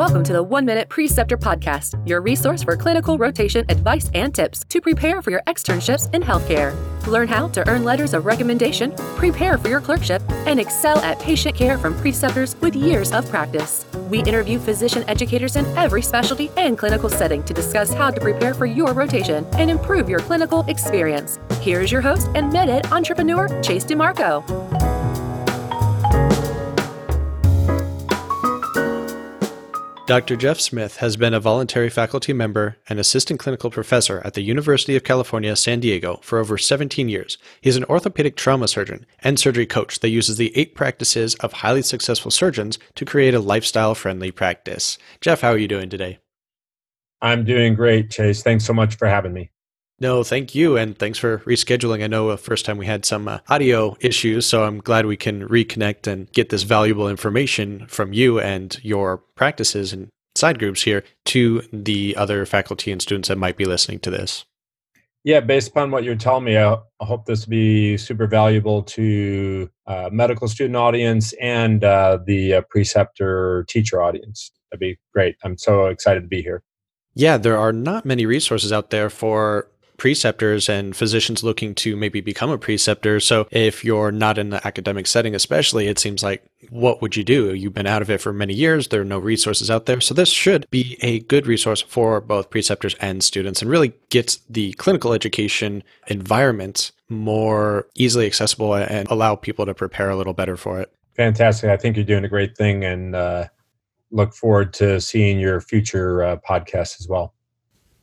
Welcome 0.00 0.24
to 0.24 0.32
the 0.32 0.42
One 0.42 0.64
Minute 0.64 0.88
Preceptor 0.88 1.36
Podcast, 1.36 2.08
your 2.08 2.22
resource 2.22 2.62
for 2.62 2.74
clinical 2.74 3.18
rotation 3.18 3.66
advice 3.68 4.10
and 4.14 4.34
tips 4.34 4.64
to 4.70 4.80
prepare 4.80 5.20
for 5.20 5.30
your 5.30 5.42
externships 5.46 6.12
in 6.14 6.22
healthcare. 6.22 6.74
Learn 7.06 7.28
how 7.28 7.48
to 7.48 7.68
earn 7.68 7.84
letters 7.84 8.14
of 8.14 8.24
recommendation, 8.24 8.92
prepare 9.16 9.58
for 9.58 9.68
your 9.68 9.82
clerkship, 9.82 10.22
and 10.46 10.58
excel 10.58 10.96
at 11.00 11.20
patient 11.20 11.54
care 11.54 11.76
from 11.76 11.94
preceptors 12.00 12.56
with 12.62 12.74
years 12.74 13.12
of 13.12 13.28
practice. 13.28 13.84
We 14.08 14.20
interview 14.20 14.58
physician 14.58 15.04
educators 15.06 15.56
in 15.56 15.66
every 15.76 16.00
specialty 16.00 16.50
and 16.56 16.78
clinical 16.78 17.10
setting 17.10 17.42
to 17.42 17.52
discuss 17.52 17.92
how 17.92 18.10
to 18.10 18.22
prepare 18.22 18.54
for 18.54 18.64
your 18.64 18.94
rotation 18.94 19.44
and 19.52 19.70
improve 19.70 20.08
your 20.08 20.20
clinical 20.20 20.62
experience. 20.62 21.38
Here 21.60 21.82
is 21.82 21.92
your 21.92 22.00
host 22.00 22.28
and 22.34 22.50
MedEd 22.50 22.90
entrepreneur, 22.90 23.48
Chase 23.60 23.84
DeMarco. 23.84 24.99
Dr. 30.10 30.34
Jeff 30.34 30.58
Smith 30.58 30.96
has 30.96 31.16
been 31.16 31.32
a 31.32 31.38
voluntary 31.38 31.88
faculty 31.88 32.32
member 32.32 32.76
and 32.88 32.98
assistant 32.98 33.38
clinical 33.38 33.70
professor 33.70 34.20
at 34.24 34.34
the 34.34 34.40
University 34.40 34.96
of 34.96 35.04
California, 35.04 35.54
San 35.54 35.78
Diego 35.78 36.18
for 36.20 36.40
over 36.40 36.58
17 36.58 37.08
years. 37.08 37.38
He 37.60 37.70
is 37.70 37.76
an 37.76 37.84
orthopedic 37.84 38.34
trauma 38.34 38.66
surgeon 38.66 39.06
and 39.20 39.38
surgery 39.38 39.66
coach 39.66 40.00
that 40.00 40.08
uses 40.08 40.36
the 40.36 40.50
eight 40.56 40.74
practices 40.74 41.36
of 41.36 41.52
highly 41.52 41.82
successful 41.82 42.32
surgeons 42.32 42.76
to 42.96 43.04
create 43.04 43.34
a 43.34 43.38
lifestyle 43.38 43.94
friendly 43.94 44.32
practice. 44.32 44.98
Jeff, 45.20 45.42
how 45.42 45.50
are 45.50 45.58
you 45.58 45.68
doing 45.68 45.88
today? 45.88 46.18
I'm 47.22 47.44
doing 47.44 47.76
great, 47.76 48.10
Chase. 48.10 48.42
Thanks 48.42 48.64
so 48.64 48.72
much 48.72 48.96
for 48.96 49.06
having 49.06 49.32
me. 49.32 49.52
No, 50.00 50.24
thank 50.24 50.54
you. 50.54 50.78
And 50.78 50.98
thanks 50.98 51.18
for 51.18 51.38
rescheduling. 51.40 52.02
I 52.02 52.06
know 52.06 52.30
the 52.30 52.38
first 52.38 52.64
time 52.64 52.78
we 52.78 52.86
had 52.86 53.04
some 53.04 53.28
uh, 53.28 53.40
audio 53.48 53.96
issues, 54.00 54.46
so 54.46 54.64
I'm 54.64 54.78
glad 54.78 55.04
we 55.04 55.18
can 55.18 55.46
reconnect 55.46 56.06
and 56.06 56.32
get 56.32 56.48
this 56.48 56.62
valuable 56.62 57.06
information 57.06 57.86
from 57.86 58.14
you 58.14 58.40
and 58.40 58.82
your 58.82 59.18
practices 59.36 59.92
and 59.92 60.08
side 60.36 60.58
groups 60.58 60.82
here 60.82 61.04
to 61.26 61.62
the 61.70 62.16
other 62.16 62.46
faculty 62.46 62.90
and 62.90 63.02
students 63.02 63.28
that 63.28 63.36
might 63.36 63.58
be 63.58 63.66
listening 63.66 63.98
to 64.00 64.10
this. 64.10 64.46
Yeah, 65.22 65.40
based 65.40 65.68
upon 65.68 65.90
what 65.90 66.02
you're 66.02 66.14
telling 66.14 66.44
me, 66.44 66.56
I 66.56 66.78
hope 67.00 67.26
this 67.26 67.44
will 67.44 67.50
be 67.50 67.98
super 67.98 68.26
valuable 68.26 68.82
to 68.84 69.68
uh, 69.86 70.08
medical 70.10 70.48
student 70.48 70.76
audience 70.76 71.34
and 71.34 71.84
uh, 71.84 72.20
the 72.24 72.54
uh, 72.54 72.62
preceptor 72.70 73.66
teacher 73.68 74.00
audience. 74.00 74.50
That'd 74.70 74.80
be 74.80 74.98
great. 75.12 75.36
I'm 75.44 75.58
so 75.58 75.86
excited 75.86 76.22
to 76.22 76.26
be 76.26 76.40
here. 76.40 76.62
Yeah, 77.14 77.36
there 77.36 77.58
are 77.58 77.72
not 77.72 78.06
many 78.06 78.24
resources 78.24 78.72
out 78.72 78.88
there 78.88 79.10
for 79.10 79.68
preceptors 80.00 80.66
and 80.66 80.96
physicians 80.96 81.44
looking 81.44 81.74
to 81.74 81.94
maybe 81.94 82.22
become 82.22 82.48
a 82.48 82.56
preceptor. 82.56 83.20
So 83.20 83.46
if 83.50 83.84
you're 83.84 84.10
not 84.10 84.38
in 84.38 84.48
the 84.48 84.66
academic 84.66 85.06
setting, 85.06 85.34
especially, 85.34 85.88
it 85.88 85.98
seems 85.98 86.22
like 86.22 86.42
what 86.70 87.02
would 87.02 87.16
you 87.16 87.22
do? 87.22 87.52
You've 87.52 87.74
been 87.74 87.86
out 87.86 88.00
of 88.00 88.08
it 88.08 88.22
for 88.22 88.32
many 88.32 88.54
years. 88.54 88.88
There 88.88 89.02
are 89.02 89.04
no 89.04 89.18
resources 89.18 89.70
out 89.70 89.84
there. 89.84 90.00
So 90.00 90.14
this 90.14 90.30
should 90.30 90.66
be 90.70 90.96
a 91.02 91.20
good 91.20 91.46
resource 91.46 91.82
for 91.82 92.22
both 92.22 92.48
preceptors 92.48 92.94
and 92.94 93.22
students 93.22 93.60
and 93.60 93.70
really 93.70 93.92
gets 94.08 94.38
the 94.48 94.72
clinical 94.72 95.12
education 95.12 95.82
environment 96.06 96.92
more 97.10 97.86
easily 97.94 98.24
accessible 98.24 98.74
and 98.74 99.06
allow 99.10 99.36
people 99.36 99.66
to 99.66 99.74
prepare 99.74 100.08
a 100.08 100.16
little 100.16 100.32
better 100.32 100.56
for 100.56 100.80
it. 100.80 100.90
Fantastic. 101.14 101.68
I 101.68 101.76
think 101.76 101.96
you're 101.96 102.06
doing 102.06 102.24
a 102.24 102.28
great 102.28 102.56
thing 102.56 102.84
and 102.84 103.14
uh, 103.14 103.48
look 104.10 104.32
forward 104.32 104.72
to 104.74 104.98
seeing 104.98 105.38
your 105.38 105.60
future 105.60 106.22
uh, 106.22 106.36
podcasts 106.36 106.98
as 107.00 107.06
well. 107.06 107.34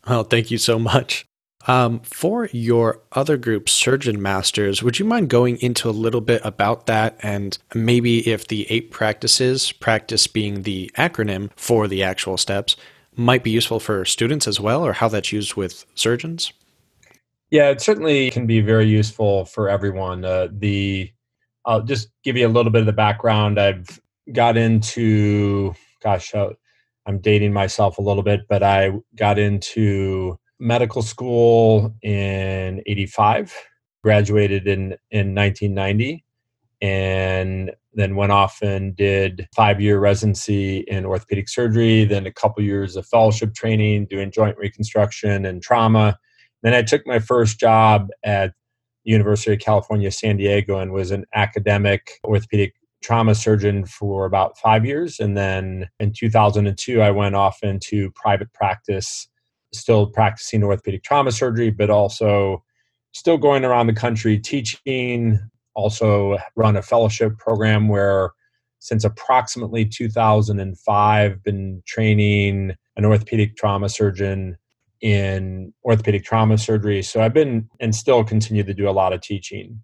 Well, 0.07 0.23
thank 0.23 0.51
you 0.51 0.59
so 0.59 0.77
much. 0.77 1.27
Um, 1.67 1.99
for 1.99 2.47
your 2.53 3.01
other 3.11 3.35
group, 3.35 3.67
Surgeon 3.67 4.21
Masters, 4.21 4.81
would 4.81 4.99
you 4.99 5.05
mind 5.05 5.29
going 5.29 5.57
into 5.57 5.89
a 5.89 5.91
little 5.91 6.21
bit 6.21 6.41
about 6.45 6.85
that 6.85 7.17
and 7.21 7.57
maybe 7.75 8.27
if 8.27 8.47
the 8.47 8.65
eight 8.71 8.89
practices, 8.89 9.73
practice 9.73 10.27
being 10.27 10.63
the 10.63 10.89
acronym 10.97 11.51
for 11.57 11.89
the 11.89 12.03
actual 12.03 12.37
steps, 12.37 12.77
might 13.17 13.43
be 13.43 13.51
useful 13.51 13.81
for 13.81 14.05
students 14.05 14.47
as 14.47 14.61
well, 14.61 14.85
or 14.85 14.93
how 14.93 15.09
that's 15.09 15.33
used 15.33 15.55
with 15.55 15.85
surgeons? 15.93 16.53
Yeah, 17.51 17.69
it 17.69 17.81
certainly 17.81 18.31
can 18.31 18.45
be 18.45 18.61
very 18.61 18.87
useful 18.87 19.45
for 19.45 19.69
everyone. 19.69 20.23
Uh, 20.23 20.47
the 20.51 21.11
I'll 21.65 21.81
just 21.81 22.09
give 22.23 22.37
you 22.37 22.47
a 22.47 22.49
little 22.49 22.71
bit 22.71 22.81
of 22.81 22.85
the 22.85 22.93
background. 22.93 23.59
I've 23.59 23.99
got 24.31 24.55
into, 24.55 25.73
gosh, 26.01 26.33
I'm 27.05 27.19
dating 27.19 27.51
myself 27.51 27.97
a 27.97 28.01
little 28.01 28.23
bit, 28.23 28.47
but 28.47 28.63
I 28.63 28.93
got 29.15 29.37
into 29.37 30.39
medical 30.59 31.01
school 31.01 31.95
in 32.01 32.81
85, 32.85 33.53
graduated 34.03 34.67
in, 34.67 34.97
in 35.11 35.35
1990, 35.35 36.23
and 36.81 37.71
then 37.93 38.15
went 38.15 38.31
off 38.31 38.61
and 38.61 38.95
did 38.95 39.47
five 39.55 39.81
year 39.81 39.99
residency 39.99 40.79
in 40.81 41.05
orthopedic 41.05 41.49
surgery, 41.49 42.05
then 42.05 42.27
a 42.27 42.31
couple 42.31 42.63
years 42.63 42.95
of 42.95 43.07
fellowship 43.07 43.55
training 43.55 44.05
doing 44.05 44.31
joint 44.31 44.57
reconstruction 44.57 45.45
and 45.45 45.63
trauma. 45.63 46.17
Then 46.61 46.73
I 46.73 46.83
took 46.83 47.05
my 47.07 47.19
first 47.19 47.59
job 47.59 48.09
at 48.23 48.53
University 49.03 49.53
of 49.53 49.59
California, 49.59 50.11
San 50.11 50.37
Diego, 50.37 50.77
and 50.79 50.91
was 50.91 51.11
an 51.11 51.25
academic 51.33 52.11
orthopedic 52.23 52.73
trauma 53.01 53.33
surgeon 53.33 53.85
for 53.85 54.25
about 54.25 54.57
five 54.57 54.85
years. 54.85 55.19
And 55.19 55.37
then 55.37 55.87
in 55.99 56.13
2002, 56.13 57.01
I 57.01 57.11
went 57.11 57.35
off 57.35 57.59
into 57.63 58.11
private 58.11 58.51
practice 58.53 59.27
still 59.73 60.07
practicing 60.07 60.63
orthopedic 60.63 61.03
trauma 61.03 61.31
surgery, 61.31 61.69
but 61.69 61.89
also 61.89 62.63
still 63.11 63.37
going 63.37 63.65
around 63.65 63.87
the 63.87 63.93
country 63.93 64.39
teaching. 64.39 65.39
Also, 65.75 66.37
run 66.55 66.75
a 66.75 66.81
fellowship 66.81 67.37
program 67.37 67.87
where, 67.87 68.31
since 68.79 69.03
approximately 69.03 69.85
2005, 69.85 71.43
been 71.43 71.83
training 71.85 72.75
an 72.95 73.05
orthopedic 73.05 73.55
trauma 73.55 73.89
surgeon 73.89 74.57
in 75.01 75.73
orthopedic 75.85 76.23
trauma 76.23 76.57
surgery. 76.57 77.03
So 77.03 77.21
I've 77.21 77.33
been 77.33 77.69
and 77.79 77.95
still 77.95 78.23
continue 78.23 78.63
to 78.63 78.73
do 78.73 78.89
a 78.89 78.91
lot 78.91 79.13
of 79.13 79.21
teaching. 79.21 79.83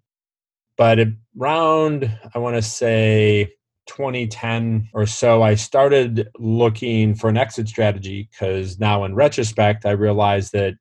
But 0.76 0.98
around, 1.38 2.18
I 2.34 2.38
want 2.38 2.56
to 2.56 2.62
say 2.62 3.52
2010 3.86 4.88
or 4.92 5.06
so, 5.06 5.42
I 5.42 5.54
started 5.54 6.28
looking 6.38 7.14
for 7.14 7.28
an 7.28 7.36
exit 7.36 7.68
strategy 7.68 8.28
because 8.30 8.78
now, 8.78 9.04
in 9.04 9.14
retrospect, 9.14 9.86
I 9.86 9.92
realized 9.92 10.52
that 10.52 10.74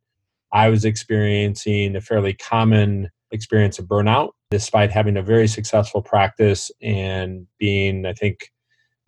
I 0.52 0.70
was 0.70 0.86
experiencing 0.86 1.96
a 1.96 2.02
fairly 2.02 2.34
common 2.34 3.10
experience 3.32 3.80
of 3.80 3.86
burnout, 3.86 4.32
despite 4.52 4.92
having 4.92 5.18
a 5.18 5.24
very 5.24 5.48
successful 5.48 6.02
practice 6.02 6.72
and 6.82 7.48
being, 7.60 8.06
I 8.06 8.14
think, 8.14 8.52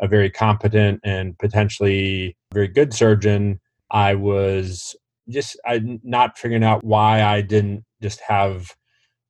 a 0.01 0.07
very 0.07 0.29
competent 0.29 0.99
and 1.03 1.37
potentially 1.37 2.35
very 2.53 2.67
good 2.67 2.93
surgeon. 2.93 3.59
I 3.91 4.15
was 4.15 4.95
just 5.29 5.57
I, 5.65 5.81
not 6.03 6.37
figuring 6.37 6.63
out 6.63 6.83
why 6.83 7.23
I 7.23 7.41
didn't 7.41 7.85
just 8.01 8.19
have 8.21 8.75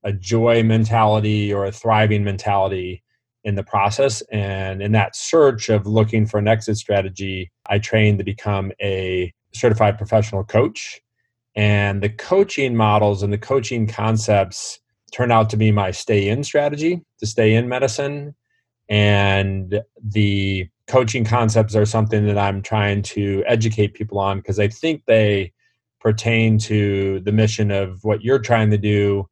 a 0.04 0.12
joy 0.14 0.64
mentality 0.64 1.54
or 1.54 1.66
a 1.66 1.72
thriving 1.72 2.24
mentality 2.24 3.04
in 3.46 3.56
the 3.56 3.64
process. 3.64 4.22
And 4.32 4.82
in 4.82 4.92
that 4.94 5.16
search 5.16 5.70
of 5.70 5.86
looking 5.86 6.26
for 6.26 6.40
an 6.40 6.48
exit 6.48 6.78
strategy, 6.78 7.52
I 7.68 7.80
trained 7.80 8.18
to 8.18 8.26
become 8.26 8.72
a 8.82 9.32
certified 9.54 9.98
professional 9.98 10.44
coach. 10.44 11.00
And 11.56 12.02
the 12.02 12.10
coaching 12.10 12.76
models 12.76 13.24
and 13.24 13.32
the 13.32 13.38
coaching 13.38 13.88
concepts 13.88 14.80
turned 15.14 15.32
out 15.32 15.50
to 15.52 15.58
be 15.58 15.72
my 15.72 15.92
stay 15.92 16.28
in 16.28 16.44
strategy 16.44 17.02
to 17.20 17.26
stay 17.26 17.54
in 17.54 17.70
medicine. 17.70 18.36
And 18.90 19.82
the 20.04 20.68
coaching 20.88 21.24
concepts 21.24 21.76
are 21.76 21.86
something 21.86 22.26
that 22.26 22.38
I'm 22.38 22.62
trying 22.62 23.04
to 23.04 23.44
educate 23.48 23.94
people 23.94 24.20
on 24.20 24.40
because 24.40 24.60
I 24.60 24.68
think 24.68 25.04
they 25.06 25.54
pertain 26.02 26.58
to 26.60 27.20
the 27.22 27.32
mission 27.32 27.72
of 27.72 28.04
what 28.04 28.24
you're 28.24 28.40
trying 28.40 28.72
to 28.72 28.78
do. 28.78 29.30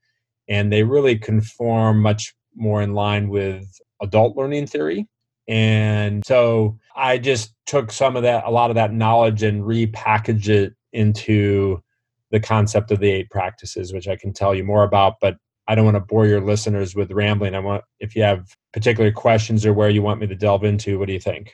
And 0.48 0.72
they 0.72 0.84
really 0.84 1.18
conform 1.18 2.00
much 2.00 2.36
more 2.56 2.82
in 2.82 2.94
line 2.94 3.30
with 3.30 3.80
adult 4.04 4.38
learning 4.38 4.68
theory. 4.68 5.08
And 5.48 6.24
so 6.26 6.78
I 6.96 7.18
just 7.18 7.54
took 7.66 7.92
some 7.92 8.16
of 8.16 8.24
that, 8.24 8.44
a 8.46 8.52
lot 8.52 8.70
of 8.70 8.76
that 8.76 8.94
knowledge 8.94 9.42
and 9.42 9.64
repackaged 9.64 10.48
it 10.48 10.74
into 10.94 11.82
the 12.30 12.40
concept 12.40 12.92
of 12.92 13.00
the 13.00 13.10
eight 13.10 13.30
practices, 13.30 13.94
which 13.94 14.08
I 14.08 14.16
can 14.16 14.34
tell 14.34 14.54
you 14.54 14.64
more 14.64 14.84
about, 14.84 15.16
but 15.20 15.38
I 15.68 15.76
don't 15.76 15.86
want 15.86 15.96
to 15.96 16.02
bore 16.02 16.26
your 16.28 16.42
listeners 16.42 16.96
with 16.96 17.12
rambling. 17.12 17.56
I 17.56 17.60
want, 17.60 17.84
if 18.00 18.16
you 18.16 18.24
have 18.24 18.56
particular 18.74 19.12
questions 19.12 19.66
or 19.66 19.74
where 19.74 19.90
you 19.90 20.02
want 20.02 20.20
me 20.20 20.28
to 20.28 20.36
delve 20.36 20.64
into, 20.64 21.00
what 21.00 21.08
do 21.08 21.14
you 21.14 21.20
think? 21.20 21.54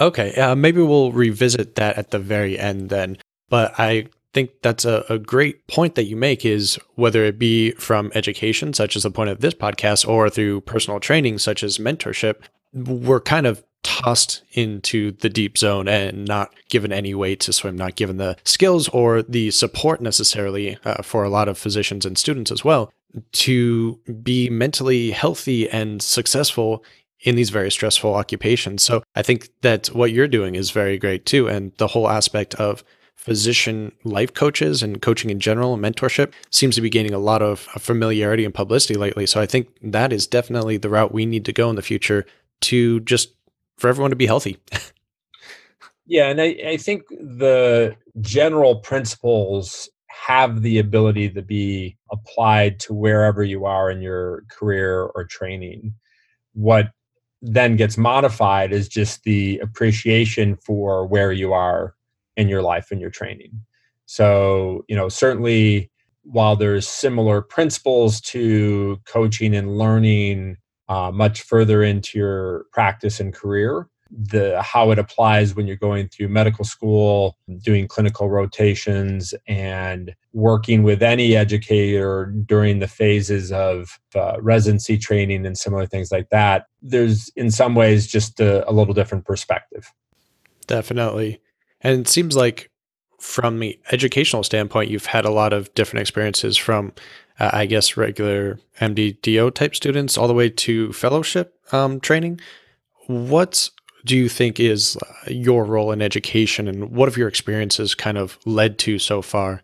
Okay, 0.00 0.34
uh, 0.34 0.54
maybe 0.54 0.80
we'll 0.80 1.12
revisit 1.12 1.74
that 1.74 1.98
at 1.98 2.10
the 2.10 2.18
very 2.18 2.58
end 2.58 2.88
then. 2.88 3.18
But 3.48 3.78
I 3.78 4.06
think 4.32 4.50
that's 4.62 4.84
a, 4.84 5.04
a 5.08 5.18
great 5.18 5.66
point 5.66 5.94
that 5.94 6.04
you 6.04 6.16
make 6.16 6.44
is 6.44 6.78
whether 6.94 7.24
it 7.24 7.38
be 7.38 7.72
from 7.72 8.10
education, 8.14 8.72
such 8.72 8.96
as 8.96 9.02
the 9.02 9.10
point 9.10 9.30
of 9.30 9.40
this 9.40 9.54
podcast, 9.54 10.06
or 10.08 10.30
through 10.30 10.62
personal 10.62 11.00
training, 11.00 11.38
such 11.38 11.62
as 11.62 11.78
mentorship, 11.78 12.36
we're 12.72 13.20
kind 13.20 13.46
of 13.46 13.62
tossed 13.82 14.42
into 14.52 15.10
the 15.12 15.28
deep 15.28 15.58
zone 15.58 15.88
and 15.88 16.24
not 16.24 16.54
given 16.68 16.92
any 16.92 17.14
way 17.14 17.34
to 17.34 17.52
swim, 17.52 17.76
not 17.76 17.96
given 17.96 18.16
the 18.16 18.36
skills 18.44 18.88
or 18.88 19.22
the 19.22 19.50
support 19.50 20.00
necessarily 20.00 20.78
uh, 20.84 21.02
for 21.02 21.24
a 21.24 21.28
lot 21.28 21.48
of 21.48 21.58
physicians 21.58 22.06
and 22.06 22.16
students 22.16 22.50
as 22.50 22.64
well 22.64 22.92
to 23.32 23.98
be 24.22 24.48
mentally 24.48 25.10
healthy 25.10 25.68
and 25.68 26.00
successful 26.00 26.84
in 27.20 27.36
these 27.36 27.50
very 27.50 27.70
stressful 27.70 28.14
occupations. 28.14 28.82
So 28.82 29.02
I 29.14 29.22
think 29.22 29.50
that 29.62 29.88
what 29.88 30.12
you're 30.12 30.28
doing 30.28 30.54
is 30.54 30.70
very 30.70 30.98
great 30.98 31.26
too. 31.26 31.48
And 31.48 31.72
the 31.76 31.88
whole 31.88 32.08
aspect 32.08 32.54
of 32.56 32.82
physician 33.22 33.92
life 34.02 34.34
coaches 34.34 34.82
and 34.82 35.00
coaching 35.00 35.30
in 35.30 35.38
general 35.38 35.74
and 35.74 35.82
mentorship 35.82 36.32
seems 36.50 36.74
to 36.74 36.80
be 36.80 36.90
gaining 36.90 37.14
a 37.14 37.18
lot 37.18 37.40
of 37.40 37.68
uh, 37.72 37.78
familiarity 37.78 38.44
and 38.44 38.52
publicity 38.52 38.94
lately. 38.94 39.26
So 39.26 39.40
I 39.40 39.46
think 39.46 39.68
that 39.80 40.12
is 40.12 40.26
definitely 40.26 40.76
the 40.76 40.88
route 40.88 41.14
we 41.14 41.24
need 41.24 41.44
to 41.44 41.52
go 41.52 41.70
in 41.70 41.76
the 41.76 41.82
future 41.82 42.26
to 42.62 42.98
just 43.00 43.32
for 43.76 43.88
everyone 43.88 44.10
to 44.10 44.16
be 44.16 44.26
healthy. 44.26 44.58
yeah, 46.06 46.30
and 46.30 46.40
I, 46.40 46.56
I 46.66 46.76
think 46.76 47.06
the 47.10 47.94
general 48.20 48.80
principles 48.80 49.88
have 50.08 50.62
the 50.62 50.80
ability 50.80 51.30
to 51.30 51.42
be 51.42 51.96
applied 52.10 52.80
to 52.80 52.92
wherever 52.92 53.44
you 53.44 53.66
are 53.66 53.88
in 53.88 54.02
your 54.02 54.42
career 54.50 55.04
or 55.14 55.24
training. 55.26 55.94
What 56.54 56.90
then 57.40 57.76
gets 57.76 57.96
modified 57.96 58.72
is 58.72 58.88
just 58.88 59.22
the 59.22 59.60
appreciation 59.60 60.56
for 60.56 61.06
where 61.06 61.30
you 61.30 61.52
are 61.52 61.94
in 62.36 62.48
your 62.48 62.62
life 62.62 62.90
and 62.90 63.00
your 63.00 63.10
training. 63.10 63.60
So, 64.06 64.84
you 64.88 64.96
know, 64.96 65.08
certainly 65.08 65.90
while 66.24 66.56
there's 66.56 66.86
similar 66.86 67.42
principles 67.42 68.20
to 68.20 69.00
coaching 69.06 69.54
and 69.54 69.76
learning 69.78 70.56
uh, 70.88 71.10
much 71.12 71.42
further 71.42 71.82
into 71.82 72.18
your 72.18 72.66
practice 72.72 73.20
and 73.20 73.32
career, 73.32 73.88
the 74.10 74.60
how 74.62 74.90
it 74.90 74.98
applies 74.98 75.54
when 75.54 75.66
you're 75.66 75.76
going 75.76 76.08
through 76.08 76.28
medical 76.28 76.64
school, 76.64 77.38
doing 77.62 77.88
clinical 77.88 78.28
rotations, 78.28 79.32
and 79.48 80.14
working 80.32 80.82
with 80.82 81.02
any 81.02 81.34
educator 81.34 82.26
during 82.46 82.78
the 82.78 82.88
phases 82.88 83.50
of 83.50 83.98
uh, 84.14 84.36
residency 84.40 84.98
training 84.98 85.46
and 85.46 85.56
similar 85.56 85.86
things 85.86 86.12
like 86.12 86.28
that. 86.28 86.66
There's 86.82 87.30
in 87.36 87.50
some 87.50 87.74
ways 87.74 88.06
just 88.06 88.38
a, 88.40 88.68
a 88.68 88.72
little 88.72 88.94
different 88.94 89.24
perspective. 89.24 89.90
Definitely. 90.66 91.40
And 91.82 92.00
it 92.00 92.08
seems 92.08 92.36
like 92.36 92.70
from 93.20 93.60
the 93.60 93.78
educational 93.92 94.42
standpoint, 94.42 94.90
you've 94.90 95.06
had 95.06 95.24
a 95.24 95.30
lot 95.30 95.52
of 95.52 95.72
different 95.74 96.02
experiences 96.02 96.56
from, 96.56 96.92
uh, 97.38 97.50
I 97.52 97.66
guess, 97.66 97.96
regular 97.96 98.58
MDDO 98.80 99.54
type 99.54 99.74
students 99.74 100.18
all 100.18 100.28
the 100.28 100.34
way 100.34 100.50
to 100.50 100.92
fellowship 100.92 101.54
um, 101.72 102.00
training. 102.00 102.40
What 103.06 103.70
do 104.04 104.16
you 104.16 104.28
think 104.28 104.58
is 104.58 104.96
uh, 104.96 105.30
your 105.30 105.64
role 105.64 105.92
in 105.92 106.02
education 106.02 106.66
and 106.66 106.90
what 106.90 107.08
have 107.08 107.16
your 107.16 107.28
experiences 107.28 107.94
kind 107.94 108.18
of 108.18 108.38
led 108.44 108.78
to 108.80 108.98
so 108.98 109.22
far? 109.22 109.62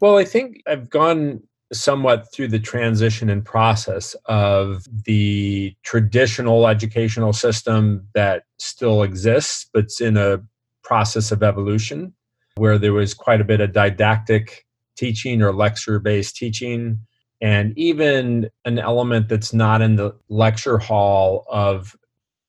Well, 0.00 0.16
I 0.16 0.24
think 0.24 0.62
I've 0.66 0.90
gone 0.90 1.42
somewhat 1.72 2.32
through 2.32 2.48
the 2.48 2.58
transition 2.58 3.28
and 3.28 3.44
process 3.44 4.14
of 4.26 4.84
the 5.04 5.74
traditional 5.82 6.68
educational 6.68 7.32
system 7.32 8.06
that 8.14 8.44
still 8.58 9.02
exists, 9.02 9.68
but 9.72 9.84
it's 9.84 10.00
in 10.00 10.16
a 10.16 10.40
process 10.86 11.32
of 11.32 11.42
evolution 11.42 12.14
where 12.54 12.78
there 12.78 12.92
was 12.92 13.12
quite 13.12 13.40
a 13.40 13.44
bit 13.44 13.60
of 13.60 13.72
didactic 13.72 14.64
teaching 14.96 15.42
or 15.42 15.52
lecture 15.52 15.98
based 15.98 16.36
teaching 16.36 16.98
and 17.42 17.76
even 17.76 18.48
an 18.64 18.78
element 18.78 19.28
that's 19.28 19.52
not 19.52 19.82
in 19.82 19.96
the 19.96 20.14
lecture 20.28 20.78
hall 20.78 21.44
of 21.50 21.96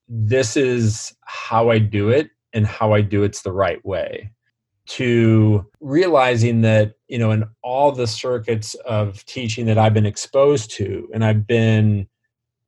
this 0.07 0.55
is 0.55 1.13
how 1.25 1.71
I 1.71 1.79
do 1.79 2.09
it 2.09 2.29
and 2.53 2.65
how 2.65 2.93
I 2.93 3.01
do 3.01 3.23
it's 3.23 3.41
the 3.41 3.51
right 3.51 3.83
way 3.83 4.31
to 4.85 5.65
realizing 5.81 6.61
that 6.61 6.93
you 7.07 7.17
know 7.17 7.31
in 7.31 7.43
all 7.63 7.91
the 7.91 8.07
circuits 8.07 8.75
of 8.85 9.25
teaching 9.25 9.65
that 9.65 9.79
I've 9.79 9.95
been 9.95 10.05
exposed 10.05 10.71
to 10.77 11.09
and 11.13 11.25
I've 11.25 11.47
been 11.47 12.07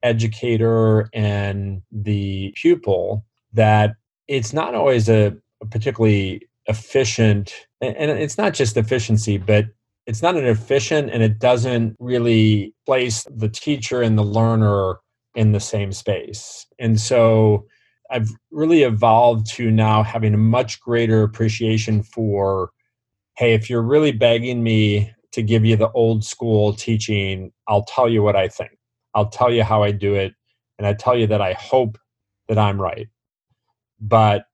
educator 0.01 1.10
and 1.13 1.83
the 1.92 2.54
pupil 2.56 3.25
that 3.54 3.95
it's 4.27 4.51
not 4.51 4.75
always 4.75 5.07
a 5.10 5.38
particularly 5.72 6.48
efficient 6.68 7.54
and 7.82 8.12
it's 8.12 8.38
not 8.38 8.54
just 8.54 8.78
efficiency 8.78 9.38
but 9.38 9.66
it's 10.06 10.22
not 10.22 10.36
an 10.36 10.46
efficient 10.46 11.10
and 11.12 11.22
it 11.22 11.40
doesn't 11.40 11.96
really 12.00 12.74
place 12.86 13.26
the 13.36 13.50
teacher 13.50 14.02
and 14.02 14.18
the 14.18 14.24
learner 14.24 14.98
in 15.36 15.52
the 15.52 15.60
same 15.60 15.92
space. 15.92 16.66
And 16.80 17.00
so 17.00 17.66
i've 18.12 18.30
really 18.52 18.84
evolved 18.84 19.46
to 19.46 19.70
now 19.70 20.02
having 20.02 20.34
a 20.34 20.38
much 20.38 20.80
greater 20.82 21.22
appreciation 21.22 22.02
for 22.02 22.72
hey 23.38 23.54
if 23.54 23.70
you're 23.70 23.84
really 23.84 24.12
begging 24.12 24.64
me 24.64 25.14
to 25.32 25.44
give 25.44 25.64
you 25.64 25.76
the 25.76 25.92
old 25.92 26.24
school 26.24 26.74
teaching 26.74 27.52
i'll 27.68 27.84
tell 27.84 28.10
you 28.10 28.24
what 28.24 28.36
i 28.36 28.48
think. 28.48 28.72
I'll 29.14 29.30
tell 29.30 29.52
you 29.52 29.64
how 29.64 29.84
i 29.84 29.92
do 29.92 30.16
it 30.16 30.34
and 30.80 30.88
i 30.88 30.94
tell 30.94 31.16
you 31.16 31.28
that 31.28 31.42
i 31.42 31.54
hope 31.54 31.98
that 32.48 32.58
i'm 32.58 32.82
right. 32.82 33.08
But 34.02 34.46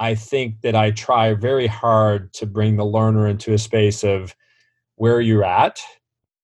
I 0.00 0.14
think 0.14 0.62
that 0.62 0.74
I 0.74 0.92
try 0.92 1.34
very 1.34 1.66
hard 1.66 2.32
to 2.34 2.46
bring 2.46 2.76
the 2.76 2.86
learner 2.86 3.28
into 3.28 3.52
a 3.52 3.58
space 3.58 4.02
of 4.02 4.34
where 4.96 5.20
you're 5.20 5.44
at, 5.44 5.78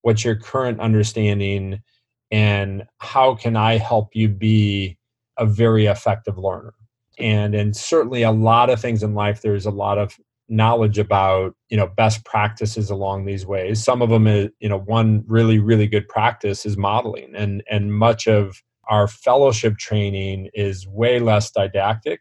what's 0.02 0.24
your 0.24 0.36
current 0.36 0.78
understanding, 0.78 1.82
and 2.30 2.84
how 2.98 3.34
can 3.34 3.56
I 3.56 3.78
help 3.78 4.14
you 4.14 4.28
be 4.28 4.98
a 5.38 5.46
very 5.46 5.86
effective 5.86 6.36
learner. 6.36 6.74
And 7.18 7.54
and 7.54 7.74
certainly 7.74 8.22
a 8.22 8.30
lot 8.30 8.68
of 8.68 8.78
things 8.78 9.02
in 9.02 9.14
life, 9.14 9.40
there's 9.40 9.64
a 9.64 9.70
lot 9.70 9.96
of 9.96 10.14
knowledge 10.48 10.98
about 10.98 11.54
you 11.70 11.78
know 11.78 11.88
best 11.88 12.24
practices 12.24 12.88
along 12.88 13.24
these 13.24 13.44
ways 13.44 13.82
some 13.82 14.00
of 14.00 14.10
them 14.10 14.28
is 14.28 14.48
you 14.60 14.68
know 14.68 14.78
one 14.78 15.24
really 15.26 15.58
really 15.58 15.88
good 15.88 16.06
practice 16.06 16.64
is 16.64 16.76
modeling 16.76 17.32
and 17.34 17.64
and 17.68 17.92
much 17.92 18.28
of 18.28 18.62
our 18.88 19.08
fellowship 19.08 19.76
training 19.76 20.48
is 20.54 20.86
way 20.86 21.18
less 21.18 21.50
didactic 21.50 22.20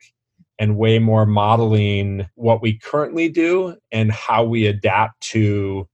and 0.59 0.77
way 0.77 0.99
more 0.99 1.25
modeling 1.25 2.27
what 2.35 2.61
we 2.61 2.77
currently 2.77 3.29
do 3.29 3.75
and 3.91 4.11
how 4.11 4.43
we 4.43 4.67
adapt 4.67 5.19
to 5.21 5.87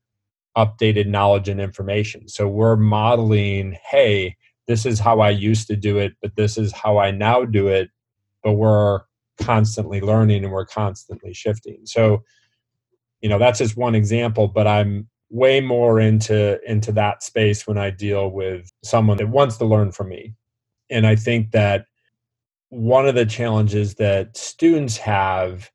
updated 0.58 1.08
knowledge 1.08 1.50
and 1.50 1.60
information. 1.60 2.28
So 2.28 2.48
we're 2.48 2.76
modeling, 2.76 3.78
hey, 3.90 4.36
this 4.68 4.86
is 4.86 5.00
how 5.00 5.20
I 5.20 5.30
used 5.30 5.68
to 5.68 5.76
do 5.76 5.98
it, 5.98 6.14
but 6.22 6.36
this 6.36 6.58
is 6.58 6.72
how 6.72 6.98
I 6.98 7.12
now 7.12 7.46
do 7.46 7.68
it. 7.68 7.90
But 8.44 8.54
we're 8.54 9.02
constantly 9.40 10.02
learning 10.02 10.44
and 10.44 10.54
we're 10.54 10.66
constantly 10.66 11.34
shifting. 11.34 11.80
So, 11.86 12.24
you 13.22 13.30
know, 13.30 13.40
that's 13.40 13.60
just 13.60 13.78
one 13.78 13.96
example, 13.96 14.48
but 14.48 14.68
I'm 14.68 15.08
way 15.30 15.62
more 15.62 16.00
into 16.00 16.60
into 16.70 16.92
that 16.92 17.24
space 17.24 17.66
when 17.66 17.78
I 17.78 17.90
deal 17.90 18.30
with 18.30 18.70
someone 18.84 19.18
that 19.18 19.30
wants 19.30 19.58
to 19.58 19.66
learn 19.66 19.92
from 19.92 20.10
me. 20.10 20.34
And 20.90 21.08
I 21.08 21.16
think 21.16 21.52
that 21.52 21.86
one 22.72 23.06
of 23.06 23.16
the 23.16 23.26
challenges 23.26 23.96
that 23.96 24.36
students 24.36 24.98
have 24.98 25.70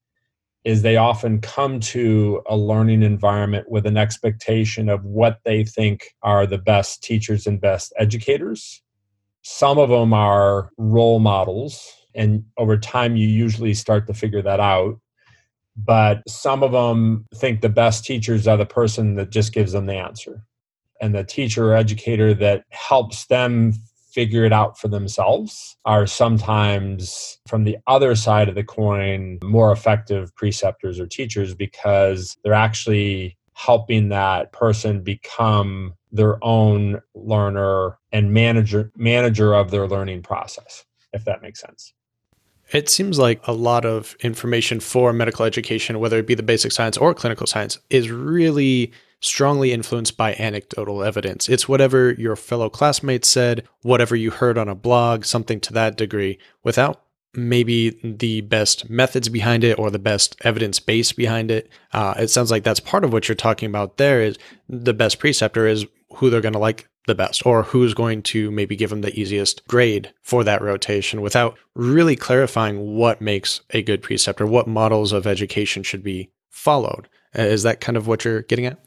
is 0.64 0.80
they 0.80 0.96
often 0.96 1.40
come 1.40 1.78
to 1.78 2.42
a 2.48 2.56
learning 2.56 3.02
environment 3.02 3.70
with 3.70 3.86
an 3.86 3.98
expectation 3.98 4.88
of 4.88 5.04
what 5.04 5.38
they 5.44 5.62
think 5.62 6.14
are 6.22 6.46
the 6.46 6.58
best 6.58 7.02
teachers 7.02 7.46
and 7.46 7.60
best 7.60 7.92
educators. 7.98 8.82
Some 9.42 9.78
of 9.78 9.90
them 9.90 10.14
are 10.14 10.70
role 10.78 11.20
models, 11.20 11.92
and 12.14 12.44
over 12.56 12.78
time, 12.78 13.14
you 13.14 13.28
usually 13.28 13.74
start 13.74 14.06
to 14.06 14.14
figure 14.14 14.42
that 14.42 14.58
out. 14.58 14.98
But 15.76 16.22
some 16.26 16.62
of 16.62 16.72
them 16.72 17.26
think 17.34 17.60
the 17.60 17.68
best 17.68 18.06
teachers 18.06 18.48
are 18.48 18.56
the 18.56 18.64
person 18.64 19.16
that 19.16 19.30
just 19.30 19.52
gives 19.52 19.72
them 19.72 19.84
the 19.84 19.96
answer. 19.96 20.42
And 21.00 21.14
the 21.14 21.24
teacher 21.24 21.72
or 21.72 21.74
educator 21.74 22.32
that 22.32 22.64
helps 22.70 23.26
them 23.26 23.74
figure 24.16 24.46
it 24.46 24.52
out 24.52 24.78
for 24.78 24.88
themselves 24.88 25.76
are 25.84 26.06
sometimes 26.06 27.38
from 27.46 27.64
the 27.64 27.76
other 27.86 28.16
side 28.16 28.48
of 28.48 28.54
the 28.54 28.64
coin 28.64 29.38
more 29.44 29.70
effective 29.70 30.34
preceptors 30.36 30.98
or 30.98 31.06
teachers 31.06 31.54
because 31.54 32.34
they're 32.42 32.54
actually 32.54 33.36
helping 33.52 34.08
that 34.08 34.52
person 34.52 35.02
become 35.02 35.92
their 36.12 36.42
own 36.42 36.98
learner 37.14 37.98
and 38.10 38.32
manager 38.32 38.90
manager 38.96 39.52
of 39.52 39.70
their 39.70 39.86
learning 39.86 40.22
process 40.22 40.86
if 41.12 41.26
that 41.26 41.42
makes 41.42 41.60
sense. 41.60 41.92
It 42.72 42.88
seems 42.88 43.18
like 43.18 43.46
a 43.46 43.52
lot 43.52 43.84
of 43.84 44.16
information 44.20 44.80
for 44.80 45.12
medical 45.12 45.44
education, 45.44 46.00
whether 46.00 46.18
it 46.18 46.26
be 46.26 46.34
the 46.34 46.42
basic 46.42 46.72
science 46.72 46.96
or 46.96 47.12
clinical 47.12 47.46
science, 47.46 47.78
is 47.90 48.10
really 48.10 48.92
strongly 49.20 49.72
influenced 49.72 50.16
by 50.16 50.34
anecdotal 50.34 51.02
evidence. 51.02 51.48
It's 51.48 51.68
whatever 51.68 52.12
your 52.12 52.36
fellow 52.36 52.68
classmates 52.68 53.28
said, 53.28 53.66
whatever 53.82 54.14
you 54.14 54.30
heard 54.30 54.58
on 54.58 54.68
a 54.68 54.74
blog, 54.74 55.24
something 55.24 55.60
to 55.60 55.72
that 55.72 55.96
degree, 55.96 56.38
without 56.62 57.02
maybe 57.36 57.90
the 58.02 58.40
best 58.42 58.88
methods 58.88 59.28
behind 59.28 59.62
it 59.62 59.78
or 59.78 59.90
the 59.90 59.98
best 59.98 60.36
evidence 60.42 60.80
base 60.80 61.12
behind 61.12 61.50
it. 61.50 61.68
Uh, 61.92 62.14
it 62.18 62.28
sounds 62.28 62.50
like 62.50 62.64
that's 62.64 62.80
part 62.80 63.04
of 63.04 63.12
what 63.12 63.28
you're 63.28 63.36
talking 63.36 63.68
about 63.68 63.98
there 63.98 64.22
is 64.22 64.38
the 64.68 64.94
best 64.94 65.18
preceptor 65.18 65.66
is 65.66 65.86
who 66.14 66.30
they're 66.30 66.40
going 66.40 66.52
to 66.52 66.58
like 66.58 66.88
the 67.06 67.14
best 67.14 67.44
or 67.46 67.62
who's 67.62 67.94
going 67.94 68.22
to 68.22 68.50
maybe 68.50 68.74
give 68.74 68.90
them 68.90 69.00
the 69.00 69.18
easiest 69.18 69.66
grade 69.68 70.12
for 70.22 70.42
that 70.44 70.62
rotation 70.62 71.20
without 71.20 71.56
really 71.74 72.16
clarifying 72.16 72.96
what 72.96 73.20
makes 73.20 73.60
a 73.70 73.82
good 73.82 74.02
preceptor, 74.02 74.46
what 74.46 74.66
models 74.66 75.12
of 75.12 75.26
education 75.26 75.82
should 75.82 76.02
be 76.02 76.30
followed. 76.50 77.08
Uh, 77.38 77.42
is 77.42 77.62
that 77.62 77.80
kind 77.80 77.96
of 77.96 78.06
what 78.06 78.24
you're 78.24 78.42
getting 78.42 78.66
at? 78.66 78.80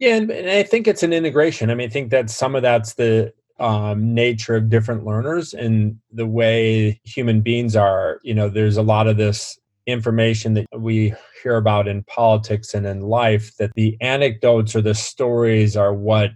Yeah, 0.00 0.16
and, 0.16 0.32
I 0.32 0.62
think 0.62 0.88
it's 0.88 1.02
an 1.02 1.12
integration. 1.12 1.70
I 1.70 1.74
mean, 1.74 1.88
I 1.88 1.92
think 1.92 2.10
that 2.10 2.30
some 2.30 2.56
of 2.56 2.62
that's 2.62 2.94
the 2.94 3.32
um, 3.60 4.14
nature 4.14 4.56
of 4.56 4.70
different 4.70 5.04
learners 5.04 5.52
and 5.52 5.98
the 6.10 6.26
way 6.26 6.98
human 7.04 7.42
beings 7.42 7.76
are. 7.76 8.20
You 8.24 8.34
know, 8.34 8.48
there's 8.48 8.78
a 8.78 8.82
lot 8.82 9.06
of 9.06 9.18
this 9.18 9.58
information 9.86 10.54
that 10.54 10.66
we 10.74 11.14
hear 11.42 11.56
about 11.56 11.86
in 11.86 12.02
politics 12.04 12.74
and 12.74 12.86
in 12.86 13.02
life 13.02 13.54
that 13.58 13.72
the 13.74 13.96
anecdotes 14.00 14.74
or 14.74 14.80
the 14.80 14.94
stories 14.94 15.76
are 15.76 15.92
what 15.92 16.30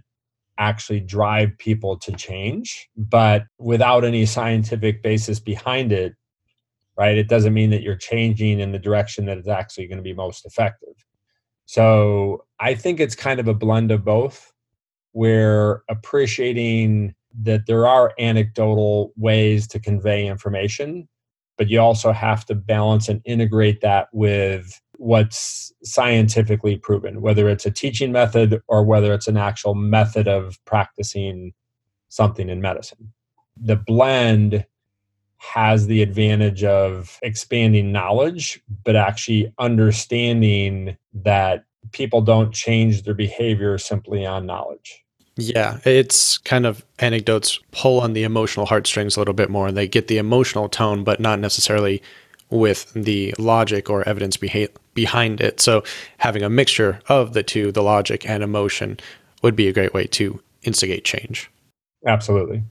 actually 0.57 0.99
drive 0.99 1.57
people 1.57 1.97
to 1.97 2.13
change 2.13 2.89
but 2.95 3.43
without 3.59 4.05
any 4.05 4.25
scientific 4.25 5.03
basis 5.03 5.37
behind 5.39 5.91
it 5.91 6.13
right 6.97 7.17
it 7.17 7.27
doesn't 7.27 7.53
mean 7.53 7.69
that 7.69 7.81
you're 7.81 7.95
changing 7.95 8.59
in 8.59 8.71
the 8.71 8.79
direction 8.79 9.25
that 9.25 9.37
is 9.37 9.49
actually 9.49 9.85
going 9.85 9.97
to 9.97 10.03
be 10.03 10.13
most 10.13 10.45
effective 10.45 10.95
so 11.65 12.43
i 12.59 12.73
think 12.73 12.99
it's 12.99 13.15
kind 13.15 13.39
of 13.39 13.47
a 13.47 13.53
blend 13.53 13.91
of 13.91 14.03
both 14.03 14.51
where 15.11 15.83
appreciating 15.89 17.13
that 17.37 17.65
there 17.67 17.87
are 17.87 18.13
anecdotal 18.19 19.11
ways 19.17 19.67
to 19.67 19.79
convey 19.79 20.25
information 20.27 21.07
but 21.57 21.69
you 21.69 21.79
also 21.79 22.11
have 22.11 22.45
to 22.45 22.55
balance 22.55 23.07
and 23.07 23.21
integrate 23.25 23.81
that 23.81 24.07
with 24.11 24.81
what's 24.97 25.71
scientifically 25.83 26.77
proven, 26.77 27.21
whether 27.21 27.49
it's 27.49 27.65
a 27.65 27.71
teaching 27.71 28.11
method 28.11 28.61
or 28.67 28.83
whether 28.83 29.13
it's 29.13 29.27
an 29.27 29.37
actual 29.37 29.75
method 29.75 30.27
of 30.27 30.57
practicing 30.65 31.53
something 32.09 32.49
in 32.49 32.61
medicine. 32.61 33.13
The 33.57 33.75
blend 33.75 34.65
has 35.37 35.87
the 35.87 36.01
advantage 36.01 36.63
of 36.63 37.19
expanding 37.21 37.91
knowledge, 37.91 38.61
but 38.83 38.95
actually 38.95 39.53
understanding 39.59 40.97
that 41.13 41.65
people 41.91 42.21
don't 42.21 42.53
change 42.53 43.03
their 43.03 43.13
behavior 43.13 43.77
simply 43.77 44.25
on 44.25 44.45
knowledge. 44.45 45.03
Yeah, 45.37 45.79
it's 45.83 46.37
kind 46.37 46.65
of 46.65 46.85
anecdotes 46.99 47.59
pull 47.71 47.99
on 47.99 48.13
the 48.13 48.23
emotional 48.23 48.65
heartstrings 48.65 49.17
a 49.17 49.19
little 49.19 49.33
bit 49.33 49.49
more. 49.49 49.67
And 49.67 49.75
they 49.75 49.87
get 49.87 50.07
the 50.07 50.17
emotional 50.17 50.69
tone, 50.69 51.03
but 51.03 51.19
not 51.19 51.39
necessarily 51.39 52.01
with 52.49 52.91
the 52.93 53.33
logic 53.37 53.89
or 53.89 54.07
evidence 54.07 54.37
beha- 54.37 54.69
behind 54.93 55.41
it. 55.41 55.59
So 55.59 55.83
having 56.17 56.43
a 56.43 56.49
mixture 56.49 57.01
of 57.07 57.33
the 57.33 57.43
two, 57.43 57.71
the 57.71 57.83
logic 57.83 58.27
and 58.29 58.43
emotion, 58.43 58.97
would 59.41 59.55
be 59.55 59.67
a 59.67 59.73
great 59.73 59.93
way 59.93 60.05
to 60.05 60.41
instigate 60.63 61.03
change. 61.03 61.51
Absolutely. 62.07 62.63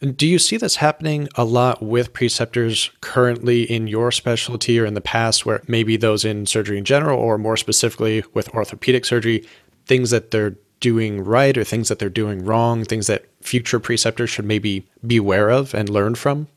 Do 0.00 0.26
you 0.26 0.38
see 0.38 0.56
this 0.56 0.76
happening 0.76 1.28
a 1.36 1.44
lot 1.44 1.82
with 1.82 2.12
preceptors 2.12 2.90
currently 3.00 3.62
in 3.62 3.86
your 3.86 4.10
specialty 4.10 4.78
or 4.78 4.84
in 4.84 4.94
the 4.94 5.00
past, 5.00 5.46
where 5.46 5.62
maybe 5.66 5.96
those 5.96 6.24
in 6.24 6.46
surgery 6.46 6.78
in 6.78 6.84
general, 6.84 7.18
or 7.18 7.38
more 7.38 7.56
specifically 7.56 8.22
with 8.34 8.48
orthopedic 8.50 9.04
surgery, 9.04 9.46
things 9.86 10.10
that 10.10 10.30
they're 10.30 10.56
doing 10.80 11.24
right 11.24 11.56
or 11.56 11.64
things 11.64 11.88
that 11.88 11.98
they're 11.98 12.10
doing 12.10 12.44
wrong, 12.44 12.84
things 12.84 13.06
that 13.06 13.24
future 13.40 13.80
preceptors 13.80 14.28
should 14.28 14.44
maybe 14.44 14.86
beware 15.06 15.48
of 15.48 15.74
and 15.74 15.88
learn 15.88 16.14
from? 16.14 16.48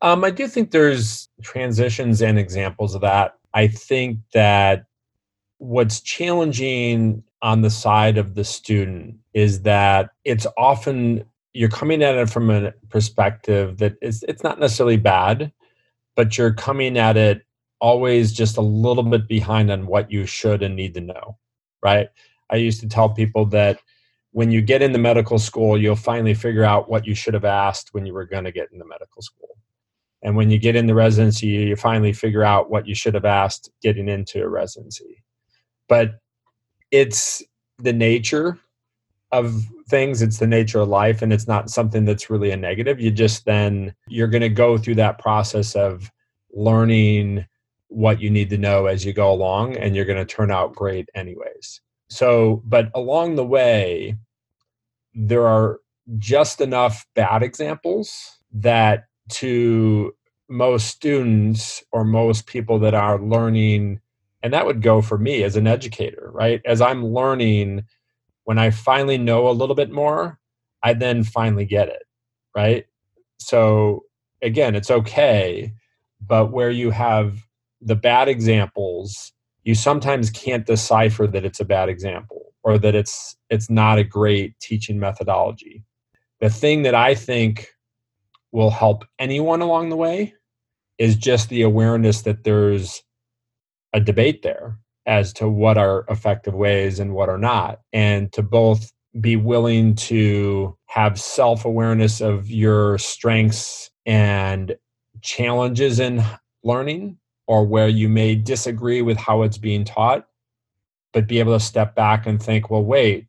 Um, 0.00 0.24
I 0.24 0.30
do 0.30 0.48
think 0.48 0.70
there's 0.70 1.28
transitions 1.42 2.22
and 2.22 2.38
examples 2.38 2.94
of 2.94 3.02
that. 3.02 3.36
I 3.52 3.66
think 3.66 4.18
that 4.32 4.86
what's 5.58 6.00
challenging 6.00 7.22
on 7.42 7.60
the 7.60 7.70
side 7.70 8.16
of 8.16 8.34
the 8.34 8.44
student 8.44 9.16
is 9.34 9.62
that 9.62 10.10
it's 10.24 10.46
often 10.56 11.24
you're 11.52 11.68
coming 11.68 12.02
at 12.02 12.16
it 12.16 12.30
from 12.30 12.50
a 12.50 12.72
perspective 12.88 13.78
that 13.78 13.94
it's 14.00 14.42
not 14.42 14.60
necessarily 14.60 14.96
bad, 14.96 15.52
but 16.16 16.38
you're 16.38 16.54
coming 16.54 16.96
at 16.96 17.16
it 17.16 17.42
always 17.80 18.32
just 18.32 18.56
a 18.56 18.62
little 18.62 19.02
bit 19.02 19.26
behind 19.26 19.70
on 19.70 19.86
what 19.86 20.10
you 20.10 20.26
should 20.26 20.62
and 20.62 20.76
need 20.76 20.94
to 20.94 21.00
know, 21.00 21.38
right? 21.82 22.08
I 22.50 22.56
used 22.56 22.80
to 22.80 22.88
tell 22.88 23.08
people 23.08 23.46
that 23.46 23.80
when 24.32 24.50
you 24.52 24.60
get 24.62 24.82
into 24.82 24.98
medical 24.98 25.38
school, 25.38 25.76
you'll 25.76 25.96
finally 25.96 26.34
figure 26.34 26.62
out 26.62 26.88
what 26.88 27.06
you 27.06 27.14
should 27.14 27.34
have 27.34 27.44
asked 27.44 27.88
when 27.92 28.06
you 28.06 28.12
were 28.12 28.26
going 28.26 28.44
to 28.44 28.52
get 28.52 28.68
into 28.72 28.84
medical 28.84 29.22
school. 29.22 29.56
And 30.22 30.36
when 30.36 30.50
you 30.50 30.58
get 30.58 30.76
into 30.76 30.94
residency, 30.94 31.46
you 31.46 31.76
finally 31.76 32.12
figure 32.12 32.44
out 32.44 32.70
what 32.70 32.86
you 32.86 32.94
should 32.94 33.14
have 33.14 33.24
asked 33.24 33.70
getting 33.82 34.08
into 34.08 34.42
a 34.42 34.48
residency. 34.48 35.24
But 35.88 36.20
it's 36.90 37.42
the 37.78 37.92
nature 37.92 38.58
of 39.32 39.64
things, 39.88 40.22
it's 40.22 40.38
the 40.38 40.46
nature 40.46 40.80
of 40.80 40.88
life, 40.88 41.22
and 41.22 41.32
it's 41.32 41.46
not 41.46 41.70
something 41.70 42.04
that's 42.04 42.30
really 42.30 42.50
a 42.50 42.56
negative. 42.56 43.00
You 43.00 43.10
just 43.10 43.44
then, 43.44 43.94
you're 44.08 44.28
going 44.28 44.40
to 44.42 44.48
go 44.48 44.78
through 44.78 44.96
that 44.96 45.18
process 45.18 45.74
of 45.74 46.10
learning 46.52 47.46
what 47.88 48.20
you 48.20 48.30
need 48.30 48.50
to 48.50 48.58
know 48.58 48.86
as 48.86 49.04
you 49.04 49.12
go 49.12 49.32
along, 49.32 49.76
and 49.76 49.94
you're 49.94 50.04
going 50.04 50.18
to 50.18 50.24
turn 50.24 50.50
out 50.50 50.74
great 50.74 51.08
anyways. 51.14 51.80
So, 52.08 52.62
but 52.64 52.90
along 52.94 53.36
the 53.36 53.44
way, 53.44 54.16
there 55.14 55.46
are 55.46 55.80
just 56.18 56.60
enough 56.60 57.06
bad 57.14 57.42
examples 57.42 58.38
that 58.52 59.06
to 59.28 60.14
most 60.48 60.88
students 60.88 61.84
or 61.92 62.04
most 62.04 62.46
people 62.46 62.80
that 62.80 62.94
are 62.94 63.20
learning, 63.20 64.00
and 64.42 64.52
that 64.52 64.66
would 64.66 64.82
go 64.82 65.00
for 65.00 65.18
me 65.18 65.44
as 65.44 65.54
an 65.54 65.68
educator, 65.68 66.30
right? 66.32 66.60
As 66.64 66.80
I'm 66.80 67.06
learning, 67.06 67.84
when 68.50 68.58
I 68.58 68.70
finally 68.70 69.16
know 69.16 69.48
a 69.48 69.52
little 69.52 69.76
bit 69.76 69.92
more, 69.92 70.40
I 70.82 70.94
then 70.94 71.22
finally 71.22 71.64
get 71.64 71.86
it, 71.86 72.02
right? 72.52 72.84
So 73.38 74.06
again, 74.42 74.74
it's 74.74 74.90
okay, 74.90 75.72
but 76.20 76.50
where 76.50 76.72
you 76.72 76.90
have 76.90 77.46
the 77.80 77.94
bad 77.94 78.26
examples 78.26 79.32
you 79.62 79.76
sometimes 79.76 80.30
can't 80.30 80.66
decipher 80.66 81.28
that 81.28 81.44
it's 81.44 81.60
a 81.60 81.64
bad 81.64 81.88
example 81.88 82.52
or 82.64 82.76
that 82.76 82.96
it's 82.96 83.36
it's 83.50 83.70
not 83.70 83.98
a 83.98 84.04
great 84.04 84.58
teaching 84.58 84.98
methodology 84.98 85.84
the 86.40 86.50
thing 86.50 86.82
that 86.82 86.94
i 86.94 87.14
think 87.14 87.68
will 88.52 88.70
help 88.70 89.04
anyone 89.18 89.60
along 89.60 89.88
the 89.90 89.96
way 89.96 90.34
is 90.98 91.14
just 91.14 91.48
the 91.50 91.62
awareness 91.62 92.22
that 92.22 92.44
there's 92.44 93.02
a 93.92 94.00
debate 94.00 94.42
there 94.42 94.78
as 95.10 95.32
to 95.32 95.48
what 95.48 95.76
are 95.76 96.04
effective 96.08 96.54
ways 96.54 97.00
and 97.00 97.12
what 97.12 97.28
are 97.28 97.36
not 97.36 97.80
and 97.92 98.32
to 98.32 98.44
both 98.44 98.92
be 99.20 99.34
willing 99.34 99.92
to 99.92 100.78
have 100.86 101.20
self-awareness 101.20 102.20
of 102.20 102.48
your 102.48 102.96
strengths 102.96 103.90
and 104.06 104.76
challenges 105.20 105.98
in 105.98 106.22
learning 106.62 107.18
or 107.48 107.66
where 107.66 107.88
you 107.88 108.08
may 108.08 108.36
disagree 108.36 109.02
with 109.02 109.16
how 109.16 109.42
it's 109.42 109.58
being 109.58 109.84
taught, 109.84 110.28
but 111.12 111.26
be 111.26 111.40
able 111.40 111.58
to 111.58 111.64
step 111.64 111.96
back 111.96 112.24
and 112.24 112.40
think, 112.40 112.70
well, 112.70 112.84
wait, 112.84 113.26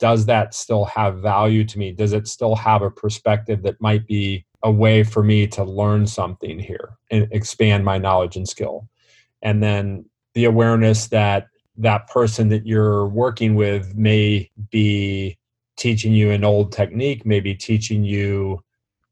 does 0.00 0.26
that 0.26 0.52
still 0.52 0.84
have 0.86 1.18
value 1.18 1.62
to 1.62 1.78
me? 1.78 1.92
Does 1.92 2.12
it 2.12 2.26
still 2.26 2.56
have 2.56 2.82
a 2.82 2.90
perspective 2.90 3.62
that 3.62 3.80
might 3.80 4.04
be 4.08 4.44
a 4.64 4.70
way 4.70 5.04
for 5.04 5.22
me 5.22 5.46
to 5.46 5.62
learn 5.62 6.08
something 6.08 6.58
here 6.58 6.96
and 7.08 7.28
expand 7.30 7.84
my 7.84 7.98
knowledge 7.98 8.34
and 8.34 8.48
skill? 8.48 8.88
And 9.42 9.62
then 9.62 10.09
the 10.40 10.46
awareness 10.46 11.08
that 11.08 11.48
that 11.76 12.08
person 12.08 12.48
that 12.48 12.66
you're 12.66 13.06
working 13.06 13.56
with 13.56 13.94
may 13.94 14.50
be 14.70 15.36
teaching 15.76 16.14
you 16.14 16.30
an 16.30 16.44
old 16.44 16.72
technique, 16.72 17.26
maybe 17.26 17.54
teaching 17.54 18.04
you 18.04 18.64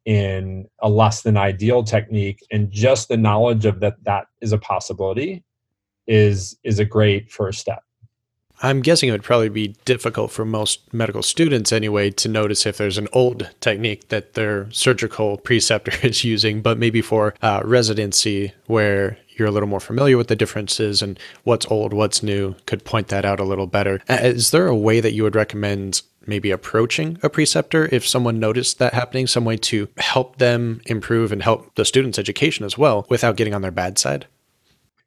in 0.06 0.66
a 0.80 0.88
less 0.88 1.20
than 1.20 1.36
ideal 1.36 1.84
technique 1.84 2.40
and 2.50 2.70
just 2.70 3.08
the 3.08 3.16
knowledge 3.16 3.66
of 3.66 3.80
that 3.80 4.02
that 4.04 4.26
is 4.40 4.52
a 4.52 4.58
possibility 4.58 5.44
is 6.06 6.56
is 6.64 6.78
a 6.78 6.84
great 6.84 7.30
first 7.30 7.60
step. 7.60 7.82
I'm 8.62 8.80
guessing 8.80 9.08
it 9.08 9.12
would 9.12 9.22
probably 9.22 9.50
be 9.50 9.76
difficult 9.84 10.32
for 10.32 10.44
most 10.44 10.92
medical 10.92 11.22
students 11.22 11.72
anyway 11.72 12.10
to 12.12 12.28
notice 12.28 12.66
if 12.66 12.78
there's 12.78 12.98
an 12.98 13.06
old 13.12 13.50
technique 13.60 14.08
that 14.08 14.32
their 14.32 14.68
surgical 14.72 15.36
preceptor 15.36 15.92
is 16.06 16.24
using 16.24 16.62
but 16.62 16.78
maybe 16.78 17.02
for 17.02 17.34
uh, 17.42 17.60
residency 17.64 18.52
where 18.66 19.18
you're 19.38 19.48
a 19.48 19.52
little 19.52 19.68
more 19.68 19.80
familiar 19.80 20.16
with 20.16 20.28
the 20.28 20.36
differences 20.36 21.02
and 21.02 21.18
what's 21.44 21.66
old 21.66 21.92
what's 21.92 22.22
new 22.22 22.54
could 22.66 22.84
point 22.84 23.08
that 23.08 23.24
out 23.24 23.40
a 23.40 23.44
little 23.44 23.66
better 23.66 24.00
is 24.08 24.50
there 24.50 24.66
a 24.66 24.76
way 24.76 25.00
that 25.00 25.12
you 25.12 25.22
would 25.22 25.34
recommend 25.34 26.02
maybe 26.28 26.50
approaching 26.50 27.18
a 27.22 27.30
preceptor 27.30 27.88
if 27.90 28.06
someone 28.06 28.38
noticed 28.38 28.78
that 28.78 28.92
happening, 28.94 29.26
some 29.26 29.44
way 29.44 29.56
to 29.56 29.88
help 29.96 30.36
them 30.36 30.80
improve 30.86 31.32
and 31.32 31.42
help 31.42 31.74
the 31.74 31.84
student's 31.84 32.18
education 32.18 32.64
as 32.64 32.76
well 32.76 33.06
without 33.08 33.36
getting 33.36 33.54
on 33.54 33.62
their 33.62 33.70
bad 33.70 33.98
side? 33.98 34.26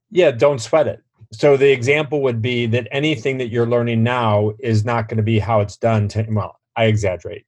Yeah, 0.10 0.32
don't 0.32 0.60
sweat 0.60 0.88
it. 0.88 1.02
So 1.32 1.56
the 1.56 1.72
example 1.72 2.22
would 2.24 2.42
be 2.42 2.66
that 2.68 2.88
anything 2.92 3.38
that 3.38 3.50
you're 3.50 3.68
learning 3.68 4.04
now 4.04 4.52
is 4.60 4.84
not 4.84 5.08
going 5.08 5.18
to 5.18 5.24
be 5.24 5.40
how 5.40 5.62
it's 5.62 5.78
done. 5.78 6.10
To, 6.10 6.26
well, 6.30 6.60
I 6.76 6.86
exaggerate. 6.86 7.46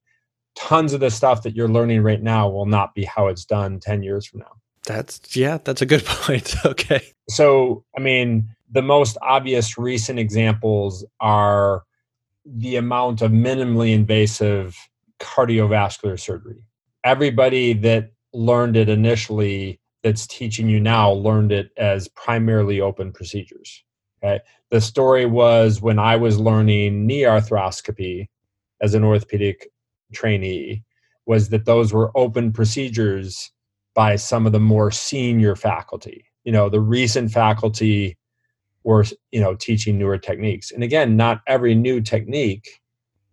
Tons 0.55 0.93
of 0.93 0.99
the 0.99 1.09
stuff 1.09 1.41
that 1.43 1.55
you're 1.55 1.67
learning 1.67 2.03
right 2.03 2.21
now 2.21 2.47
will 2.47 2.67
not 2.67 2.93
be 2.93 3.03
how 3.03 3.27
it's 3.27 3.43
done 3.43 3.79
10 3.79 4.03
years 4.03 4.25
from 4.25 4.41
now. 4.41 4.51
That's, 4.85 5.35
yeah, 5.35 5.59
that's 5.63 5.81
a 5.81 5.85
good 5.85 6.05
point. 6.05 6.55
okay. 6.65 7.01
So, 7.29 7.85
I 7.97 8.01
mean, 8.01 8.49
the 8.71 8.81
most 8.81 9.17
obvious 9.21 9.77
recent 9.77 10.19
examples 10.19 11.05
are 11.19 11.83
the 12.45 12.75
amount 12.75 13.21
of 13.21 13.31
minimally 13.31 13.93
invasive 13.93 14.75
cardiovascular 15.19 16.19
surgery. 16.19 16.63
Everybody 17.03 17.73
that 17.73 18.11
learned 18.33 18.75
it 18.75 18.89
initially 18.89 19.79
that's 20.03 20.27
teaching 20.27 20.67
you 20.67 20.79
now 20.79 21.11
learned 21.11 21.51
it 21.51 21.71
as 21.77 22.09
primarily 22.09 22.81
open 22.81 23.13
procedures. 23.13 23.83
Okay. 24.21 24.41
The 24.69 24.81
story 24.81 25.25
was 25.25 25.81
when 25.81 25.99
I 25.99 26.15
was 26.17 26.39
learning 26.39 27.05
knee 27.05 27.21
arthroscopy 27.21 28.27
as 28.81 28.93
an 28.93 29.03
orthopedic 29.03 29.69
trainee 30.13 30.83
was 31.25 31.49
that 31.49 31.65
those 31.65 31.93
were 31.93 32.11
open 32.15 32.51
procedures 32.51 33.51
by 33.93 34.15
some 34.15 34.45
of 34.45 34.51
the 34.51 34.59
more 34.59 34.91
senior 34.91 35.55
faculty. 35.55 36.25
You 36.43 36.51
know, 36.51 36.69
the 36.69 36.81
recent 36.81 37.31
faculty 37.31 38.17
were, 38.83 39.05
you 39.31 39.39
know, 39.39 39.55
teaching 39.55 39.97
newer 39.97 40.17
techniques. 40.17 40.71
And 40.71 40.83
again, 40.83 41.15
not 41.15 41.41
every 41.47 41.75
new 41.75 42.01
technique 42.01 42.81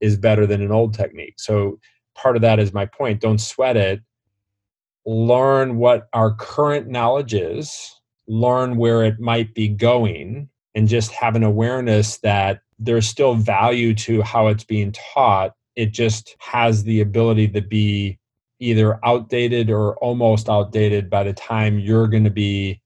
is 0.00 0.16
better 0.16 0.46
than 0.46 0.62
an 0.62 0.70
old 0.70 0.94
technique. 0.94 1.34
So 1.38 1.78
part 2.14 2.36
of 2.36 2.42
that 2.42 2.58
is 2.58 2.72
my 2.72 2.86
point. 2.86 3.20
Don't 3.20 3.40
sweat 3.40 3.76
it. 3.76 4.00
Learn 5.06 5.76
what 5.76 6.08
our 6.12 6.34
current 6.34 6.88
knowledge 6.88 7.34
is, 7.34 8.00
learn 8.28 8.76
where 8.76 9.02
it 9.02 9.18
might 9.18 9.54
be 9.54 9.66
going, 9.66 10.48
and 10.74 10.86
just 10.86 11.10
have 11.10 11.34
an 11.34 11.42
awareness 11.42 12.18
that 12.18 12.60
there's 12.78 13.08
still 13.08 13.34
value 13.34 13.94
to 13.94 14.22
how 14.22 14.46
it's 14.46 14.64
being 14.64 14.92
taught. 14.92 15.52
It 15.74 15.92
just 15.92 16.36
has 16.38 16.84
the 16.84 17.00
ability 17.00 17.48
to 17.48 17.60
be 17.60 18.19
either 18.60 19.04
outdated 19.04 19.70
or 19.70 19.96
almost 19.96 20.48
outdated 20.48 21.10
by 21.10 21.24
the 21.24 21.32
time 21.32 21.78
you're 21.78 22.06
going 22.06 22.24
to 22.24 22.30
be 22.30 22.80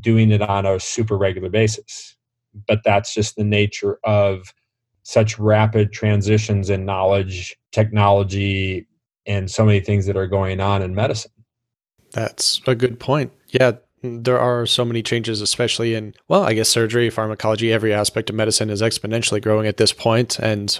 doing 0.00 0.30
it 0.30 0.42
on 0.42 0.66
a 0.66 0.80
super 0.80 1.16
regular 1.16 1.50
basis. 1.50 2.16
But 2.66 2.80
that's 2.84 3.14
just 3.14 3.36
the 3.36 3.44
nature 3.44 3.98
of 4.04 4.52
such 5.04 5.38
rapid 5.38 5.92
transitions 5.92 6.70
in 6.70 6.84
knowledge, 6.84 7.56
technology, 7.72 8.86
and 9.26 9.50
so 9.50 9.64
many 9.64 9.80
things 9.80 10.06
that 10.06 10.16
are 10.16 10.26
going 10.26 10.60
on 10.60 10.82
in 10.82 10.94
medicine. 10.94 11.32
That's 12.12 12.60
a 12.66 12.74
good 12.74 12.98
point. 13.00 13.32
Yeah, 13.48 13.72
there 14.02 14.38
are 14.38 14.66
so 14.66 14.84
many 14.84 15.02
changes, 15.02 15.40
especially 15.40 15.94
in, 15.94 16.14
well, 16.28 16.42
I 16.42 16.54
guess 16.54 16.68
surgery, 16.68 17.08
pharmacology, 17.10 17.72
every 17.72 17.92
aspect 17.92 18.30
of 18.30 18.36
medicine 18.36 18.70
is 18.70 18.82
exponentially 18.82 19.42
growing 19.42 19.66
at 19.66 19.76
this 19.76 19.92
point, 19.92 20.38
And 20.38 20.78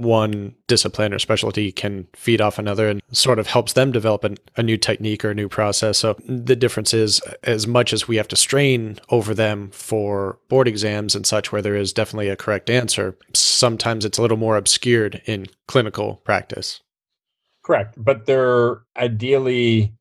one 0.00 0.54
discipline 0.66 1.12
or 1.12 1.18
specialty 1.18 1.70
can 1.70 2.06
feed 2.14 2.40
off 2.40 2.58
another 2.58 2.88
and 2.88 3.02
sort 3.12 3.38
of 3.38 3.46
helps 3.46 3.74
them 3.74 3.92
develop 3.92 4.24
an, 4.24 4.36
a 4.56 4.62
new 4.62 4.76
technique 4.76 5.24
or 5.24 5.30
a 5.30 5.34
new 5.34 5.48
process. 5.48 5.98
So 5.98 6.16
the 6.26 6.56
difference 6.56 6.94
is 6.94 7.20
as 7.42 7.66
much 7.66 7.92
as 7.92 8.08
we 8.08 8.16
have 8.16 8.28
to 8.28 8.36
strain 8.36 8.98
over 9.10 9.34
them 9.34 9.70
for 9.72 10.38
board 10.48 10.68
exams 10.68 11.14
and 11.14 11.26
such, 11.26 11.52
where 11.52 11.62
there 11.62 11.76
is 11.76 11.92
definitely 11.92 12.28
a 12.28 12.36
correct 12.36 12.70
answer, 12.70 13.16
sometimes 13.34 14.04
it's 14.04 14.18
a 14.18 14.22
little 14.22 14.36
more 14.36 14.56
obscured 14.56 15.22
in 15.26 15.46
clinical 15.68 16.16
practice. 16.24 16.80
Correct. 17.62 17.94
But 17.96 18.26
they're 18.26 18.82
ideally 18.96 19.94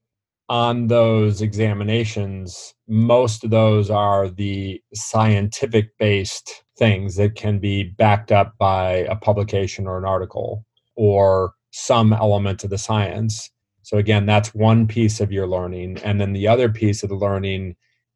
on 0.50 0.88
those 0.88 1.42
examinations, 1.42 2.74
most 2.88 3.44
of 3.44 3.52
those 3.52 3.92
are 3.92 4.28
the 4.30 4.82
scientific 4.96 5.96
based 6.00 6.64
things 6.80 7.18
that 7.18 7.36
can 7.36 7.60
be 7.60 7.84
backed 7.84 8.32
up 8.32 8.58
by 8.58 9.06
a 9.10 9.16
publication 9.16 9.86
or 9.86 9.98
an 9.98 10.06
article 10.06 10.66
or 10.96 11.54
some 11.72 12.14
element 12.14 12.64
of 12.64 12.72
the 12.72 12.78
science. 12.78 13.52
So, 13.84 13.98
again, 13.98 14.26
that's 14.26 14.56
one 14.56 14.88
piece 14.88 15.20
of 15.20 15.32
your 15.32 15.46
learning. 15.46 16.00
And 16.04 16.20
then 16.20 16.34
the 16.34 16.48
other 16.48 16.70
piece 16.70 17.04
of 17.04 17.10
the 17.10 17.16
learning 17.16 17.76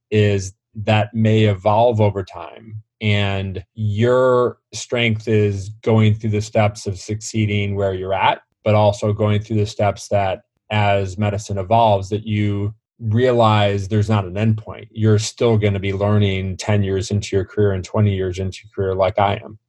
is 0.09 0.53
that 0.75 1.13
may 1.13 1.43
evolve 1.43 2.01
over 2.01 2.23
time. 2.23 2.81
And 3.01 3.63
your 3.75 4.57
strength 4.73 5.27
is 5.27 5.69
going 5.83 6.15
through 6.15 6.29
the 6.29 6.41
steps 6.41 6.87
of 6.87 6.97
succeeding 6.97 7.75
where 7.75 7.93
you're 7.93 8.13
at, 8.13 8.41
but 8.63 8.75
also 8.75 9.11
going 9.11 9.41
through 9.41 9.57
the 9.57 9.65
steps 9.65 10.07
that 10.07 10.43
as 10.71 11.17
medicine 11.17 11.57
evolves, 11.57 12.09
that 12.09 12.25
you 12.25 12.73
realize 12.99 13.87
there's 13.87 14.09
not 14.09 14.25
an 14.25 14.33
endpoint. 14.33 14.87
You're 14.91 15.19
still 15.19 15.57
going 15.57 15.73
to 15.73 15.79
be 15.79 15.93
learning 15.93 16.57
10 16.57 16.83
years 16.83 17.11
into 17.11 17.35
your 17.35 17.45
career 17.45 17.71
and 17.71 17.83
20 17.83 18.13
years 18.13 18.39
into 18.39 18.61
your 18.63 18.71
career, 18.73 18.95
like 18.95 19.19
I 19.19 19.41
am. 19.43 19.59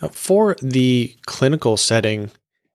Uh, 0.00 0.08
for 0.08 0.56
the 0.60 1.16
clinical 1.26 1.76
setting 1.76 2.30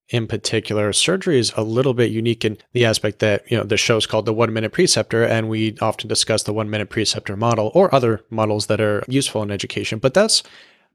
in 0.10 0.26
particular, 0.26 0.94
surgery 0.94 1.38
is 1.38 1.52
a 1.58 1.64
little 1.64 1.94
bit 1.94 2.12
unique 2.12 2.46
in 2.46 2.58
the 2.72 2.86
aspect 2.86 3.20
that, 3.20 3.50
you 3.52 3.58
know, 3.58 3.64
the 3.64 3.78
show 3.78 3.98
is 3.98 4.06
called 4.06 4.26
the 4.26 4.34
one 4.34 4.54
minute 4.54 4.72
preceptor, 4.72 5.24
and 5.24 5.50
we 5.50 5.78
often 5.82 6.08
discuss 6.08 6.44
the 6.44 6.54
one 6.54 6.70
minute 6.70 6.90
preceptor 6.90 7.36
model 7.36 7.72
or 7.74 7.94
other 7.94 8.24
models 8.30 8.68
that 8.68 8.80
are 8.80 9.04
useful 9.08 9.44
in 9.44 9.52
education, 9.52 10.00
but 10.00 10.14
that's 10.14 10.44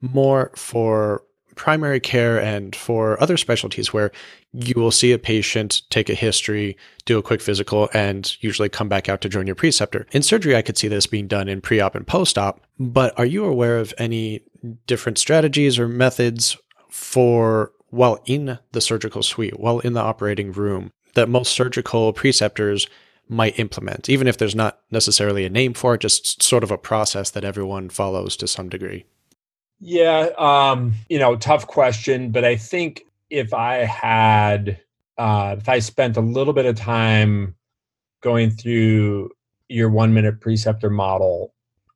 more 0.00 0.50
for 0.56 1.22
primary 1.54 2.00
care 2.00 2.40
and 2.40 2.74
for 2.74 3.20
other 3.22 3.36
specialties 3.36 3.92
where 3.92 4.10
you 4.52 4.74
will 4.76 4.90
see 4.90 5.12
a 5.12 5.18
patient, 5.18 5.82
take 5.90 6.10
a 6.10 6.14
history, 6.14 6.76
do 7.04 7.18
a 7.18 7.22
quick 7.22 7.40
physical, 7.40 7.88
and 7.94 8.36
usually 8.40 8.68
come 8.68 8.88
back 8.88 9.08
out 9.08 9.20
to 9.22 9.28
join 9.28 9.46
your 9.46 9.56
preceptor. 9.56 10.06
In 10.12 10.22
surgery, 10.22 10.56
I 10.56 10.62
could 10.62 10.76
see 10.76 10.88
this 10.88 11.06
being 11.06 11.26
done 11.26 11.48
in 11.48 11.60
pre 11.60 11.80
op 11.80 11.94
and 11.94 12.06
post 12.06 12.36
op, 12.38 12.60
but 12.78 13.18
are 13.18 13.26
you 13.26 13.44
aware 13.44 13.78
of 13.78 13.94
any 13.98 14.42
different 14.86 15.18
strategies 15.18 15.78
or 15.78 15.88
methods 15.88 16.56
for 16.90 17.72
while 17.90 18.22
in 18.24 18.58
the 18.72 18.80
surgical 18.80 19.22
suite, 19.22 19.60
while 19.60 19.78
in 19.80 19.92
the 19.92 20.00
operating 20.00 20.50
room, 20.50 20.90
that 21.14 21.28
most 21.28 21.52
surgical 21.52 22.12
preceptors 22.12 22.88
might 23.28 23.58
implement, 23.58 24.08
even 24.08 24.26
if 24.26 24.36
there's 24.36 24.54
not 24.54 24.80
necessarily 24.90 25.44
a 25.44 25.50
name 25.50 25.74
for 25.74 25.94
it, 25.94 26.00
just 26.00 26.42
sort 26.42 26.64
of 26.64 26.70
a 26.70 26.78
process 26.78 27.30
that 27.30 27.44
everyone 27.44 27.88
follows 27.88 28.36
to 28.36 28.46
some 28.46 28.68
degree? 28.68 29.04
Yeah, 29.82 30.30
um, 30.38 30.94
you 31.10 31.18
know, 31.20 31.36
tough 31.36 31.68
question, 31.68 32.32
but 32.32 32.44
I 32.46 32.56
think 32.56 33.04
if 33.30 33.54
I 33.54 33.78
had, 33.78 34.80
uh, 35.18 35.56
if 35.60 35.68
I 35.68 35.80
spent 35.80 36.18
a 36.18 36.22
little 36.22 36.54
bit 36.54 36.66
of 36.66 36.76
time 36.76 37.56
going 38.22 38.50
through 38.50 39.30
your 39.68 39.90
one 39.90 40.14
minute 40.14 40.40
preceptor 40.40 40.90
model, 40.90 41.54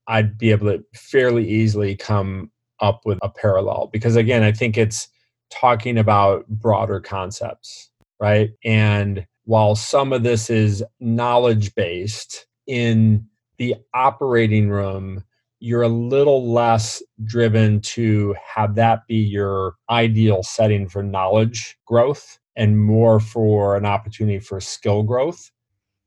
I'd 0.09 0.39
be 0.39 0.53
able 0.53 0.69
to 0.69 0.85
fairly 0.95 1.49
easily 1.49 1.97
come 1.97 2.53
up 2.81 3.03
with 3.07 3.19
a 3.23 3.31
parallel 3.31 3.91
because, 3.93 4.17
again, 4.17 4.45
I 4.45 4.53
think 4.53 4.79
it's 4.79 5.09
talking 5.51 5.99
about 5.99 6.49
broader 6.49 7.01
concepts, 7.01 7.91
right? 8.21 8.51
And 8.65 9.27
while 9.45 9.77
some 9.77 10.13
of 10.13 10.25
this 10.25 10.51
is 10.51 10.85
knowledge 11.01 11.75
based 11.77 12.47
in 12.69 13.27
the 13.59 13.77
operating 13.95 14.71
room, 14.71 15.25
you're 15.67 15.83
a 15.83 15.89
little 15.89 16.53
less 16.53 17.03
driven 17.25 17.81
to 17.81 18.37
have 18.55 18.77
that 18.77 19.05
be 19.09 19.17
your 19.17 19.75
ideal 19.91 20.45
setting 20.45 20.89
for 20.89 21.03
knowledge 21.03 21.77
growth 21.87 22.39
and 22.55 22.79
more 22.79 23.19
for 23.19 23.77
an 23.77 23.85
opportunity 23.85 24.39
for 24.39 24.61
skill 24.61 25.03
growth. 25.03 25.51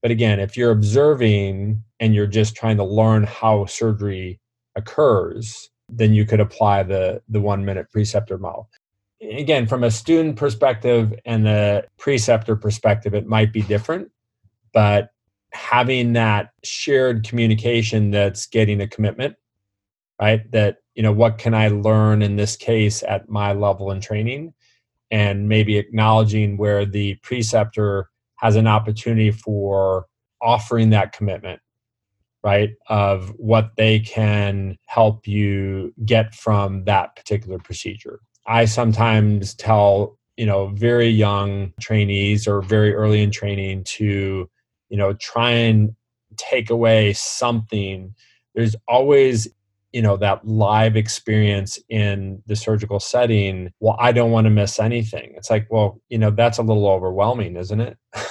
But 0.02 0.12
again, 0.12 0.39
if 0.39 0.56
you're 0.56 0.72
observing 0.72 1.84
and 2.00 2.15
you're 2.15 2.26
just 2.26 2.56
trying 2.56 2.78
to 2.78 2.86
learn 2.86 3.26
how 3.26 3.65
surgery 3.65 4.39
occurs, 4.78 5.69
then 5.89 6.13
you 6.13 6.26
could 6.26 6.39
apply 6.39 6.84
the, 6.84 7.22
the 7.28 7.41
one 7.41 7.65
minute 7.65 7.91
preceptor 7.91 8.38
model. 8.38 8.69
Again, 9.22 9.67
from 9.67 9.84
a 9.84 9.91
student 9.91 10.38
perspective 10.38 11.13
and 11.26 11.45
a 11.45 11.84
preceptor 11.98 12.56
perspective, 12.56 13.13
it 13.13 13.28
might 13.28 13.52
be 13.52 13.62
different, 13.63 14.10
but 14.74 15.10
having 15.52 16.13
that 16.13 16.52
shared 16.63 17.28
communication 17.28 18.12
that's 18.12 18.45
getting 18.45 18.80
a 18.80 18.88
commitment 18.88 19.36
right? 20.19 20.49
That 20.51 20.77
you 20.95 21.03
know 21.03 21.12
what 21.13 21.38
can 21.38 21.53
i 21.53 21.69
learn 21.69 22.21
in 22.21 22.36
this 22.36 22.55
case 22.55 23.03
at 23.03 23.29
my 23.29 23.53
level 23.53 23.91
and 23.91 24.01
training? 24.01 24.53
And 25.12 25.49
maybe 25.49 25.77
acknowledging 25.77 26.58
where 26.58 26.86
the 26.86 27.15
preceptor 27.23 28.10
has 28.36 28.55
an 28.55 28.67
opportunity 28.67 29.32
for 29.32 30.05
offering 30.41 30.91
that 30.91 31.12
commitment 31.13 31.62
right 32.43 32.71
of 32.88 33.29
what 33.38 33.71
they 33.75 33.99
can 33.99 34.77
help 34.86 35.27
you 35.27 35.93
get 36.05 36.34
from 36.34 36.86
that 36.86 37.15
particular 37.15 37.58
procedure. 37.60 38.21
I 38.47 38.65
sometimes 38.65 39.53
tell 39.55 40.17
you 40.38 40.45
know 40.45 40.67
very 40.67 41.10
young 41.10 41.73
trainees 41.82 42.47
or 42.47 42.62
very 42.62 42.93
early 42.93 43.21
in 43.21 43.32
training 43.32 43.84
to 43.86 44.49
you 44.89 44.97
know 44.97 45.13
try 45.13 45.51
and 45.51 45.95
take 46.38 46.69
away 46.69 47.13
something. 47.13 48.15
There's 48.55 48.75
always 48.88 49.47
you 49.91 50.02
know 50.02 50.17
that 50.17 50.45
live 50.45 50.95
experience 50.95 51.80
in 51.89 52.41
the 52.45 52.56
surgical 52.56 52.99
setting 52.99 53.71
well 53.80 53.97
i 53.99 54.12
don't 54.12 54.32
want 54.32 54.45
to 54.45 54.52
miss 54.52 54.80
anything. 54.80 55.34
It's 55.36 55.49
like 55.49 55.67
well 55.69 55.99
you 56.10 56.17
know 56.17 56.32
that's 56.32 56.58
a 56.58 56.63
little 56.63 56.88
overwhelming 56.88 57.56
isn't 57.56 57.82
it? 57.82 57.97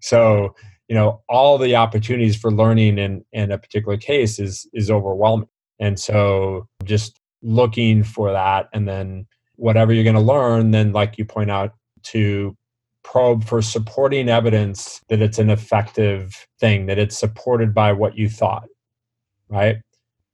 So 0.00 0.54
you 0.88 0.94
know 0.94 1.22
all 1.28 1.56
the 1.56 1.76
opportunities 1.76 2.36
for 2.36 2.50
learning 2.50 2.98
in 2.98 3.24
in 3.32 3.50
a 3.52 3.58
particular 3.58 3.96
case 3.96 4.38
is 4.38 4.68
is 4.74 4.90
overwhelming. 4.90 5.48
And 5.78 5.98
so 5.98 6.68
just 6.84 7.18
looking 7.42 8.04
for 8.04 8.32
that 8.32 8.68
and 8.72 8.86
then 8.88 9.26
whatever 9.56 9.92
you're 9.92 10.04
going 10.04 10.14
to 10.14 10.20
learn 10.20 10.70
then 10.70 10.92
like 10.92 11.18
you 11.18 11.24
point 11.24 11.50
out 11.50 11.72
to 12.02 12.56
probe 13.04 13.44
for 13.44 13.60
supporting 13.62 14.28
evidence 14.28 15.00
that 15.08 15.20
it's 15.20 15.38
an 15.38 15.50
effective 15.50 16.46
thing, 16.60 16.86
that 16.86 16.98
it's 16.98 17.18
supported 17.18 17.74
by 17.74 17.92
what 17.92 18.16
you 18.16 18.28
thought, 18.28 18.68
right? 19.48 19.76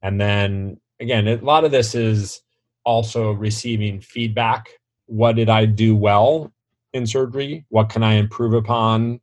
And 0.01 0.19
then 0.19 0.79
again, 0.99 1.27
a 1.27 1.35
lot 1.37 1.63
of 1.63 1.71
this 1.71 1.95
is 1.95 2.41
also 2.83 3.31
receiving 3.31 4.01
feedback. 4.01 4.69
What 5.05 5.35
did 5.35 5.49
I 5.49 5.65
do 5.65 5.95
well 5.95 6.51
in 6.93 7.05
surgery? 7.05 7.65
What 7.69 7.89
can 7.89 8.03
I 8.03 8.13
improve 8.13 8.53
upon? 8.53 9.19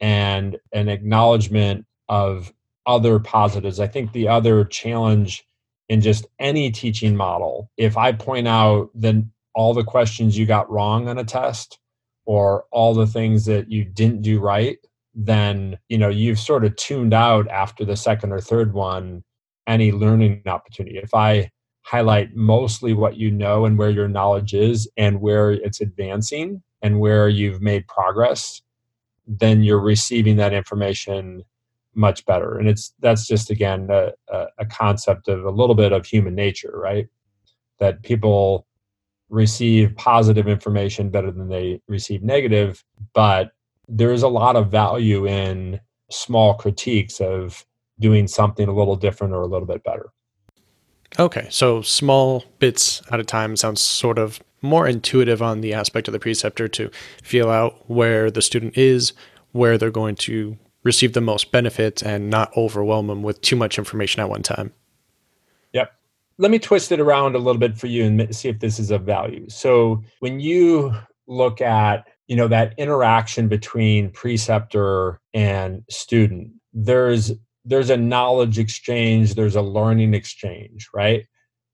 And 0.00 0.58
an 0.72 0.88
acknowledgement 0.88 1.86
of 2.08 2.52
other 2.86 3.18
positives. 3.18 3.80
I 3.80 3.86
think 3.86 4.12
the 4.12 4.28
other 4.28 4.64
challenge 4.64 5.44
in 5.88 6.00
just 6.00 6.26
any 6.38 6.70
teaching 6.70 7.16
model, 7.16 7.70
if 7.76 7.96
I 7.96 8.12
point 8.12 8.48
out 8.48 8.90
then 8.94 9.30
all 9.54 9.72
the 9.72 9.84
questions 9.84 10.36
you 10.36 10.46
got 10.46 10.70
wrong 10.70 11.08
on 11.08 11.18
a 11.18 11.24
test 11.24 11.78
or 12.26 12.64
all 12.70 12.92
the 12.92 13.06
things 13.06 13.46
that 13.46 13.70
you 13.70 13.84
didn't 13.84 14.22
do 14.22 14.38
right, 14.40 14.78
then 15.14 15.78
you 15.88 15.96
know 15.96 16.10
you've 16.10 16.38
sort 16.38 16.64
of 16.64 16.76
tuned 16.76 17.14
out 17.14 17.48
after 17.48 17.84
the 17.84 17.96
second 17.96 18.32
or 18.32 18.40
third 18.40 18.74
one 18.74 19.24
any 19.66 19.92
learning 19.92 20.42
opportunity. 20.46 20.98
If 20.98 21.14
I 21.14 21.50
highlight 21.82 22.34
mostly 22.34 22.92
what 22.92 23.16
you 23.16 23.30
know 23.30 23.64
and 23.64 23.78
where 23.78 23.90
your 23.90 24.08
knowledge 24.08 24.54
is 24.54 24.88
and 24.96 25.20
where 25.20 25.52
it's 25.52 25.80
advancing 25.80 26.62
and 26.82 27.00
where 27.00 27.28
you've 27.28 27.62
made 27.62 27.86
progress, 27.86 28.60
then 29.26 29.62
you're 29.62 29.80
receiving 29.80 30.36
that 30.36 30.52
information 30.52 31.44
much 31.94 32.24
better. 32.26 32.58
And 32.58 32.68
it's 32.68 32.92
that's 33.00 33.26
just 33.26 33.50
again 33.50 33.88
a, 33.90 34.12
a 34.58 34.66
concept 34.66 35.28
of 35.28 35.44
a 35.44 35.50
little 35.50 35.74
bit 35.74 35.92
of 35.92 36.04
human 36.04 36.34
nature, 36.34 36.72
right? 36.74 37.08
That 37.78 38.02
people 38.02 38.66
receive 39.28 39.96
positive 39.96 40.46
information 40.46 41.10
better 41.10 41.30
than 41.30 41.48
they 41.48 41.80
receive 41.88 42.22
negative, 42.22 42.84
but 43.14 43.50
there 43.88 44.12
is 44.12 44.22
a 44.22 44.28
lot 44.28 44.56
of 44.56 44.70
value 44.70 45.26
in 45.26 45.80
small 46.10 46.54
critiques 46.54 47.20
of 47.20 47.64
doing 47.98 48.26
something 48.26 48.68
a 48.68 48.72
little 48.72 48.96
different 48.96 49.32
or 49.32 49.42
a 49.42 49.46
little 49.46 49.66
bit 49.66 49.82
better. 49.82 50.10
Okay, 51.18 51.46
so 51.50 51.82
small 51.82 52.44
bits 52.58 53.02
at 53.10 53.20
a 53.20 53.24
time 53.24 53.56
sounds 53.56 53.80
sort 53.80 54.18
of 54.18 54.40
more 54.60 54.86
intuitive 54.86 55.40
on 55.40 55.60
the 55.60 55.72
aspect 55.72 56.08
of 56.08 56.12
the 56.12 56.18
preceptor 56.18 56.68
to 56.68 56.90
feel 57.22 57.48
out 57.48 57.88
where 57.88 58.30
the 58.30 58.42
student 58.42 58.76
is, 58.76 59.12
where 59.52 59.78
they're 59.78 59.90
going 59.90 60.16
to 60.16 60.58
receive 60.82 61.12
the 61.12 61.20
most 61.20 61.52
benefit, 61.52 62.02
and 62.02 62.28
not 62.30 62.54
overwhelm 62.56 63.06
them 63.06 63.22
with 63.22 63.40
too 63.40 63.56
much 63.56 63.78
information 63.78 64.20
at 64.20 64.28
one 64.28 64.42
time. 64.42 64.72
Yep. 65.72 65.92
Let 66.38 66.50
me 66.50 66.58
twist 66.58 66.92
it 66.92 67.00
around 67.00 67.34
a 67.34 67.38
little 67.38 67.58
bit 67.58 67.78
for 67.78 67.86
you 67.86 68.04
and 68.04 68.34
see 68.36 68.48
if 68.48 68.60
this 68.60 68.78
is 68.78 68.90
of 68.90 69.02
value. 69.02 69.48
So 69.48 70.02
when 70.20 70.38
you 70.38 70.92
look 71.26 71.60
at 71.60 72.06
you 72.26 72.36
know 72.36 72.48
that 72.48 72.74
interaction 72.78 73.48
between 73.48 74.10
preceptor 74.10 75.20
and 75.34 75.82
student 75.88 76.52
there's 76.72 77.32
there's 77.66 77.90
a 77.90 77.96
knowledge 77.96 78.58
exchange 78.58 79.34
there's 79.34 79.56
a 79.56 79.62
learning 79.62 80.14
exchange 80.14 80.88
right? 80.94 81.26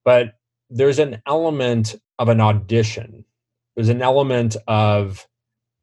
But 0.04 0.34
there's 0.70 0.98
an 0.98 1.22
element 1.26 1.94
of 2.18 2.28
an 2.28 2.40
audition. 2.40 3.24
There's 3.76 3.88
an 3.90 4.02
element 4.02 4.56
of 4.66 5.26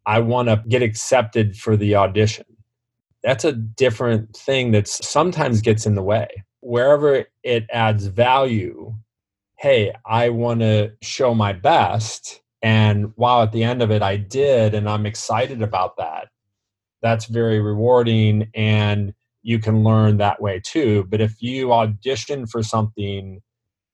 i 0.06 0.20
want 0.20 0.50
to 0.50 0.64
get 0.68 0.82
accepted 0.82 1.56
for 1.58 1.78
the 1.78 1.96
audition. 1.96 2.46
That's 3.24 3.46
a 3.46 3.52
different 3.54 4.36
thing 4.36 4.72
that 4.72 4.88
sometimes 4.88 5.62
gets 5.62 5.86
in 5.86 5.96
the 5.96 6.04
way. 6.04 6.28
Wherever 6.62 7.26
it 7.44 7.68
adds 7.72 8.08
value 8.08 8.96
hey 9.58 9.94
i 10.06 10.30
want 10.30 10.62
to 10.62 10.90
show 11.02 11.34
my 11.34 11.52
best 11.52 12.42
and 12.62 13.14
wow, 13.16 13.44
at 13.44 13.52
the 13.52 13.64
end 13.64 13.82
of 13.82 13.92
it, 13.92 14.02
I 14.02 14.18
did, 14.18 14.74
and 14.74 14.90
I'm 14.90 15.06
excited 15.06 15.62
about 15.62 15.98
that. 15.98 16.28
That's 17.02 17.26
very 17.26 17.62
rewarding, 17.62 18.50
and 18.54 19.14
you 19.42 19.60
can 19.60 19.84
learn 19.84 20.18
that 20.18 20.42
way 20.42 20.62
too. 20.64 21.06
But 21.10 21.22
if 21.22 21.42
you 21.42 21.74
audition 21.74 22.46
for 22.46 22.62
something 22.62 23.42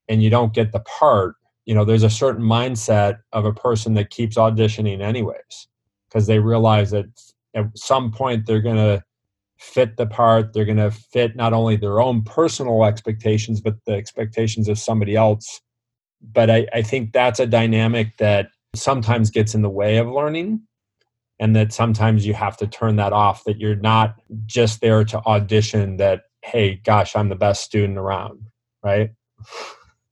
and 0.08 0.22
you 0.22 0.30
don't 0.30 0.54
get 0.54 0.72
the 0.72 0.80
part, 0.80 1.36
you 1.64 1.74
know, 1.74 1.84
there's 1.84 2.02
a 2.02 2.10
certain 2.10 2.44
mindset 2.44 3.18
of 3.32 3.44
a 3.44 3.52
person 3.52 3.94
that 3.94 4.10
keeps 4.10 4.36
auditioning 4.36 5.00
anyways, 5.00 5.68
because 6.08 6.26
they 6.26 6.38
realize 6.38 6.90
that 6.90 7.06
at 7.54 7.66
some 7.76 8.12
point 8.12 8.46
they're 8.46 8.60
going 8.60 8.76
to 8.76 9.02
fit 9.58 9.96
the 9.96 10.06
part, 10.06 10.52
they're 10.52 10.64
going 10.64 10.76
to 10.76 10.90
fit 10.90 11.34
not 11.34 11.52
only 11.52 11.76
their 11.76 12.00
own 12.00 12.22
personal 12.22 12.84
expectations, 12.84 13.60
but 13.60 13.74
the 13.86 13.92
expectations 13.92 14.68
of 14.68 14.78
somebody 14.78 15.16
else. 15.16 15.60
But 16.20 16.50
I, 16.50 16.66
I 16.72 16.82
think 16.82 17.12
that's 17.12 17.40
a 17.40 17.46
dynamic 17.46 18.16
that 18.18 18.48
sometimes 18.74 19.30
gets 19.30 19.54
in 19.54 19.62
the 19.62 19.70
way 19.70 19.96
of 19.96 20.08
learning 20.08 20.60
and 21.38 21.54
that 21.54 21.72
sometimes 21.72 22.26
you 22.26 22.34
have 22.34 22.56
to 22.56 22.66
turn 22.66 22.96
that 22.96 23.12
off 23.12 23.44
that 23.44 23.58
you're 23.58 23.76
not 23.76 24.16
just 24.46 24.80
there 24.80 25.04
to 25.04 25.18
audition 25.26 25.96
that 25.96 26.22
hey 26.42 26.76
gosh 26.84 27.16
i'm 27.16 27.28
the 27.28 27.34
best 27.36 27.62
student 27.62 27.98
around 27.98 28.40
right? 28.82 29.10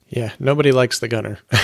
Yeah 0.08 0.32
nobody 0.38 0.72
likes 0.72 0.98
the 0.98 1.08
gunner. 1.08 1.38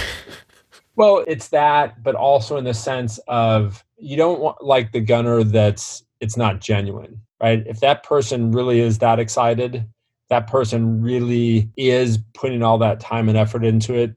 Well 0.97 1.25
it's 1.27 1.49
that 1.49 2.03
but 2.03 2.15
also 2.15 2.59
in 2.59 2.65
the 2.65 2.75
sense 2.75 3.19
of 3.27 3.83
you 3.97 4.19
don't 4.19 4.39
want 4.39 4.63
like 4.63 4.93
the 4.93 5.01
gunner 5.01 5.43
that's 5.45 6.05
it's 6.21 6.37
not 6.37 6.61
genuine 6.61 7.23
right? 7.41 7.63
If 7.67 7.81
that 7.81 8.03
person 8.03 8.51
really 8.51 8.81
is 8.81 8.99
that 8.99 9.19
excited 9.19 9.87
that 10.29 10.47
person 10.47 11.01
really 11.01 11.71
is 11.77 12.19
putting 12.35 12.63
all 12.63 12.79
that 12.79 13.01
time 13.01 13.29
and 13.29 13.39
effort 13.39 13.65
into 13.65 13.95
it 13.95 14.15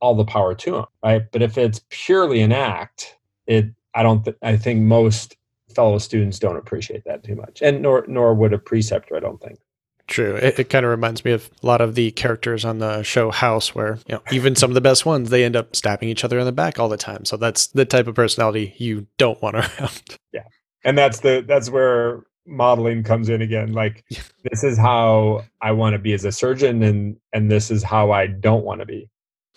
all 0.00 0.14
the 0.14 0.24
power 0.24 0.54
to 0.54 0.70
them, 0.72 0.84
right? 1.02 1.22
But 1.32 1.42
if 1.42 1.58
it's 1.58 1.80
purely 1.90 2.40
an 2.40 2.52
act, 2.52 3.16
it 3.46 3.66
I 3.98 4.02
don't 4.02 4.24
th- 4.24 4.36
I 4.42 4.56
think 4.56 4.80
most 4.80 5.36
fellow 5.74 5.98
students 5.98 6.38
don't 6.38 6.56
appreciate 6.56 7.04
that 7.04 7.24
too 7.24 7.34
much, 7.34 7.60
and 7.62 7.82
nor 7.82 8.04
nor 8.08 8.34
would 8.34 8.52
a 8.52 8.58
preceptor, 8.58 9.16
I 9.16 9.20
don't 9.20 9.40
think. 9.40 9.58
True. 10.06 10.36
It, 10.36 10.58
it 10.58 10.70
kind 10.70 10.86
of 10.86 10.90
reminds 10.90 11.22
me 11.22 11.32
of 11.32 11.50
a 11.62 11.66
lot 11.66 11.82
of 11.82 11.94
the 11.94 12.12
characters 12.12 12.64
on 12.64 12.78
the 12.78 13.02
show 13.02 13.30
House, 13.30 13.74
where 13.74 13.98
you 14.06 14.14
know 14.14 14.22
even 14.32 14.56
some 14.56 14.70
of 14.70 14.74
the 14.74 14.80
best 14.80 15.04
ones 15.04 15.30
they 15.30 15.44
end 15.44 15.56
up 15.56 15.74
stabbing 15.74 16.08
each 16.08 16.24
other 16.24 16.38
in 16.38 16.46
the 16.46 16.52
back 16.52 16.78
all 16.78 16.88
the 16.88 16.96
time. 16.96 17.24
So 17.24 17.36
that's 17.36 17.66
the 17.66 17.84
type 17.84 18.06
of 18.06 18.14
personality 18.14 18.74
you 18.78 19.06
don't 19.18 19.42
want 19.42 19.56
around. 19.56 20.02
Yeah, 20.32 20.44
and 20.84 20.96
that's 20.96 21.20
the 21.20 21.44
that's 21.46 21.70
where 21.70 22.22
modeling 22.46 23.02
comes 23.02 23.28
in 23.30 23.42
again. 23.42 23.72
Like 23.72 24.04
this 24.44 24.62
is 24.62 24.78
how 24.78 25.44
I 25.60 25.72
want 25.72 25.94
to 25.94 25.98
be 25.98 26.12
as 26.12 26.24
a 26.24 26.32
surgeon, 26.32 26.82
and 26.82 27.16
and 27.32 27.50
this 27.50 27.70
is 27.70 27.82
how 27.82 28.12
I 28.12 28.26
don't 28.26 28.64
want 28.64 28.80
to 28.80 28.86
be 28.86 29.08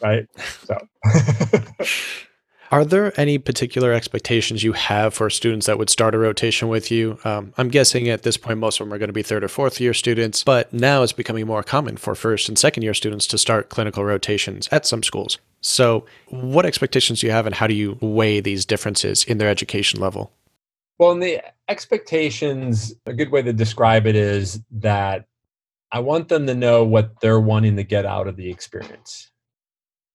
right? 0.02 0.28
So. 0.66 0.78
Are 2.72 2.86
there 2.86 3.12
any 3.20 3.38
particular 3.38 3.92
expectations 3.92 4.64
you 4.64 4.72
have 4.72 5.14
for 5.14 5.30
students 5.30 5.66
that 5.66 5.78
would 5.78 5.90
start 5.90 6.16
a 6.16 6.18
rotation 6.18 6.70
with 6.70 6.90
you? 6.90 7.20
Um, 7.26 7.54
I'm 7.58 7.68
guessing 7.68 8.08
at 8.08 8.24
this 8.24 8.38
point, 8.38 8.60
most 8.60 8.80
of 8.80 8.88
them 8.88 8.94
are 8.94 8.98
going 8.98 9.10
to 9.10 9.14
be 9.14 9.24
third 9.24 9.44
or 9.44 9.50
fourth 9.50 9.82
year 9.82 9.94
students, 9.94 10.46
but 10.46 10.72
now 10.72 11.04
it's 11.04 11.12
becoming 11.12 11.46
more 11.46 11.64
common 11.64 11.98
for 11.98 12.16
first 12.16 12.48
and 12.48 12.58
second 12.58 12.84
year 12.84 12.94
students 12.94 13.28
to 13.28 13.38
start 13.38 13.68
clinical 13.68 14.06
rotations 14.06 14.70
at 14.72 14.86
some 14.86 15.04
schools. 15.04 15.38
So, 15.60 16.06
what 16.30 16.66
expectations 16.66 17.20
do 17.20 17.28
you 17.28 17.34
have, 17.34 17.46
and 17.46 17.54
how 17.54 17.68
do 17.68 17.74
you 17.74 17.98
weigh 18.00 18.40
these 18.40 18.66
differences 18.66 19.26
in 19.26 19.38
their 19.38 19.50
education 19.50 20.00
level? 20.00 20.32
Well, 20.98 21.12
in 21.12 21.20
the 21.20 21.42
expectations, 21.68 22.96
a 23.06 23.12
good 23.12 23.32
way 23.32 23.42
to 23.42 23.52
describe 23.52 24.08
it 24.08 24.16
is 24.16 24.62
that 24.72 25.26
I 25.92 26.00
want 26.00 26.30
them 26.30 26.48
to 26.48 26.56
know 26.56 26.86
what 26.86 27.20
they're 27.20 27.40
wanting 27.42 27.76
to 27.76 27.84
get 27.84 28.06
out 28.06 28.28
of 28.28 28.38
the 28.38 28.50
experience 28.50 29.28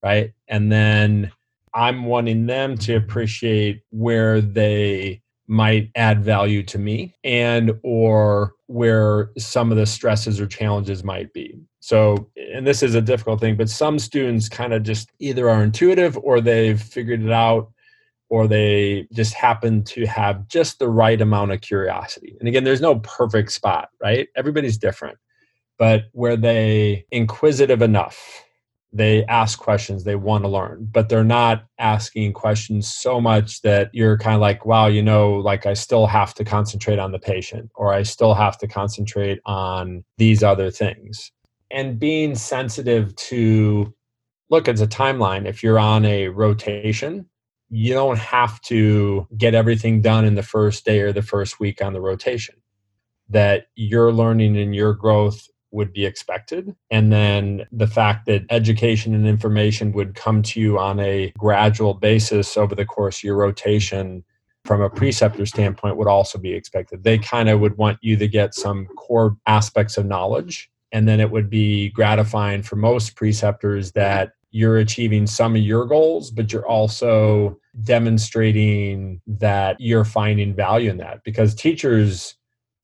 right? 0.03 0.33
And 0.47 0.71
then 0.71 1.33
I'm 1.77 2.07
wanting 2.07 2.47
them 2.47 2.79
to 2.79 2.97
appreciate 2.97 3.83
where 3.91 4.41
they 4.41 5.21
might 5.47 5.91
add 5.95 6.25
value 6.25 6.63
to 6.63 6.79
me 6.79 7.15
and 7.23 7.73
or 7.83 8.55
where 8.67 9.31
some 9.37 9.71
of 9.71 9.77
the 9.77 9.87
stresses 9.87 10.41
or 10.41 10.47
challenges 10.47 11.05
might 11.05 11.33
be. 11.35 11.61
So, 11.81 12.31
and 12.37 12.67
this 12.67 12.83
is 12.83 12.95
a 12.95 13.03
difficult 13.03 13.41
thing, 13.41 13.57
but 13.57 13.69
some 13.69 13.99
students 13.99 14.49
kind 14.49 14.73
of 14.73 14.83
just 14.83 15.13
either 15.21 15.49
are 15.51 15.63
intuitive 15.63 16.17
or 16.17 16.41
they've 16.41 16.81
figured 16.81 17.23
it 17.23 17.31
out 17.31 17.71
or 18.31 18.49
they 18.49 19.07
just 19.13 19.35
happen 19.35 19.85
to 19.85 20.07
have 20.07 20.49
just 20.49 20.79
the 20.79 20.89
right 20.89 21.21
amount 21.21 21.53
of 21.53 21.61
curiosity. 21.61 22.37
And 22.41 22.49
again, 22.49 22.65
there's 22.65 22.81
no 22.81 23.01
perfect 23.01 23.53
spot, 23.53 23.91
right? 24.01 24.29
Everybody's 24.35 24.79
different. 24.79 25.19
But 25.79 26.05
where 26.13 26.37
they 26.37 27.05
inquisitive 27.13 27.83
enough 27.83 28.46
they 28.97 29.25
ask 29.27 29.59
questions 29.59 30.05
they 30.05 30.17
want 30.17 30.45
to 30.45 30.49
learn 30.49 30.89
but 30.91 31.09
they're 31.09 31.25
not 31.25 31.65
asking 31.79 32.33
questions 32.33 32.93
so 32.93 33.21
much 33.21 33.61
that 33.63 33.91
you're 33.93 34.19
kind 34.19 34.35
of 34.35 34.41
like 34.41 34.65
wow 34.65 34.87
you 34.87 35.03
know 35.03 35.35
like 35.35 35.67
i 35.67 35.75
still 35.75 36.07
have 36.07 36.33
to 36.35 36.45
concentrate 36.45 36.99
on 36.99 37.13
the 37.13 37.19
patient 37.19 37.71
or 37.75 37.93
i 37.93 38.03
still 38.03 38.35
have 38.35 38.57
to 38.59 38.67
concentrate 38.67 39.41
on 39.47 40.05
these 40.19 40.43
other 40.43 40.71
things. 40.71 41.33
And 41.71 41.99
being 41.99 42.37
sensitive 42.37 43.15
to 43.17 43.93
look 44.51 44.69
it's 44.69 44.81
a 44.81 44.87
timeline. 44.87 45.47
If 45.47 45.63
you're 45.63 45.79
on 45.79 46.05
a 46.05 46.29
rotation 46.29 47.27
you 47.69 47.93
don't 47.93 48.19
have 48.19 48.61
to 48.63 49.27
get 49.37 49.55
everything 49.55 50.01
done 50.01 50.25
in 50.25 50.35
the 50.35 50.43
first 50.43 50.85
day 50.85 51.01
or 51.01 51.13
the 51.13 51.23
first 51.23 51.59
week 51.59 51.83
on 51.83 51.93
the 51.93 52.01
rotation. 52.01 52.55
That 53.29 53.67
your 53.75 54.13
learning 54.13 54.57
and 54.57 54.75
your 54.75 54.95
growth 54.95 55.49
would 55.77 55.93
be 55.93 56.05
expected. 56.05 56.75
And 56.91 57.13
then 57.13 57.67
the 57.71 57.87
fact 57.87 58.27
that 58.27 58.45
education 58.51 59.15
and 59.15 59.29
information 59.29 59.93
would 59.93 60.15
come 60.15 60.43
to 60.43 60.61
you 60.61 60.79
on 60.79 60.99
a 60.99 61.33
gradual 61.39 61.95
basis 61.95 62.57
over 62.57 62.75
the 62.75 62.87
course 62.87 63.19
of 63.19 63.25
your 63.25 63.37
rotation 63.37 64.25
from 64.65 64.81
a 64.81 64.91
preceptor 64.91 65.47
standpoint 65.47 65.97
would 65.97 66.09
also 66.09 66.39
be 66.39 66.53
expected. 66.53 67.05
They 67.05 67.19
kind 67.19 67.49
of 67.49 67.61
would 67.61 67.77
want 67.77 67.99
you 68.01 68.17
to 68.17 68.27
get 68.27 68.55
some 68.55 68.87
core 68.97 69.37
aspects 69.47 69.97
of 69.97 70.07
knowledge. 70.07 70.69
And 70.91 71.07
then 71.07 71.21
it 71.21 71.31
would 71.31 71.49
be 71.51 71.91
gratifying 71.91 72.63
for 72.63 72.77
most 72.77 73.15
preceptors 73.15 73.93
that 73.93 74.33
you're 74.51 74.79
achieving 74.79 75.27
some 75.27 75.55
of 75.55 75.63
your 75.63 75.85
goals, 75.85 76.31
but 76.31 76.53
you're 76.53 76.67
also 76.67 77.59
demonstrating 77.85 79.21
that 79.27 79.79
you're 79.79 80.05
finding 80.05 80.55
value 80.55 80.91
in 80.91 80.97
that 80.97 81.23
because 81.25 81.55
teachers 81.55 82.37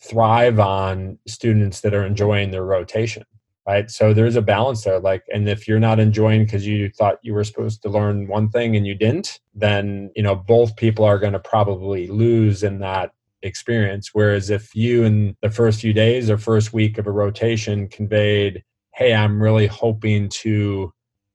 thrive 0.03 0.59
on 0.59 1.19
students 1.27 1.81
that 1.81 1.95
are 1.95 2.05
enjoying 2.05 2.51
their 2.51 2.65
rotation. 2.65 3.25
right 3.67 3.91
so 3.91 4.13
there's 4.13 4.35
a 4.37 4.43
balance 4.43 4.83
there 4.83 4.99
like 4.99 5.23
and 5.33 5.49
if 5.49 5.69
you're 5.69 5.79
not 5.79 6.01
enjoying 6.01 6.45
because 6.45 6.67
you 6.67 6.91
thought 6.91 7.19
you 7.23 7.33
were 7.33 7.45
supposed 7.45 7.81
to 7.81 7.89
learn 7.89 8.27
one 8.27 8.49
thing 8.51 8.75
and 8.77 8.87
you 8.87 8.95
didn't 8.95 9.39
then 9.55 10.11
you 10.17 10.23
know 10.23 10.35
both 10.35 10.75
people 10.77 11.05
are 11.05 11.19
going 11.19 11.33
to 11.33 11.39
probably 11.39 12.09
lose 12.09 12.65
in 12.65 12.81
that 12.81 13.13
experience 13.43 14.11
whereas 14.13 14.51
if 14.51 14.75
you 14.75 15.05
in 15.05 15.37
the 15.43 15.51
first 15.51 15.81
few 15.81 15.93
days 15.93 16.29
or 16.29 16.37
first 16.39 16.73
week 16.73 16.99
of 16.99 17.07
a 17.07 17.11
rotation 17.11 17.89
conveyed 17.89 18.63
hey 18.95 19.15
i'm 19.15 19.41
really 19.41 19.69
hoping 19.69 20.29
to 20.29 20.93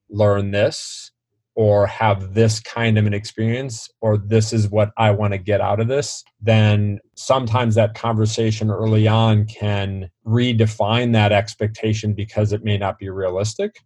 learn 0.10 0.52
this 0.52 1.12
or 1.58 1.88
have 1.88 2.36
this 2.36 2.60
kind 2.60 3.00
of 3.00 3.08
an 3.08 3.16
experience 3.16 3.90
or 4.00 4.16
this 4.16 4.54
is 4.54 4.70
what 4.70 4.92
I 4.96 5.10
want 5.10 5.34
to 5.34 5.40
get 5.40 5.60
out 5.60 5.80
of 5.80 5.88
this, 5.88 6.24
then 6.40 7.00
sometimes 7.16 7.74
that 7.74 7.96
conversation 7.96 8.70
early 8.70 9.08
on 9.08 9.48
can 9.48 10.12
redefine 10.24 11.14
that 11.14 11.32
expectation 11.32 12.14
because 12.14 12.54
it 12.54 12.64
may 12.64 12.78
not 12.78 13.00
be 13.00 13.10
realistic 13.10 13.80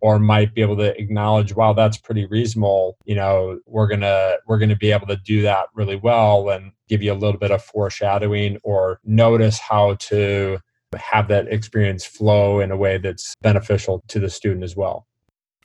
or 0.00 0.18
might 0.18 0.54
be 0.54 0.62
able 0.62 0.76
to 0.78 0.98
acknowledge 0.98 1.54
wow 1.54 1.74
that's 1.74 1.98
pretty 1.98 2.24
reasonable. 2.24 2.96
You 3.04 3.16
know 3.16 3.58
we're 3.66 3.88
going 3.88 4.00
to 4.00 4.38
we're 4.46 4.58
going 4.58 4.70
to 4.70 4.76
be 4.76 4.90
able 4.90 5.08
to 5.08 5.16
do 5.16 5.42
that 5.42 5.66
really 5.74 5.96
well 5.96 6.48
and 6.48 6.72
give 6.88 7.02
you 7.02 7.12
a 7.12 7.14
little 7.14 7.38
bit 7.38 7.50
of 7.50 7.62
foreshadowing 7.62 8.58
or 8.62 9.00
notice 9.04 9.58
how 9.58 9.96
to 9.96 10.60
have 10.96 11.28
that 11.28 11.48
experience 11.48 12.06
flow 12.06 12.60
in 12.60 12.70
a 12.70 12.76
way 12.76 12.96
that's 12.96 13.34
beneficial 13.42 14.02
to 14.08 14.18
the 14.18 14.30
student 14.30 14.64
as 14.64 14.74
well 14.74 15.06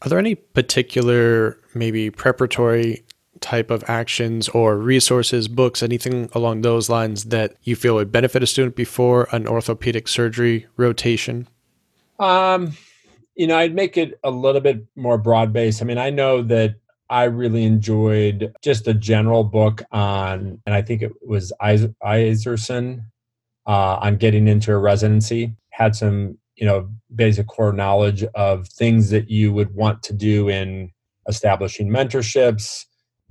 are 0.04 0.10
there 0.10 0.20
any 0.20 0.36
particular, 0.36 1.58
maybe 1.74 2.10
preparatory 2.10 3.04
type 3.39 3.72
of 3.72 3.84
actions 3.88 4.50
or 4.50 4.78
resources, 4.78 5.48
books, 5.48 5.82
anything 5.82 6.30
along 6.34 6.62
those 6.62 6.89
lines 6.89 7.26
that 7.26 7.56
you 7.63 7.76
feel 7.76 7.96
would 7.96 8.12
benefit 8.12 8.44
a 8.44 8.48
student 8.48 8.76
before 8.76 9.28
an 9.32 9.48
orthopedic 9.48 10.08
surgery 10.08 10.68
rotation? 10.78 11.48
Um, 12.20 12.74
you 13.36 13.48
know, 13.48 13.58
I'd 13.58 13.74
make 13.74 13.98
it 13.98 14.20
a 14.24 14.32
little 14.32 14.62
bit 14.62 14.86
more 14.96 15.18
broad 15.18 15.54
based. 15.54 15.82
I 15.82 15.86
mean, 15.86 15.98
I 15.98 16.10
know 16.10 16.42
that 16.44 16.76
I 17.10 17.26
really 17.26 17.63
enjoyed 17.63 18.54
just 18.62 18.88
a 18.88 18.94
general 18.94 19.44
book 19.44 19.84
on, 19.92 20.62
and 20.66 20.76
I 20.76 20.82
think 20.82 21.02
it 21.02 21.12
was 21.26 21.54
Iserson 21.62 23.06
uh, 23.66 23.96
on 24.02 24.18
getting 24.18 24.48
into 24.48 24.72
a 24.72 24.78
residency. 24.78 25.54
Had 25.70 25.96
some 25.96 26.38
you 26.56 26.66
know 26.66 26.89
basic 27.16 27.48
core 27.48 27.74
knowledge 27.74 28.24
of 28.36 28.68
things 28.68 29.10
that 29.10 29.30
you 29.30 29.52
would 29.54 29.74
want 29.74 30.04
to 30.04 30.13
do 30.13 30.50
in 30.50 30.92
establishing 31.28 31.89
mentorships 31.89 32.86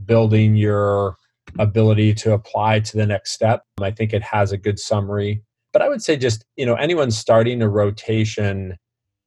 building 0.04 0.56
your 0.56 1.16
ability 1.58 2.14
to 2.14 2.32
apply 2.32 2.80
to 2.80 2.96
the 2.96 3.06
next 3.06 3.32
step. 3.32 3.62
I 3.80 3.90
think 3.90 4.12
it 4.12 4.22
has 4.22 4.52
a 4.52 4.56
good 4.56 4.78
summary. 4.78 5.42
But 5.72 5.82
i 5.82 5.88
would 5.88 6.02
say 6.02 6.16
just 6.16 6.44
you 6.56 6.66
know 6.66 6.74
anyone 6.74 7.10
starting 7.10 7.62
a 7.62 7.68
rotation 7.68 8.76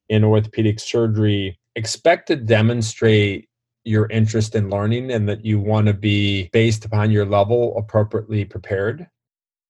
in 0.08 0.22
orthopedic 0.22 0.78
surgery 0.78 1.58
expect 1.74 2.28
to 2.28 2.36
demonstrate 2.36 3.48
your 3.84 4.08
interest 4.10 4.54
in 4.54 4.70
learning 4.70 5.10
and 5.10 5.28
that 5.28 5.44
you 5.44 5.58
want 5.58 5.86
to 5.86 5.92
be 5.92 6.48
based 6.52 6.84
upon 6.84 7.10
your 7.10 7.24
level 7.24 7.76
appropriately 7.76 8.44
prepared 8.44 9.06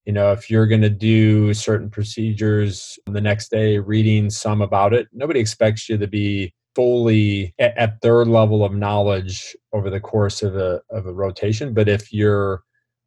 you 0.07 0.13
know 0.13 0.33
if 0.33 0.49
you're 0.49 0.67
going 0.67 0.81
to 0.81 0.91
do 0.91 1.53
certain 1.53 1.91
procedures 1.91 2.99
the 3.07 3.21
next 3.21 3.51
day 3.51 3.79
reading 3.79 4.31
some 4.31 4.63
about 4.63 4.95
it 4.95 5.09
nobody 5.13 5.41
expects 5.41 5.89
you 5.89 5.99
to 5.99 6.07
be 6.07 6.53
fully 6.77 7.55
at, 7.59 7.77
at 7.79 8.01
their 8.03 8.27
level 8.27 8.63
of 8.63 8.75
knowledge 8.75 9.57
over 9.73 9.89
the 9.89 9.99
course 9.99 10.43
of 10.43 10.55
a 10.57 10.81
of 10.91 11.07
a 11.07 11.13
rotation. 11.13 11.73
But 11.73 11.89
if 11.89 12.13
you're 12.13 12.63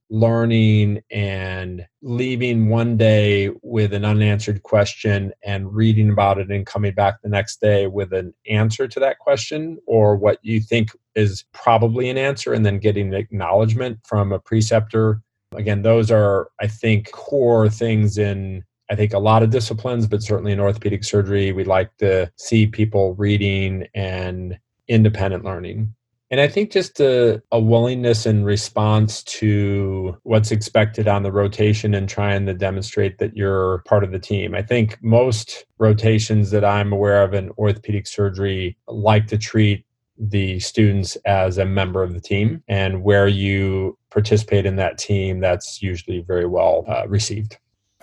learning 0.10 1.00
and 1.12 1.86
leaving 2.02 2.68
one 2.68 2.98
day 2.98 3.52
with 3.62 3.94
an 3.94 4.04
unanswered 4.04 4.64
question 4.64 5.32
and 5.44 5.72
reading 5.72 6.10
about 6.10 6.40
it 6.40 6.50
and 6.50 6.66
coming 6.66 6.96
back 6.96 7.22
the 7.22 7.30
next 7.30 7.62
day 7.62 7.86
with 7.86 8.12
an 8.12 8.34
answer 8.50 8.88
to 8.88 9.00
that 9.00 9.20
question 9.20 9.78
or 9.86 10.16
what 10.16 10.40
you 10.42 10.60
think 10.62 10.90
is 11.14 11.46
probably 11.54 12.10
an 12.10 12.18
answer 12.18 12.54
and 12.54 12.66
then 12.66 12.80
getting 12.80 13.14
acknowledgement 13.14 14.00
from 14.04 14.32
a 14.32 14.40
preceptor 14.40 15.22
Again, 15.56 15.82
those 15.82 16.12
are, 16.12 16.50
I 16.62 16.68
think, 16.68 17.12
core 17.12 17.70
things 17.70 18.18
in 18.18 18.64
I 18.90 18.96
think 18.96 19.14
a 19.14 19.20
lot 19.20 19.44
of 19.44 19.52
disciplines, 19.52 20.08
but 20.08 20.24
certainly 20.24 20.52
in 20.52 20.60
orthopedic 20.60 21.04
surgery, 21.04 21.52
we 21.52 21.64
like 21.64 21.96
to 21.98 22.32
see 22.38 22.66
people 22.66 23.14
reading 23.16 23.88
and 23.94 24.58
independent 24.88 25.46
learning. 25.46 25.94
And 26.32 26.40
I 26.40 26.48
think 26.48 26.72
just 26.72 27.00
a, 27.00 27.42
a, 27.52 27.60
willingness 27.60 28.28
and 28.28 28.46
response 28.46 29.24
to 29.24 30.16
what's 30.24 30.52
expected 30.52 31.08
on 31.08 31.24
the 31.24 31.32
rotation 31.32 31.96
and 31.96 32.08
trying 32.08 32.46
to 32.46 32.54
demonstrate 32.54 33.18
that 33.18 33.36
you're 33.36 33.80
part 33.86 34.04
of 34.04 34.12
the 34.12 34.20
team. 34.20 34.54
I 34.54 34.62
think 34.62 35.00
most 35.02 35.66
rotations 35.80 36.52
that 36.52 36.64
I'm 36.64 36.94
aware 36.94 37.24
of 37.24 37.34
in 37.34 37.50
orthopedic 37.58 38.06
surgery 38.06 38.78
like 38.88 39.26
to 39.28 39.40
treat 39.40 39.86
the 40.20 40.60
students 40.60 41.16
as 41.26 41.58
a 41.58 41.66
member 41.66 42.04
of 42.04 42.14
the 42.14 42.20
team 42.20 42.62
and 42.68 43.04
where 43.04 43.28
you 43.28 43.98
participate 44.10 44.66
in 44.66 44.76
that 44.76 44.98
team 44.98 45.40
that's 45.40 45.82
usually 45.82 46.20
very 46.22 46.46
well 46.46 46.84
uh, 46.88 47.08
received. 47.08 47.58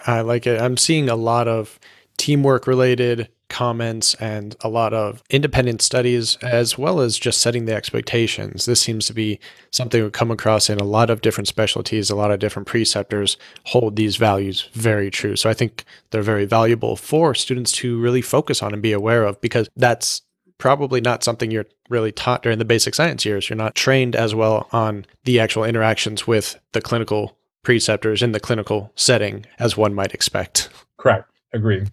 I 0.06 0.22
like 0.22 0.46
it. 0.46 0.60
I'm 0.60 0.76
seeing 0.76 1.08
a 1.08 1.16
lot 1.16 1.46
of 1.48 1.78
teamwork 2.16 2.66
related 2.66 3.28
comments 3.48 4.14
and 4.14 4.56
a 4.62 4.68
lot 4.68 4.92
of 4.92 5.22
independent 5.30 5.80
studies 5.80 6.36
as 6.42 6.76
well 6.76 7.00
as 7.00 7.18
just 7.18 7.40
setting 7.40 7.64
the 7.64 7.74
expectations. 7.74 8.64
This 8.64 8.80
seems 8.80 9.06
to 9.06 9.14
be 9.14 9.38
something 9.70 10.02
we 10.02 10.10
come 10.10 10.30
across 10.30 10.68
in 10.68 10.78
a 10.78 10.84
lot 10.84 11.10
of 11.10 11.20
different 11.20 11.46
specialties 11.46 12.10
a 12.10 12.16
lot 12.16 12.30
of 12.32 12.40
different 12.40 12.66
preceptors 12.66 13.36
hold 13.64 13.94
these 13.96 14.16
values 14.16 14.68
very 14.72 15.10
true. 15.10 15.36
So 15.36 15.48
i 15.48 15.54
think 15.54 15.84
they're 16.10 16.22
very 16.22 16.44
valuable 16.44 16.96
for 16.96 17.34
students 17.34 17.72
to 17.72 18.00
really 18.00 18.22
focus 18.22 18.62
on 18.62 18.72
and 18.72 18.82
be 18.82 18.92
aware 18.92 19.24
of 19.24 19.40
because 19.40 19.68
that's 19.76 20.22
probably 20.58 21.00
not 21.00 21.22
something 21.22 21.50
you're 21.50 21.66
really 21.88 22.12
taught 22.12 22.42
during 22.42 22.58
the 22.58 22.64
basic 22.64 22.94
science 22.94 23.24
years. 23.24 23.48
You're 23.48 23.56
not 23.56 23.74
trained 23.74 24.16
as 24.16 24.34
well 24.34 24.68
on 24.72 25.06
the 25.24 25.38
actual 25.38 25.64
interactions 25.64 26.26
with 26.26 26.58
the 26.72 26.80
clinical 26.80 27.36
preceptors 27.62 28.22
in 28.22 28.32
the 28.32 28.40
clinical 28.40 28.92
setting 28.94 29.44
as 29.58 29.76
one 29.76 29.94
might 29.94 30.14
expect. 30.14 30.68
Correct. 30.96 31.30
Agreed. 31.52 31.90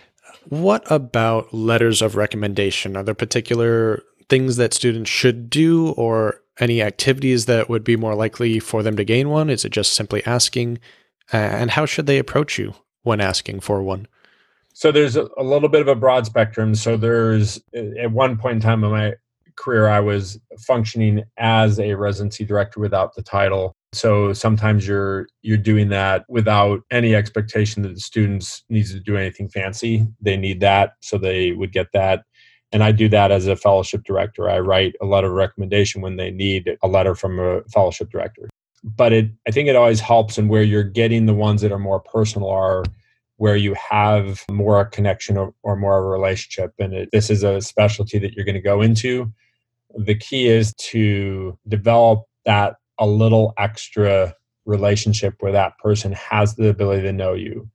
What 0.50 0.90
about 0.92 1.54
letters 1.54 2.02
of 2.02 2.16
recommendation? 2.16 2.98
Are 2.98 3.04
there 3.04 3.14
particular 3.14 4.04
things 4.30 4.58
that 4.58 4.74
students 4.74 5.10
should 5.10 5.50
do 5.50 5.90
or 5.92 6.42
any 6.60 6.82
activities 6.82 7.46
that 7.48 7.70
would 7.70 7.84
be 7.84 7.96
more 7.96 8.16
likely 8.16 8.60
for 8.60 8.84
them 8.84 8.96
to 8.98 9.04
gain 9.04 9.30
one? 9.30 9.50
Is 9.50 9.66
it 9.66 9.72
just 9.72 9.94
simply 9.94 10.24
asking? 10.26 10.80
And 11.32 11.72
how 11.72 11.86
should 11.86 12.06
they 12.06 12.20
approach 12.20 12.60
you 12.60 12.76
when 13.02 13.20
asking 13.20 13.62
for 13.62 13.82
one? 13.82 14.08
So 14.74 14.92
there's 14.92 15.16
a, 15.16 15.28
a, 15.38 15.44
little 15.44 15.70
bit 15.70 15.82
of 15.82 15.88
a 15.88 15.96
broad 15.96 16.26
spectrum. 16.26 16.74
So 16.76 16.98
there's 16.98 17.62
at 17.74 18.12
one 18.12 18.38
point 18.38 18.56
in 18.56 18.60
time 18.60 18.84
in 18.84 18.92
my 18.92 19.14
career, 19.56 19.88
I 19.88 20.00
was 20.00 20.40
functioning 20.60 21.24
as 21.38 21.80
a 21.80 21.94
residency 21.94 22.44
director 22.44 22.80
without 22.80 23.16
the 23.16 23.22
title. 23.22 23.76
So 23.94 24.34
sometimes 24.34 24.88
you're 24.88 25.28
you're 25.44 25.58
doing 25.58 25.90
that 25.90 26.26
without 26.28 26.82
any 26.92 27.14
expectation 27.14 27.84
that 27.84 27.94
the 27.94 28.00
students 28.00 28.64
needs 28.70 28.92
to 28.92 29.00
do 29.00 29.16
anything 29.16 29.50
fancy. 29.50 30.08
They 30.20 30.36
need 30.36 30.60
that, 30.62 30.94
so 31.02 31.18
they 31.18 31.52
would 31.52 31.72
get 31.72 31.88
that. 31.94 32.24
And 32.72 32.84
I 32.84 32.92
do 32.92 33.08
that 33.10 33.32
as 33.32 33.46
a 33.46 33.56
fellowship 33.56 34.04
director. 34.04 34.50
I 34.50 34.60
write 34.60 34.96
a 35.00 35.06
letter 35.06 35.28
of 35.28 35.34
recommendation 35.34 36.02
when 36.02 36.16
they 36.16 36.32
need 36.32 36.76
a 36.82 36.88
letter 36.88 37.14
from 37.14 37.40
a 37.40 37.62
fellowship 37.66 38.10
director. 38.10 38.50
But 38.84 39.14
it 39.14 39.32
I 39.48 39.52
think 39.52 39.70
it 39.70 39.76
always 39.76 40.00
helps 40.00 40.40
and 40.40 40.50
where 40.50 40.64
you're 40.64 40.84
getting 40.84 41.28
the 41.28 41.36
ones 41.36 41.62
that 41.62 41.72
are 41.72 41.80
more 41.80 42.00
personal 42.00 42.50
are 42.50 42.84
where 43.38 43.56
you 43.56 43.74
have 43.74 44.44
more 44.50 44.80
a 44.80 44.86
connection 44.86 45.38
or, 45.38 45.54
or 45.64 45.76
more 45.76 46.00
of 46.00 46.06
a 46.06 46.10
relationship. 46.10 46.74
And 46.80 46.94
it, 46.94 47.10
this 47.12 47.30
is 47.30 47.44
a 47.44 47.62
specialty 47.62 48.20
that 48.20 48.34
you're 48.34 48.46
going 48.46 48.56
to 48.56 48.62
go 48.62 48.82
into. 48.82 49.32
The 49.96 50.16
key 50.16 50.48
is 50.48 50.74
to 50.76 51.58
develop 51.68 52.26
that 52.46 52.76
a 53.00 53.08
little 53.08 53.54
extra 53.58 54.36
relationship 54.66 55.36
where 55.40 55.52
that 55.52 55.78
person 55.80 56.14
has 56.14 56.56
the 56.56 56.70
ability 56.70 57.04
to 57.04 57.14
know 57.14 57.34
you. 57.34 57.70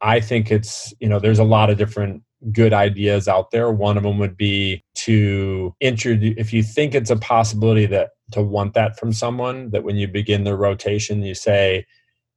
I 0.00 0.20
think 0.20 0.50
it's, 0.50 0.92
you 1.00 1.08
know, 1.08 1.18
there's 1.18 1.38
a 1.38 1.44
lot 1.44 1.70
of 1.70 1.78
different 1.78 2.22
good 2.52 2.72
ideas 2.72 3.28
out 3.28 3.50
there. 3.50 3.72
One 3.72 3.96
of 3.96 4.02
them 4.02 4.18
would 4.18 4.36
be 4.36 4.84
to 4.94 5.74
introduce, 5.80 6.34
if 6.36 6.52
you 6.52 6.62
think 6.62 6.94
it's 6.94 7.10
a 7.10 7.16
possibility 7.16 7.86
that 7.86 8.10
to 8.32 8.42
want 8.42 8.74
that 8.74 8.98
from 8.98 9.12
someone, 9.12 9.70
that 9.70 9.84
when 9.84 9.96
you 9.96 10.06
begin 10.06 10.44
the 10.44 10.56
rotation, 10.56 11.22
you 11.22 11.34
say, 11.34 11.86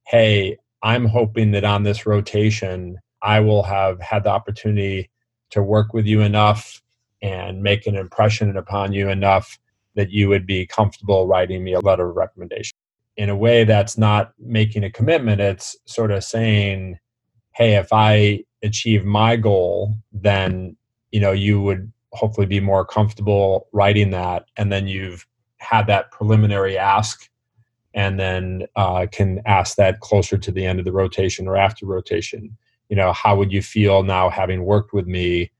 Hey, 0.06 0.56
I'm 0.82 1.06
hoping 1.06 1.50
that 1.52 1.64
on 1.64 1.82
this 1.82 2.06
rotation, 2.06 2.98
I 3.22 3.40
will 3.40 3.62
have 3.62 4.00
had 4.00 4.24
the 4.24 4.30
opportunity 4.30 5.10
to 5.50 5.62
work 5.62 5.92
with 5.92 6.06
you 6.06 6.20
enough 6.22 6.82
and 7.22 7.62
make 7.62 7.86
an 7.86 7.96
impression 7.96 8.56
upon 8.56 8.92
you 8.92 9.10
enough 9.10 9.58
that 9.94 10.10
you 10.10 10.28
would 10.28 10.46
be 10.46 10.66
comfortable 10.66 11.26
writing 11.26 11.62
me 11.62 11.74
a 11.74 11.80
letter 11.80 12.08
of 12.08 12.16
recommendation. 12.16 12.76
In 13.16 13.28
a 13.28 13.36
way 13.36 13.64
that's 13.64 13.98
not 13.98 14.32
making 14.38 14.84
a 14.84 14.90
commitment, 14.90 15.40
it's 15.40 15.76
sort 15.84 16.10
of 16.10 16.24
saying, 16.24 16.98
hey, 17.52 17.74
if 17.74 17.88
I 17.92 18.44
achieve 18.62 19.04
my 19.04 19.36
goal, 19.36 19.94
then 20.12 20.76
you 21.10 21.20
know 21.20 21.32
you 21.32 21.60
would 21.60 21.92
hopefully 22.12 22.46
be 22.46 22.60
more 22.60 22.84
comfortable 22.84 23.68
writing 23.72 24.10
that 24.10 24.44
and 24.56 24.72
then 24.72 24.88
you've 24.88 25.26
had 25.58 25.86
that 25.86 26.10
preliminary 26.10 26.76
ask 26.76 27.28
and 27.94 28.18
then 28.18 28.66
uh, 28.76 29.06
can 29.10 29.40
ask 29.46 29.76
that 29.76 30.00
closer 30.00 30.38
to 30.38 30.52
the 30.52 30.64
end 30.64 30.78
of 30.78 30.84
the 30.84 30.92
rotation 30.92 31.48
or 31.48 31.56
after 31.56 31.86
rotation. 31.86 32.56
You 32.88 32.96
know, 32.96 33.12
how 33.12 33.36
would 33.36 33.52
you 33.52 33.62
feel 33.62 34.02
now 34.02 34.30
having 34.30 34.64
worked 34.64 34.92
with 34.92 35.06
me 35.06 35.50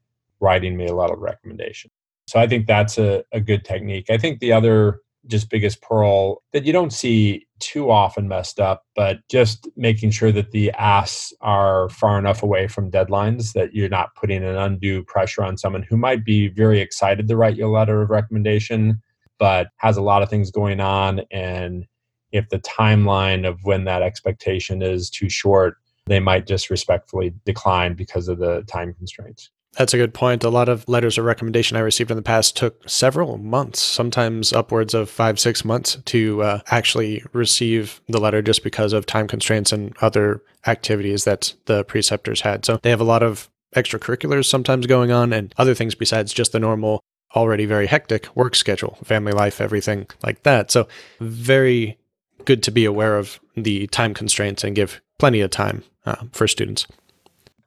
writing 0.41 0.77
me 0.77 0.87
a 0.87 0.95
letter 0.95 1.15
of 1.15 1.21
recommendation. 1.21 1.91
So 2.27 2.41
I 2.41 2.47
think 2.47 2.67
that's 2.67 2.99
a, 2.99 3.25
a 3.33 3.41
good 3.41 3.65
technique. 3.65 4.11
I 4.11 4.17
think 4.17 4.41
the 4.41 4.53
other 4.53 5.01
just 5.27 5.51
biggest 5.51 5.83
pearl 5.83 6.43
that 6.53 6.65
you 6.65 6.73
don't 6.73 6.93
see 6.93 7.47
too 7.59 7.91
often 7.91 8.27
messed 8.27 8.59
up, 8.59 8.85
but 8.97 9.19
just 9.29 9.69
making 9.77 10.11
sure 10.11 10.33
that 10.33 10.51
the 10.51 10.71
asks 10.73 11.35
are 11.43 11.91
far 11.91 12.19
enough 12.19 12.43
away 12.43 12.67
from 12.67 12.91
deadlines 12.91 13.53
that 13.53 13.75
you're 13.75 13.91
not 13.91 14.15
putting 14.15 14.43
an 14.43 14.57
undue 14.57 15.05
pressure 15.05 15.45
on 15.45 15.59
someone 15.59 15.83
who 15.83 15.97
might 15.97 16.25
be 16.25 16.49
very 16.49 16.81
excited 16.81 17.29
to 17.29 17.37
write 17.37 17.57
you 17.57 17.67
a 17.67 17.69
letter 17.69 18.01
of 18.01 18.09
recommendation, 18.09 19.03
but 19.39 19.69
has 19.77 19.99
a 19.99 20.03
lot 20.03 20.23
of 20.23 20.31
things 20.31 20.51
going 20.51 20.81
on. 20.81 21.21
And 21.31 21.87
if 22.33 22.49
the 22.49 22.61
timeline 22.61 23.49
of 23.49 23.59
when 23.65 23.85
that 23.85 24.03
expectation 24.03 24.83
is 24.83 25.11
too 25.11 25.29
short, 25.29 25.77
they 26.07 26.21
might 26.21 26.47
just 26.47 26.71
respectfully 26.71 27.35
decline 27.45 27.95
because 27.95 28.29
of 28.29 28.39
the 28.39 28.63
time 28.63 28.95
constraints. 28.95 29.51
That's 29.75 29.95
a 29.95 29.99
good 29.99 30.13
point. 30.13 30.43
A 30.43 30.51
lot 30.51 30.69
of 30.69 30.89
letters 30.89 31.17
of 31.17 31.25
recommendation 31.25 31.77
I 31.77 31.81
received 31.81 32.11
in 32.11 32.17
the 32.17 32.23
past 32.23 32.57
took 32.57 32.89
several 32.89 33.39
months, 33.39 33.81
sometimes 33.81 34.53
upwards 34.53 34.95
of 34.95 35.09
five, 35.09 35.39
six 35.39 35.65
months 35.65 35.97
to 36.07 36.43
uh, 36.43 36.61
actually 36.67 37.23
receive 37.33 38.01
the 38.09 38.21
letter 38.21 38.43
just 38.43 38.65
because 38.65 38.93
of 38.93 39.07
time 39.07 39.29
constraints 39.29 39.71
and 39.71 39.97
other 40.01 40.43
activities 40.67 41.23
that 41.25 41.55
the 41.67 41.85
preceptors 41.85 42.41
had. 42.41 42.65
So 42.65 42.81
they 42.83 42.91
have 42.91 43.01
a 43.01 43.05
lot 43.05 43.23
of 43.23 43.49
extracurriculars 43.77 44.47
sometimes 44.47 44.87
going 44.87 45.13
on 45.13 45.33
and 45.33 45.55
other 45.57 45.75
things 45.75 45.95
besides 45.95 46.33
just 46.33 46.51
the 46.51 46.59
normal, 46.59 47.01
already 47.37 47.65
very 47.65 47.87
hectic 47.87 48.35
work 48.35 48.57
schedule, 48.57 48.99
family 49.05 49.33
life, 49.33 49.61
everything 49.61 50.09
like 50.25 50.43
that. 50.43 50.73
So 50.73 50.89
very 51.21 51.97
good 52.45 52.63
to 52.65 52.71
be 52.71 52.85
aware 52.85 53.17
of 53.17 53.41
the 53.57 53.87
time 53.89 54.15
constraints 54.15 54.65
and 54.65 54.75
give 54.75 55.01
plenty 55.19 55.41
of 55.41 55.51
time 55.51 55.83
uh, 56.07 56.25
for 56.33 56.47
students. 56.49 56.87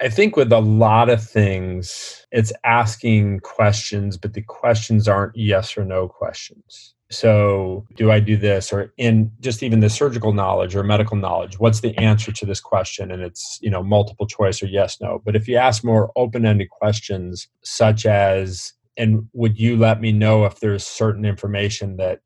I 0.01 0.09
think 0.09 0.36
with 0.36 0.51
a 0.51 0.59
lot 0.59 1.09
of 1.09 1.23
things, 1.23 2.25
it's 2.31 2.51
asking 2.65 3.39
questions, 3.41 4.17
but 4.17 4.33
the 4.33 4.41
questions 4.41 5.07
aren't 5.07 5.36
yes 5.36 5.77
or 5.77 5.86
no 5.86 6.09
questions. 6.09 6.93
So, 7.09 7.86
do 7.95 8.12
I 8.12 8.19
do 8.19 8.36
this? 8.36 8.73
Or 8.73 8.91
in 8.97 9.31
just 9.39 9.62
even 9.62 9.81
the 9.81 9.89
surgical 9.89 10.33
knowledge 10.33 10.75
or 10.75 10.83
medical 10.83 11.15
knowledge, 11.15 11.59
what's 11.59 11.81
the 11.81 11.95
answer 11.97 12.31
to 12.31 12.45
this 12.45 12.59
question? 12.59 13.12
And 13.12 13.21
it's, 13.21 13.59
you 13.62 13.69
know, 13.69 13.83
multiple 13.83 14.25
choice 14.25 14.63
or 14.63 14.65
yes, 14.65 14.99
no. 14.99 15.21
But 15.23 15.36
if 15.36 15.47
you 15.47 15.55
ask 15.55 15.83
more 15.83 16.12
open 16.15 16.45
ended 16.45 16.69
questions, 16.69 17.47
such 17.63 18.05
as, 18.05 18.73
and 18.97 19.29
would 19.33 19.59
you 19.59 19.77
let 19.77 20.01
me 20.01 20.12
know 20.12 20.45
if 20.45 20.59
there's 20.59 20.86
certain 20.86 21.23
information 21.23 21.97
that 21.97 22.21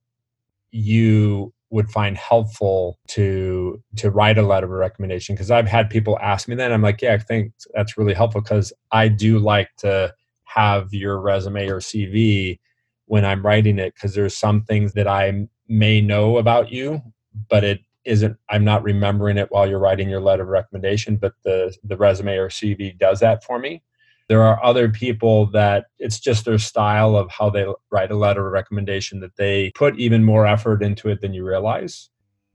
you 0.71 1.53
would 1.69 1.89
find 1.89 2.17
helpful 2.17 2.97
to 3.10 3.82
to 3.97 4.10
write 4.10 4.38
a 4.38 4.41
letter 4.41 4.67
of 4.67 4.71
recommendation 4.71 5.36
because 5.36 5.51
I've 5.51 5.67
had 5.67 5.89
people 5.89 6.17
ask 6.21 6.47
me 6.47 6.56
that 6.56 6.71
I'm 6.71 6.82
like, 6.82 7.01
yeah, 7.01 7.13
I 7.13 7.17
think 7.17 7.53
that's 7.73 7.97
really 7.97 8.13
helpful 8.13 8.41
because 8.41 8.71
I 8.91 9.10
do 9.10 9.39
like 9.39 9.69
to 9.77 10.13
have 10.45 10.93
your 10.93 11.19
resume 11.19 11.67
or 11.67 11.80
CV 11.80 12.60
when 13.06 13.25
I'm 13.25 13.45
writing 13.45 13.80
it 13.80 13.93
because 13.93 14.15
there's 14.15 14.36
some 14.36 14.63
things 14.63 14.93
that 14.93 15.08
I 15.08 15.47
may 15.67 16.01
know 16.01 16.38
about 16.38 16.71
you, 16.71 17.01
but 17.49 17.63
it 17.63 17.82
isn't 18.06 18.38
I'm 18.49 18.63
not 18.63 18.84
remembering 18.84 19.38
it 19.38 19.51
while 19.51 19.69
you're 19.69 19.80
writing 19.80 20.10
your 20.10 20.21
letter 20.21 20.43
of 20.43 20.49
recommendation, 20.49 21.17
but 21.17 21.34
the 21.43 21.75
the 21.84 21.97
resume 21.97 22.38
or 22.38 22.49
CV 22.49 22.97
does 22.97 23.19
that 23.19 23.43
for 23.43 23.60
me. 23.60 23.84
There 24.30 24.44
are 24.44 24.62
other 24.63 24.90
people 24.90 25.46
that 25.52 25.86
it's 26.00 26.20
just 26.20 26.46
their 26.46 26.58
style 26.58 27.16
of 27.16 27.32
how 27.32 27.50
they 27.50 27.66
write 27.92 28.12
a 28.12 28.16
letter 28.16 28.46
of 28.46 28.52
recommendation 28.52 29.22
that 29.22 29.38
they 29.38 29.72
put 29.72 29.98
even 29.98 30.24
more 30.24 30.46
effort 30.46 30.84
into 30.84 31.10
it 31.10 31.22
than 31.22 31.34
you 31.34 31.46
realize. 31.46 32.10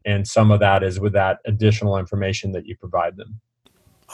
And 0.04 0.26
some 0.26 0.50
of 0.50 0.60
that 0.60 0.82
is 0.82 1.00
with 1.00 1.12
that 1.14 1.38
additional 1.46 1.96
information 1.96 2.52
that 2.52 2.66
you 2.66 2.76
provide 2.76 3.16
them. 3.16 3.40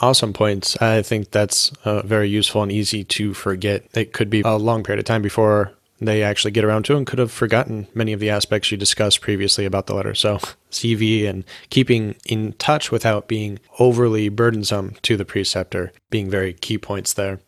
Awesome 0.01 0.31
points. 0.31 0.81
I 0.81 1.01
think 1.01 1.31
that's 1.31 1.73
uh, 1.83 2.03
very 2.03 2.29
useful 2.29 2.63
and 2.63 2.71
easy 2.71 3.03
to 3.03 3.33
forget. 3.33 3.85
It 3.93 4.13
could 4.13 4.29
be 4.29 4.41
a 4.41 4.55
long 4.55 4.83
period 4.83 4.99
of 4.99 5.05
time 5.05 5.21
before 5.21 5.73
they 5.99 6.23
actually 6.23 6.51
get 6.51 6.63
around 6.63 6.83
to 6.85 6.95
and 6.95 7.05
could 7.05 7.19
have 7.19 7.31
forgotten 7.31 7.87
many 7.93 8.13
of 8.13 8.21
the 8.21 8.29
aspects 8.29 8.71
you 8.71 8.77
discussed 8.77 9.19
previously 9.19 9.65
about 9.65 9.87
the 9.87 9.93
letter. 9.93 10.15
So, 10.15 10.39
CV 10.71 11.27
and 11.27 11.43
keeping 11.69 12.15
in 12.25 12.53
touch 12.53 12.91
without 12.91 13.27
being 13.27 13.59
overly 13.79 14.29
burdensome 14.29 14.95
to 15.01 15.17
the 15.17 15.25
preceptor 15.25 15.91
being 16.09 16.29
very 16.29 16.53
key 16.53 16.77
points 16.77 17.13
there. 17.13 17.39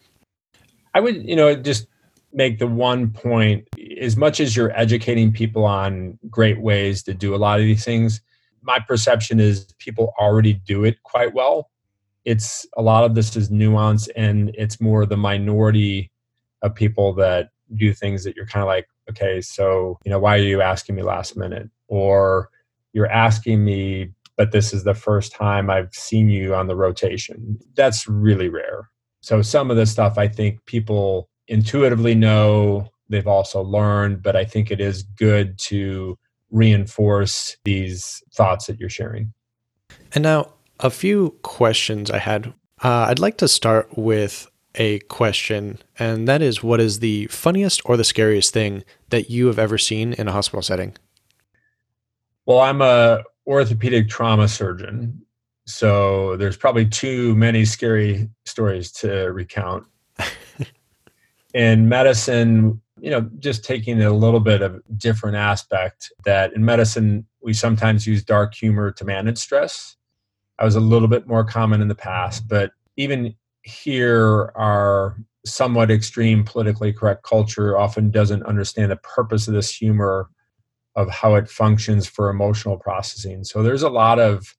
I 0.93 0.99
would, 0.99 1.27
you 1.27 1.35
know, 1.35 1.55
just 1.55 1.87
make 2.33 2.59
the 2.59 2.67
one 2.67 3.09
point 3.11 3.67
as 3.99 4.15
much 4.17 4.39
as 4.39 4.55
you're 4.55 4.77
educating 4.77 5.31
people 5.31 5.65
on 5.65 6.17
great 6.29 6.61
ways 6.61 7.03
to 7.03 7.13
do 7.13 7.35
a 7.35 7.37
lot 7.37 7.59
of 7.59 7.65
these 7.65 7.83
things, 7.83 8.21
my 8.61 8.79
perception 8.79 9.39
is 9.39 9.65
people 9.79 10.13
already 10.19 10.53
do 10.53 10.83
it 10.83 11.01
quite 11.03 11.33
well. 11.33 11.69
It's 12.25 12.65
a 12.77 12.81
lot 12.81 13.03
of 13.03 13.15
this 13.15 13.35
is 13.35 13.49
nuance 13.49 14.07
and 14.09 14.51
it's 14.53 14.79
more 14.79 15.05
the 15.05 15.17
minority 15.17 16.11
of 16.61 16.75
people 16.75 17.13
that 17.15 17.49
do 17.75 17.93
things 17.93 18.23
that 18.23 18.35
you're 18.35 18.45
kind 18.45 18.61
of 18.61 18.67
like, 18.67 18.87
okay, 19.09 19.41
so, 19.41 19.97
you 20.05 20.11
know, 20.11 20.19
why 20.19 20.35
are 20.35 20.41
you 20.41 20.61
asking 20.61 20.95
me 20.95 21.01
last 21.01 21.35
minute? 21.35 21.69
Or 21.87 22.49
you're 22.93 23.09
asking 23.09 23.65
me, 23.65 24.11
but 24.37 24.51
this 24.51 24.73
is 24.73 24.83
the 24.83 24.93
first 24.93 25.31
time 25.31 25.69
I've 25.69 25.93
seen 25.93 26.29
you 26.29 26.53
on 26.53 26.67
the 26.67 26.75
rotation. 26.75 27.59
That's 27.75 28.07
really 28.07 28.49
rare. 28.49 28.90
So 29.21 29.41
some 29.41 29.71
of 29.71 29.77
the 29.77 29.85
stuff 29.85 30.17
I 30.17 30.27
think 30.27 30.65
people 30.65 31.29
intuitively 31.47 32.15
know, 32.15 32.89
they've 33.09 33.27
also 33.27 33.61
learned, 33.61 34.23
but 34.23 34.35
I 34.35 34.45
think 34.45 34.71
it 34.71 34.81
is 34.81 35.03
good 35.03 35.57
to 35.59 36.17
reinforce 36.49 37.57
these 37.63 38.21
thoughts 38.33 38.65
that 38.67 38.79
you're 38.79 38.89
sharing. 38.89 39.33
And 40.13 40.23
now, 40.23 40.53
a 40.79 40.89
few 40.89 41.37
questions 41.43 42.09
I 42.09 42.17
had. 42.17 42.47
Uh, 42.83 43.05
I'd 43.09 43.19
like 43.19 43.37
to 43.37 43.47
start 43.47 43.95
with 43.95 44.49
a 44.75 44.99
question, 44.99 45.79
and 45.99 46.27
that 46.27 46.41
is 46.41 46.63
what 46.63 46.79
is 46.79 46.99
the 46.99 47.27
funniest 47.27 47.81
or 47.85 47.97
the 47.97 48.03
scariest 48.03 48.53
thing 48.53 48.83
that 49.09 49.29
you 49.29 49.47
have 49.47 49.59
ever 49.59 49.77
seen 49.77 50.13
in 50.13 50.27
a 50.27 50.31
hospital 50.31 50.61
setting? 50.61 50.95
Well, 52.45 52.59
I'm 52.59 52.81
a 52.81 53.23
orthopedic 53.45 54.09
trauma 54.09 54.47
surgeon, 54.47 55.21
so 55.65 56.37
there's 56.37 56.57
probably 56.57 56.85
too 56.85 57.35
many 57.35 57.65
scary 57.65 58.29
stories 58.45 58.91
to 58.93 59.31
recount. 59.31 59.85
in 61.53 61.87
medicine, 61.87 62.81
you 62.99 63.09
know, 63.09 63.29
just 63.39 63.63
taking 63.63 64.01
a 64.01 64.11
little 64.11 64.39
bit 64.39 64.61
of 64.61 64.81
different 64.97 65.35
aspect 65.35 66.11
that 66.25 66.53
in 66.53 66.63
medicine 66.63 67.25
we 67.41 67.53
sometimes 67.53 68.07
use 68.07 68.23
dark 68.23 68.53
humor 68.53 68.91
to 68.91 69.05
manage 69.05 69.37
stress. 69.37 69.97
I 70.59 70.65
was 70.65 70.75
a 70.75 70.79
little 70.79 71.07
bit 71.07 71.27
more 71.27 71.43
common 71.43 71.81
in 71.81 71.87
the 71.87 71.95
past, 71.95 72.47
but 72.47 72.71
even 72.97 73.35
here 73.63 74.51
our 74.55 75.17
somewhat 75.45 75.89
extreme 75.89 76.43
politically 76.43 76.93
correct 76.93 77.23
culture 77.23 77.77
often 77.77 78.11
doesn't 78.11 78.43
understand 78.43 78.91
the 78.91 78.97
purpose 78.97 79.47
of 79.47 79.53
this 79.53 79.73
humor 79.75 80.29
of 80.95 81.09
how 81.09 81.35
it 81.35 81.49
functions 81.49 82.05
for 82.05 82.29
emotional 82.29 82.77
processing. 82.77 83.43
So 83.43 83.63
there's 83.63 83.81
a 83.81 83.89
lot 83.89 84.19
of 84.19 84.55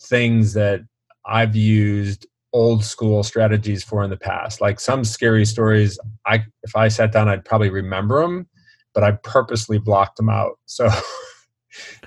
things 0.00 0.54
that 0.54 0.80
I've 1.26 1.56
used 1.56 2.26
old 2.52 2.84
school 2.84 3.22
strategies 3.22 3.84
for 3.84 4.02
in 4.02 4.10
the 4.10 4.16
past. 4.16 4.60
Like 4.60 4.80
some 4.80 5.04
scary 5.04 5.44
stories, 5.44 5.98
I 6.26 6.44
if 6.62 6.74
I 6.74 6.88
sat 6.88 7.12
down, 7.12 7.28
I'd 7.28 7.44
probably 7.44 7.70
remember 7.70 8.22
them, 8.22 8.48
but 8.94 9.04
I 9.04 9.12
purposely 9.12 9.78
blocked 9.78 10.16
them 10.16 10.28
out. 10.28 10.58
So, 10.66 10.88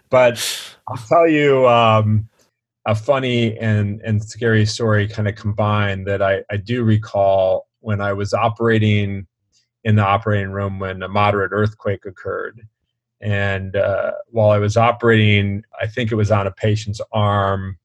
but 0.10 0.73
I'll 0.88 0.97
tell 0.97 1.27
you 1.27 1.67
um, 1.67 2.27
a 2.86 2.95
funny 2.95 3.58
and 3.60 4.01
and 4.01 4.23
scary 4.23 4.65
story 4.65 5.08
kind 5.08 5.27
of 5.27 5.36
combined 5.36 6.08
that 6.08 6.21
I, 6.21 6.43
I 6.49 6.58
do 6.58 6.84
recall 6.84 7.67
when 7.80 8.01
I 8.01 8.13
was 8.13 8.34
operating 8.34 9.27
in 9.84 9.95
the 9.95 10.04
operating 10.04 10.51
room 10.51 10.80
when 10.80 11.01
a 11.04 11.08
moderate 11.08 11.51
earthquake 11.54 12.06
occurred. 12.06 12.67
And 13.21 13.75
uh, 13.75 14.13
while 14.27 14.49
I 14.49 14.57
was 14.57 14.77
operating, 14.77 15.63
I 15.79 15.88
think 15.88 16.12
it 16.12 16.15
was 16.15 16.31
on 16.31 16.47
a 16.47 16.51
patient's 16.51 17.01
arm 17.12 17.77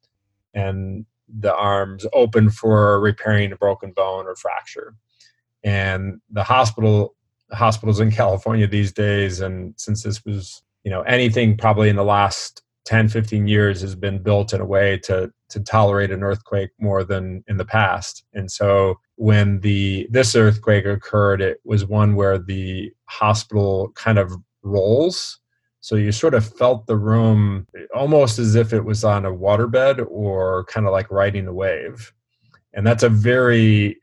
and 0.55 1.05
the 1.29 1.55
arms 1.55 2.07
open 2.12 2.51
for 2.51 3.01
repairing 3.01 3.53
a 3.53 3.57
broken 3.57 3.92
bone 3.92 4.27
or 4.27 4.37
fracture. 4.37 4.94
And 5.62 6.20
the 6.31 6.44
hospital 6.44 7.14
hospitals 7.53 8.01
in 8.01 8.11
California 8.22 8.67
these 8.67 8.92
days, 8.92 9.40
and 9.40 9.75
since 9.77 10.02
this 10.02 10.25
was, 10.25 10.63
you 10.85 10.90
know, 10.90 11.02
anything 11.02 11.56
probably 11.56 11.88
in 11.88 11.96
the 11.96 12.04
last 12.04 12.63
10, 12.87 13.08
15 13.08 13.48
years 13.48 13.81
has 13.81 13.94
been 13.94 14.23
built 14.23 14.52
in 14.52 14.61
a 14.61 14.65
way 14.67 14.98
to 14.98 15.31
to 15.48 15.61
tolerate 15.61 16.11
an 16.11 16.25
earthquake 16.25 16.71
more 16.81 17.04
than 17.04 17.44
in 17.46 17.56
the 17.56 17.65
past. 17.65 18.25
And 18.33 18.50
so 18.50 18.98
when 19.17 19.61
the 19.61 20.08
this 20.11 20.35
earthquake 20.35 20.87
occurred, 20.87 21.40
it 21.40 21.58
was 21.65 21.85
one 21.85 22.17
where 22.17 22.38
the 22.38 22.92
hospital 23.04 23.92
kind 23.94 24.19
of 24.19 24.33
rolls 24.67 25.38
so 25.87 25.94
you 25.94 26.10
sort 26.10 26.35
of 26.35 26.44
felt 26.44 26.88
the 26.88 26.96
room 26.96 27.64
almost 27.94 28.40
as 28.40 28.56
if 28.56 28.73
it 28.73 28.85
was 28.85 29.04
on 29.04 29.25
a 29.25 29.31
waterbed 29.31 30.04
or 30.10 30.64
kind 30.64 30.85
of 30.85 30.90
like 30.90 31.08
riding 31.12 31.46
a 31.46 31.52
wave. 31.52 32.12
And 32.75 32.85
that's 32.85 33.04
a 33.04 33.08
very 33.08 34.00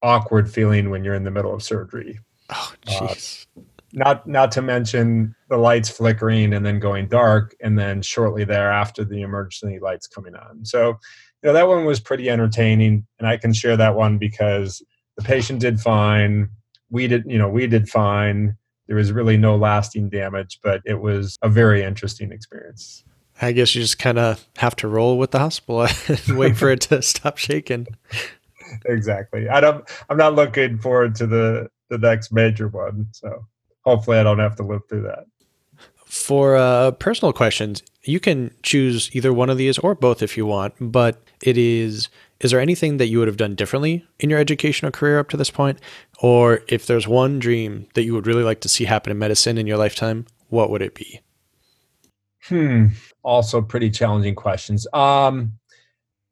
awkward 0.00 0.48
feeling 0.48 0.90
when 0.90 1.02
you're 1.02 1.16
in 1.16 1.24
the 1.24 1.32
middle 1.32 1.52
of 1.52 1.60
surgery. 1.60 2.20
Oh, 2.50 2.72
jeez. 2.86 3.46
Uh, 3.56 3.62
not 3.92 4.28
not 4.28 4.52
to 4.52 4.62
mention 4.62 5.34
the 5.48 5.56
lights 5.56 5.88
flickering 5.90 6.54
and 6.54 6.64
then 6.64 6.78
going 6.78 7.08
dark, 7.08 7.56
and 7.60 7.76
then 7.76 8.00
shortly 8.00 8.44
thereafter 8.44 9.04
the 9.04 9.22
emergency 9.22 9.80
lights 9.80 10.06
coming 10.06 10.36
on. 10.36 10.64
So, 10.64 10.90
you 11.42 11.48
know 11.48 11.52
that 11.52 11.66
one 11.66 11.84
was 11.84 11.98
pretty 11.98 12.30
entertaining, 12.30 13.04
and 13.18 13.26
I 13.26 13.38
can 13.38 13.52
share 13.52 13.76
that 13.76 13.96
one 13.96 14.18
because 14.18 14.80
the 15.16 15.24
patient 15.24 15.58
did 15.58 15.80
fine. 15.80 16.50
We 16.90 17.08
did, 17.08 17.24
you 17.26 17.38
know, 17.38 17.48
we 17.48 17.66
did 17.66 17.88
fine. 17.88 18.56
There 18.88 18.96
was 18.96 19.12
really 19.12 19.36
no 19.36 19.56
lasting 19.56 20.08
damage, 20.08 20.58
but 20.62 20.82
it 20.84 21.00
was 21.00 21.36
a 21.42 21.48
very 21.48 21.82
interesting 21.82 22.32
experience. 22.32 23.04
I 23.40 23.52
guess 23.52 23.74
you 23.74 23.82
just 23.82 23.98
kind 23.98 24.18
of 24.18 24.44
have 24.56 24.74
to 24.76 24.88
roll 24.88 25.18
with 25.18 25.30
the 25.30 25.38
hospital 25.38 25.82
and 26.08 26.38
wait 26.38 26.56
for 26.56 26.70
it 26.70 26.80
to 26.82 27.02
stop 27.02 27.36
shaking. 27.36 27.86
Exactly. 28.86 29.48
I 29.48 29.60
don't. 29.60 29.88
I'm 30.08 30.16
not 30.16 30.34
looking 30.34 30.78
forward 30.78 31.14
to 31.16 31.26
the 31.26 31.68
the 31.88 31.98
next 31.98 32.32
major 32.32 32.68
one. 32.68 33.06
So 33.12 33.46
hopefully, 33.82 34.18
I 34.18 34.22
don't 34.22 34.40
have 34.40 34.56
to 34.56 34.62
live 34.62 34.82
through 34.88 35.02
that. 35.02 35.26
For 36.04 36.56
uh, 36.56 36.92
personal 36.92 37.32
questions, 37.32 37.82
you 38.02 38.18
can 38.18 38.50
choose 38.62 39.14
either 39.14 39.32
one 39.32 39.50
of 39.50 39.58
these 39.58 39.78
or 39.78 39.94
both 39.94 40.22
if 40.22 40.36
you 40.36 40.46
want. 40.46 40.74
But 40.80 41.22
it 41.42 41.56
is 41.56 42.08
is 42.40 42.50
there 42.50 42.60
anything 42.60 42.98
that 42.98 43.08
you 43.08 43.18
would 43.18 43.28
have 43.28 43.36
done 43.36 43.54
differently 43.54 44.06
in 44.20 44.30
your 44.30 44.38
educational 44.38 44.92
career 44.92 45.18
up 45.18 45.28
to 45.30 45.36
this 45.36 45.50
point? 45.50 45.80
Or 46.20 46.60
if 46.68 46.86
there's 46.86 47.08
one 47.08 47.38
dream 47.38 47.88
that 47.94 48.04
you 48.04 48.14
would 48.14 48.26
really 48.26 48.44
like 48.44 48.60
to 48.60 48.68
see 48.68 48.84
happen 48.84 49.10
in 49.10 49.18
medicine 49.18 49.58
in 49.58 49.66
your 49.66 49.76
lifetime, 49.76 50.26
what 50.48 50.70
would 50.70 50.82
it 50.82 50.94
be? 50.94 51.20
Hmm. 52.44 52.86
Also, 53.22 53.60
pretty 53.60 53.90
challenging 53.90 54.34
questions. 54.34 54.86
Um, 54.92 55.52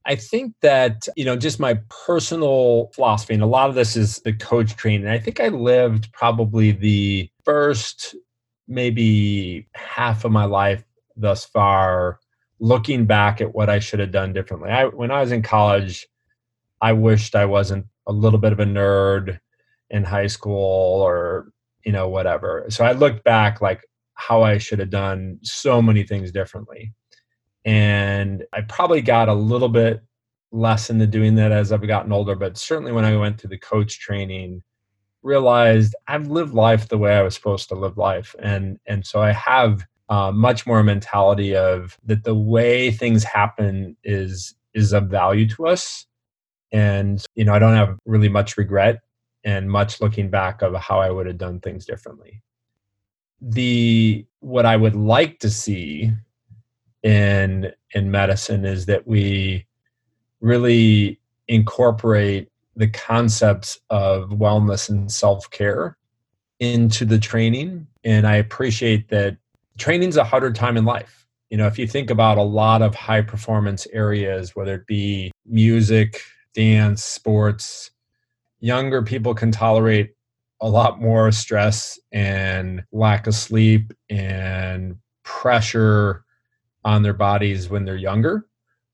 I 0.07 0.15
think 0.15 0.55
that, 0.63 1.09
you 1.17 1.25
know, 1.25 1.37
just 1.37 1.59
my 1.59 1.81
personal 1.89 2.91
philosophy, 2.95 3.35
and 3.35 3.43
a 3.43 3.47
lot 3.47 3.69
of 3.69 3.75
this 3.75 3.97
is 3.97 4.21
the 4.21 4.33
coach 4.33 4.77
training. 4.77 5.03
And 5.03 5.11
I 5.11 5.19
think 5.19 5.41
I 5.41 5.49
lived 5.49 6.13
probably 6.13 6.71
the 6.71 7.29
first 7.45 8.15
maybe 8.69 9.67
half 9.75 10.25
of 10.25 10.31
my 10.31 10.45
life 10.45 10.85
thus 11.17 11.45
far 11.45 12.21
looking 12.59 13.07
back 13.07 13.41
at 13.41 13.55
what 13.55 13.69
I 13.69 13.79
should 13.79 14.01
have 14.01 14.13
done 14.13 14.33
differently. 14.33 14.71
I 14.71 14.85
when 14.87 15.11
I 15.11 15.21
was 15.21 15.33
in 15.33 15.43
college, 15.43 16.07
I 16.81 16.93
wished 16.93 17.35
I 17.35 17.45
wasn't 17.45 17.87
a 18.07 18.13
little 18.13 18.39
bit 18.39 18.53
of 18.53 18.61
a 18.61 18.65
nerd 18.65 19.39
in 19.91 20.05
high 20.05 20.27
school 20.27 21.03
or 21.03 21.49
you 21.85 21.93
know 21.93 22.09
whatever. 22.09 22.67
So 22.69 22.85
I 22.85 22.93
looked 22.93 23.25
back 23.25 23.61
like 23.61 23.83
how 24.15 24.43
I 24.43 24.59
should 24.59 24.79
have 24.79 24.91
done 24.91 25.39
so 25.43 25.83
many 25.83 26.03
things 26.03 26.33
differently. 26.33 26.93
And 27.65 28.45
I 28.53 28.63
probably 28.63 29.03
got 29.03 29.29
a 29.29 29.35
little 29.35 29.69
bit 29.69 30.03
less 30.53 30.89
into 30.89 31.07
doing 31.07 31.35
that 31.35 31.53
as 31.53 31.73
I've 31.73 31.87
gotten 31.87 32.13
older, 32.13 32.35
but 32.35 32.57
certainly 32.57 32.93
when 32.93 33.05
I 33.05 33.17
went 33.17 33.41
through 33.41 33.51
the 33.51 33.59
coach 33.59 33.99
training, 33.99 34.63
realized 35.23 35.95
I've 36.09 36.29
lived 36.29 36.55
life 36.55 36.89
the 36.89 36.99
way 36.99 37.15
I 37.15 37.23
was 37.23 37.35
supposed 37.35 37.69
to 37.69 37.75
live 37.75 37.99
life. 37.99 38.35
And 38.41 38.79
and 38.87 39.05
so 39.05 39.21
I 39.21 39.33
have 39.33 39.85
uh, 40.09 40.31
much 40.33 40.67
more 40.67 40.81
a 40.81 40.85
mentality 40.85 41.55
of 41.57 41.99
that 42.05 42.25
the 42.25 42.35
way 42.35 42.91
things 42.91 43.25
happen 43.25 43.97
is 44.05 44.55
is 44.75 44.93
of 44.93 45.09
value 45.09 45.49
to 45.49 45.67
us. 45.67 46.07
And 46.73 47.25
you 47.35 47.45
know 47.45 47.55
i 47.55 47.59
don't 47.59 47.75
have 47.75 47.99
really 48.05 48.29
much 48.29 48.57
regret 48.57 49.01
and 49.45 49.71
much 49.71 50.01
looking 50.01 50.29
back 50.29 50.63
of 50.63 50.75
how 50.75 50.99
i 51.01 51.11
would 51.11 51.27
have 51.27 51.39
done 51.39 51.61
things 51.61 51.87
differently. 51.87 52.43
The 53.41 54.27
what 54.41 54.67
i 54.67 54.77
would 54.77 54.97
like 54.97 55.39
to 55.41 55.51
see 55.51 56.13
in 57.03 57.73
in 57.95 58.11
medicine 58.11 58.65
is 58.65 58.87
that 58.87 59.07
we 59.07 59.67
really 60.41 61.21
incorporate 61.49 62.51
the 62.75 62.89
concepts 62.89 63.79
of 63.91 64.31
wellness 64.31 64.89
and 64.91 65.11
self-care 65.11 65.97
into 66.61 67.05
the 67.05 67.19
training. 67.19 67.87
And 68.05 68.27
i 68.27 68.37
appreciate 68.37 69.09
that 69.09 69.37
training's 69.79 70.17
a 70.17 70.25
harder 70.25 70.53
time 70.53 70.77
in 70.77 70.85
life. 70.85 71.27
You 71.51 71.57
know, 71.57 71.67
if 71.67 71.79
you 71.79 71.87
think 71.87 72.11
about 72.11 72.39
a 72.39 72.43
lot 72.43 72.83
of 72.83 72.95
high 72.95 73.23
performance 73.23 73.87
areas, 73.93 74.57
whether 74.57 74.75
it 74.75 74.87
be 74.87 75.31
music, 75.45 76.21
dance, 76.55 77.05
sports, 77.05 77.91
younger 78.61 79.03
people 79.03 79.35
can 79.35 79.53
tolerate 79.53 80.13
a 80.61 80.69
lot 80.69 81.01
more 81.01 81.31
stress 81.31 81.99
and 82.13 82.83
lack 82.91 83.27
of 83.27 83.35
sleep 83.35 83.93
and 84.09 84.97
pressure 85.23 86.25
on 86.85 87.03
their 87.03 87.13
bodies 87.13 87.69
when 87.69 87.85
they're 87.85 87.97
younger. 87.97 88.47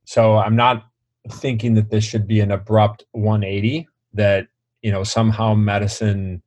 So 0.04 0.36
I'm 0.36 0.56
not 0.56 0.84
thinking 1.30 1.74
that 1.74 1.90
this 1.90 2.04
should 2.04 2.26
be 2.26 2.40
an 2.40 2.50
abrupt 2.50 3.04
180 3.12 3.86
that 4.14 4.48
you 4.82 4.90
know 4.90 5.04
somehow 5.04 5.54
medicine 5.54 6.42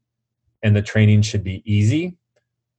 and 0.61 0.75
the 0.75 0.81
training 0.81 1.21
should 1.21 1.43
be 1.43 1.63
easy. 1.65 2.17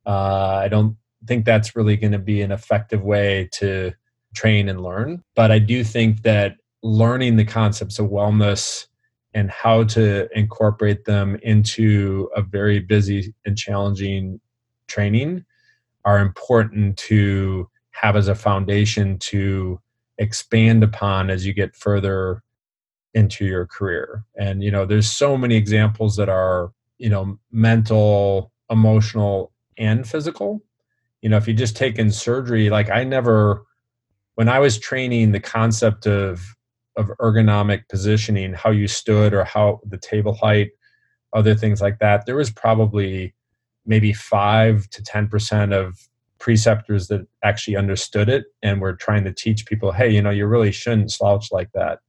Uh, 0.05 0.61
I 0.65 0.69
don't 0.69 0.97
think 1.27 1.45
that's 1.45 1.77
really 1.77 1.97
going 1.97 2.13
to 2.13 2.19
be 2.19 2.43
an 2.43 2.53
effective 2.53 3.03
way 3.03 3.49
to 3.53 3.93
train 4.35 4.69
and 4.69 4.83
learn. 4.83 5.23
But 5.35 5.51
I 5.51 5.59
do 5.59 5.83
think 5.83 6.23
that 6.23 6.57
learning 6.83 7.37
the 7.37 7.45
concepts 7.45 7.99
of 7.99 8.11
wellness 8.11 8.87
and 9.35 9.51
how 9.51 9.85
to 9.85 10.29
incorporate 10.37 11.05
them 11.05 11.37
into 11.43 12.31
a 12.35 12.43
very 12.43 12.79
busy 12.79 13.35
and 13.45 13.57
challenging 13.57 14.41
training 14.89 15.45
are 16.05 16.21
important 16.21 16.97
to 16.97 17.69
have 17.91 18.17
as 18.17 18.29
a 18.29 18.35
foundation 18.35 19.19
to 19.19 19.81
expand 20.19 20.83
upon 20.83 21.29
as 21.29 21.45
you 21.45 21.53
get 21.53 21.75
further 21.75 22.43
into 23.15 23.45
your 23.45 23.67
career. 23.67 24.25
And 24.37 24.63
you 24.63 24.71
know, 24.71 24.87
there's 24.87 25.11
so 25.11 25.37
many 25.37 25.57
examples 25.57 26.17
that 26.17 26.29
are, 26.29 26.73
you 26.99 27.11
know, 27.11 27.39
mental, 27.51 28.53
emotional 28.71 29.53
and 29.79 30.09
physical 30.09 30.63
you 31.23 31.29
know 31.29 31.37
if 31.37 31.49
you 31.49 31.55
just 31.55 31.77
take 31.77 31.99
in 31.99 32.11
surgery 32.11 32.71
like 32.71 32.91
i 32.91 33.05
never 33.05 33.63
when 34.35 34.49
i 34.49 34.59
was 34.59 34.79
training 34.79 35.33
the 35.33 35.41
concept 35.41 36.07
of 36.07 36.41
of 36.97 37.11
ergonomic 37.21 37.83
positioning 37.89 38.53
how 38.53 38.71
you 38.71 38.89
stood 38.89 39.35
or 39.35 39.45
how 39.45 39.81
the 39.87 39.99
table 39.99 40.35
height 40.35 40.71
other 41.33 41.55
things 41.55 41.81
like 41.81 41.99
that 41.99 42.27
there 42.27 42.37
was 42.37 42.51
probably 42.51 43.35
maybe 43.87 44.13
5 44.13 44.91
to 44.91 45.03
10% 45.03 45.73
of 45.73 46.09
preceptors 46.39 47.09
that 47.09 47.27
actually 47.45 47.77
understood 47.77 48.29
it 48.29 48.45
and 48.63 48.81
were 48.81 48.95
trying 48.95 49.25
to 49.25 49.33
teach 49.33 49.65
people 49.65 49.93
hey 49.93 50.11
you 50.11 50.21
know 50.21 50.31
you 50.31 50.47
really 50.47 50.73
shouldn't 50.73 51.11
slouch 51.11 51.51
like 51.51 51.71
that. 51.73 52.01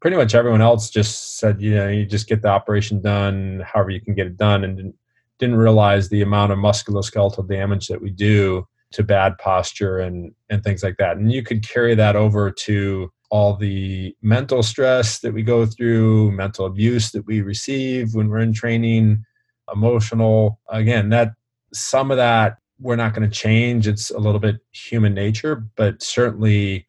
Pretty 0.00 0.16
much 0.16 0.34
everyone 0.34 0.60
else 0.60 0.90
just 0.90 1.38
said 1.38 1.60
you 1.60 1.74
know 1.74 1.88
you 1.88 2.04
just 2.04 2.26
get 2.26 2.42
the 2.42 2.48
operation 2.48 3.00
done 3.00 3.62
however 3.64 3.90
you 3.90 4.00
can 4.00 4.14
get 4.14 4.26
it 4.26 4.36
done 4.36 4.64
and 4.64 4.92
didn't 5.38 5.56
realize 5.56 6.08
the 6.08 6.22
amount 6.22 6.52
of 6.52 6.58
musculoskeletal 6.58 7.48
damage 7.48 7.88
that 7.88 8.00
we 8.00 8.10
do 8.10 8.66
to 8.92 9.02
bad 9.02 9.36
posture 9.38 9.98
and 9.98 10.32
and 10.48 10.62
things 10.62 10.82
like 10.82 10.96
that. 10.98 11.16
And 11.16 11.32
you 11.32 11.42
could 11.42 11.68
carry 11.68 11.94
that 11.96 12.16
over 12.16 12.50
to 12.50 13.10
all 13.30 13.56
the 13.56 14.14
mental 14.22 14.62
stress 14.62 15.18
that 15.20 15.34
we 15.34 15.42
go 15.42 15.66
through 15.66 16.30
mental 16.32 16.66
abuse 16.66 17.10
that 17.10 17.26
we 17.26 17.40
receive 17.40 18.14
when 18.14 18.28
we're 18.28 18.38
in 18.38 18.52
training 18.52 19.24
emotional. 19.72 20.60
Again 20.68 21.08
that 21.10 21.32
some 21.72 22.10
of 22.10 22.16
that 22.16 22.58
we're 22.80 22.96
not 22.96 23.14
going 23.14 23.28
to 23.28 23.34
change. 23.34 23.88
It's 23.88 24.10
a 24.10 24.18
little 24.18 24.40
bit 24.40 24.56
human 24.72 25.14
nature 25.14 25.66
but 25.76 26.02
certainly 26.02 26.86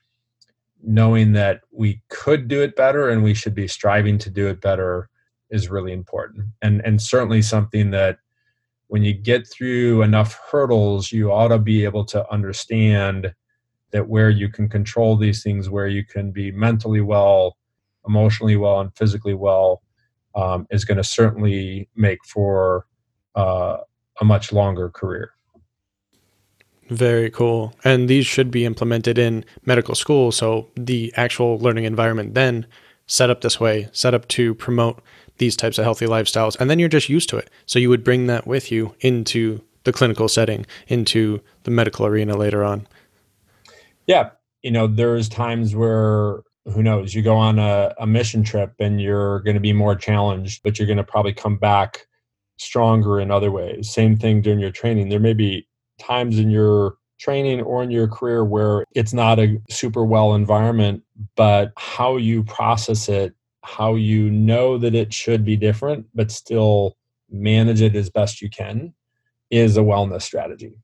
knowing 0.84 1.32
that 1.32 1.62
we 1.72 2.00
could 2.10 2.48
do 2.48 2.62
it 2.62 2.76
better 2.76 3.10
and 3.10 3.24
we 3.24 3.34
should 3.34 3.56
be 3.56 3.68
striving 3.68 4.20
to 4.20 4.30
do 4.30 4.48
it 4.48 4.62
better 4.62 5.10
is 5.50 5.70
really 5.70 5.94
important. 5.94 6.46
And 6.62 6.82
and 6.86 7.02
certainly 7.02 7.42
something 7.42 7.90
that 7.92 8.20
when 8.88 9.04
you 9.04 9.14
get 9.14 9.48
through 9.48 10.02
enough 10.02 10.40
hurdles, 10.52 11.12
you 11.12 11.32
ought 11.32 11.50
to 11.50 11.60
be 11.60 11.84
able 11.84 12.06
to 12.06 12.32
understand 12.32 13.34
that 13.92 14.08
where 14.08 14.30
you 14.30 14.50
can 14.50 14.70
control 14.70 15.16
these 15.16 15.42
things, 15.42 15.70
where 15.70 15.88
you 15.88 16.04
can 16.06 16.32
be 16.32 16.52
mentally 16.52 17.02
well, 17.02 17.58
emotionally 18.08 18.56
well, 18.56 18.80
and 18.82 18.96
physically 18.96 19.34
well, 19.34 19.82
um, 20.36 20.68
is 20.70 20.86
going 20.86 20.98
to 20.98 21.04
certainly 21.04 21.88
make 21.96 22.20
for 22.26 22.86
uh, 23.36 23.78
a 24.22 24.26
much 24.26 24.52
longer 24.52 24.90
career. 24.90 25.32
Very 26.90 27.32
cool. 27.32 27.74
And 27.84 28.08
these 28.08 28.28
should 28.28 28.52
be 28.52 28.66
implemented 28.66 29.18
in 29.18 29.44
medical 29.66 29.96
school. 29.96 30.32
So 30.32 30.70
the 30.76 31.12
actual 31.16 31.58
learning 31.58 31.86
environment 31.86 32.36
then 32.36 32.68
set 33.08 33.30
up 33.30 33.42
this 33.42 33.60
way, 33.60 33.90
set 33.92 34.14
up 34.14 34.28
to 34.30 34.54
promote 34.56 35.02
these 35.38 35.56
types 35.56 35.78
of 35.78 35.84
healthy 35.84 36.06
lifestyles. 36.06 36.56
And 36.60 36.70
then 36.70 36.80
you're 36.80 36.90
just 36.90 37.10
used 37.10 37.30
to 37.30 37.38
it. 37.38 37.50
So 37.66 37.80
you 37.80 37.90
would 37.90 38.04
bring 38.04 38.28
that 38.28 38.48
with 38.48 38.72
you 38.72 38.96
into 39.02 39.62
the 39.84 39.94
clinical 39.94 40.28
setting, 40.28 40.66
into 40.88 41.42
the 41.64 41.72
medical 41.72 42.06
arena 42.06 42.36
later 42.36 42.64
on. 42.64 42.88
Yeah. 44.08 44.32
You 44.62 44.72
know, 44.72 44.88
there's 44.88 45.30
times 45.30 45.76
where 45.76 46.42
who 46.66 46.82
knows, 46.82 47.14
you 47.14 47.22
go 47.22 47.36
on 47.36 47.60
a, 47.60 47.94
a 48.00 48.08
mission 48.08 48.44
trip 48.44 48.74
and 48.80 49.00
you're 49.00 49.42
going 49.42 49.54
to 49.54 49.62
be 49.62 49.74
more 49.74 49.96
challenged, 49.96 50.64
but 50.64 50.80
you're 50.80 50.88
going 50.88 50.98
to 50.98 51.04
probably 51.04 51.34
come 51.34 51.58
back 51.58 52.08
stronger 52.58 53.20
in 53.20 53.30
other 53.30 53.52
ways. 53.52 53.92
Same 53.92 54.18
thing 54.18 54.42
during 54.42 54.60
your 54.60 54.72
training. 54.72 55.10
There 55.10 55.20
may 55.20 55.34
be 55.34 55.68
times 56.00 56.40
in 56.40 56.50
your 56.50 56.96
training 57.20 57.62
or 57.62 57.84
in 57.84 57.92
your 57.92 58.08
career 58.08 58.44
where 58.44 58.84
it's 58.96 59.14
not 59.14 59.40
a 59.40 59.62
super 59.70 60.04
well 60.04 60.34
environment, 60.34 61.04
but 61.36 61.72
how 61.78 62.18
you 62.18 62.44
process 62.44 63.08
it 63.08 63.35
how 63.66 63.96
you 63.96 64.30
know 64.30 64.78
that 64.78 64.96
it 64.96 65.14
should 65.14 65.44
be 65.44 65.58
different, 65.58 66.06
but 66.14 66.32
still 66.32 66.96
manage 67.30 67.82
it 67.82 67.96
as 67.96 68.10
best 68.10 68.42
you 68.42 68.50
can 68.50 68.94
is 69.50 69.76
a 69.76 69.82
wellness 69.82 70.22
strategy. 70.22 70.80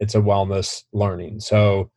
It's 0.00 0.14
a 0.14 0.20
wellness 0.20 0.84
learning. 0.92 1.40
So, 1.40 1.90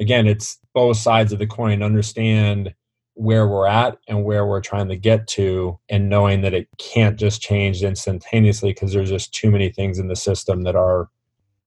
again, 0.00 0.26
it's 0.26 0.58
both 0.74 0.96
sides 0.96 1.32
of 1.32 1.38
the 1.38 1.46
coin. 1.46 1.82
Understand 1.82 2.74
where 3.14 3.46
we're 3.46 3.66
at 3.66 3.98
and 4.08 4.24
where 4.24 4.46
we're 4.46 4.60
trying 4.60 4.88
to 4.88 4.96
get 4.96 5.26
to 5.26 5.78
and 5.88 6.08
knowing 6.08 6.40
that 6.42 6.54
it 6.54 6.68
can't 6.78 7.18
just 7.18 7.40
change 7.40 7.82
instantaneously 7.82 8.70
because 8.70 8.92
there's 8.92 9.10
just 9.10 9.32
too 9.32 9.50
many 9.50 9.70
things 9.70 9.98
in 9.98 10.08
the 10.08 10.16
system 10.16 10.62
that 10.62 10.76
are 10.76 11.08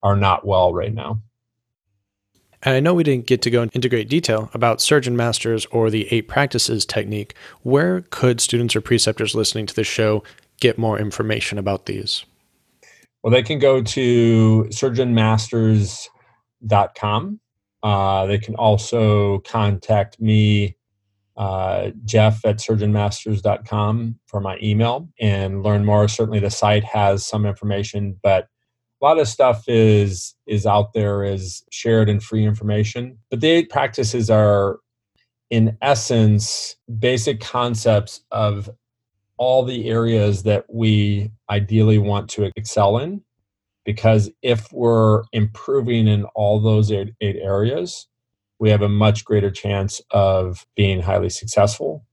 are 0.01 0.15
not 0.15 0.45
well 0.45 0.73
right 0.73 0.93
now 0.93 1.21
and 2.63 2.75
I 2.75 2.79
know 2.79 2.93
we 2.93 3.03
didn't 3.03 3.25
get 3.25 3.41
to 3.43 3.49
go 3.49 3.67
into 3.73 3.89
great 3.89 4.09
detail 4.09 4.49
about 4.53 4.81
Surgeon 4.81 5.15
Masters 5.15 5.65
or 5.67 5.89
the 5.89 6.11
eight 6.11 6.27
practices 6.27 6.85
technique. 6.85 7.33
Where 7.63 8.01
could 8.09 8.41
students 8.41 8.75
or 8.75 8.81
preceptors 8.81 9.33
listening 9.33 9.65
to 9.67 9.75
the 9.75 9.85
show 9.85 10.23
get 10.59 10.77
more 10.77 10.99
information 10.99 11.57
about 11.57 11.85
these? 11.85 12.25
Well, 13.23 13.31
they 13.31 13.43
can 13.43 13.59
go 13.59 13.81
to 13.81 14.65
surgeonmasters.com. 14.69 17.39
Uh, 17.81 18.25
they 18.25 18.37
can 18.37 18.55
also 18.55 19.39
contact 19.39 20.19
me, 20.19 20.75
uh, 21.37 21.91
Jeff 22.03 22.45
at 22.45 22.57
surgeonmasters.com 22.57 24.19
for 24.27 24.41
my 24.41 24.59
email 24.61 25.07
and 25.19 25.63
learn 25.63 25.85
more. 25.85 26.09
Certainly, 26.09 26.39
the 26.39 26.51
site 26.51 26.83
has 26.83 27.25
some 27.25 27.45
information, 27.45 28.19
but 28.21 28.49
a 29.01 29.05
lot 29.05 29.19
of 29.19 29.27
stuff 29.27 29.63
is 29.67 30.35
is 30.47 30.65
out 30.65 30.93
there 30.93 31.23
as 31.23 31.63
shared 31.71 32.09
and 32.09 32.23
free 32.23 32.45
information 32.45 33.17
but 33.29 33.41
the 33.41 33.49
eight 33.49 33.69
practices 33.69 34.29
are 34.29 34.79
in 35.49 35.77
essence 35.81 36.75
basic 36.99 37.39
concepts 37.39 38.21
of 38.31 38.69
all 39.37 39.63
the 39.63 39.89
areas 39.89 40.43
that 40.43 40.65
we 40.69 41.31
ideally 41.49 41.97
want 41.97 42.29
to 42.29 42.51
excel 42.55 42.97
in 42.97 43.21
because 43.85 44.29
if 44.41 44.71
we're 44.73 45.23
improving 45.31 46.07
in 46.07 46.25
all 46.35 46.59
those 46.59 46.91
eight, 46.91 47.13
eight 47.21 47.37
areas 47.37 48.07
we 48.59 48.69
have 48.69 48.81
a 48.81 48.89
much 48.89 49.23
greater 49.23 49.49
chance 49.49 50.01
of 50.11 50.65
being 50.75 51.01
highly 51.01 51.29
successful 51.29 52.05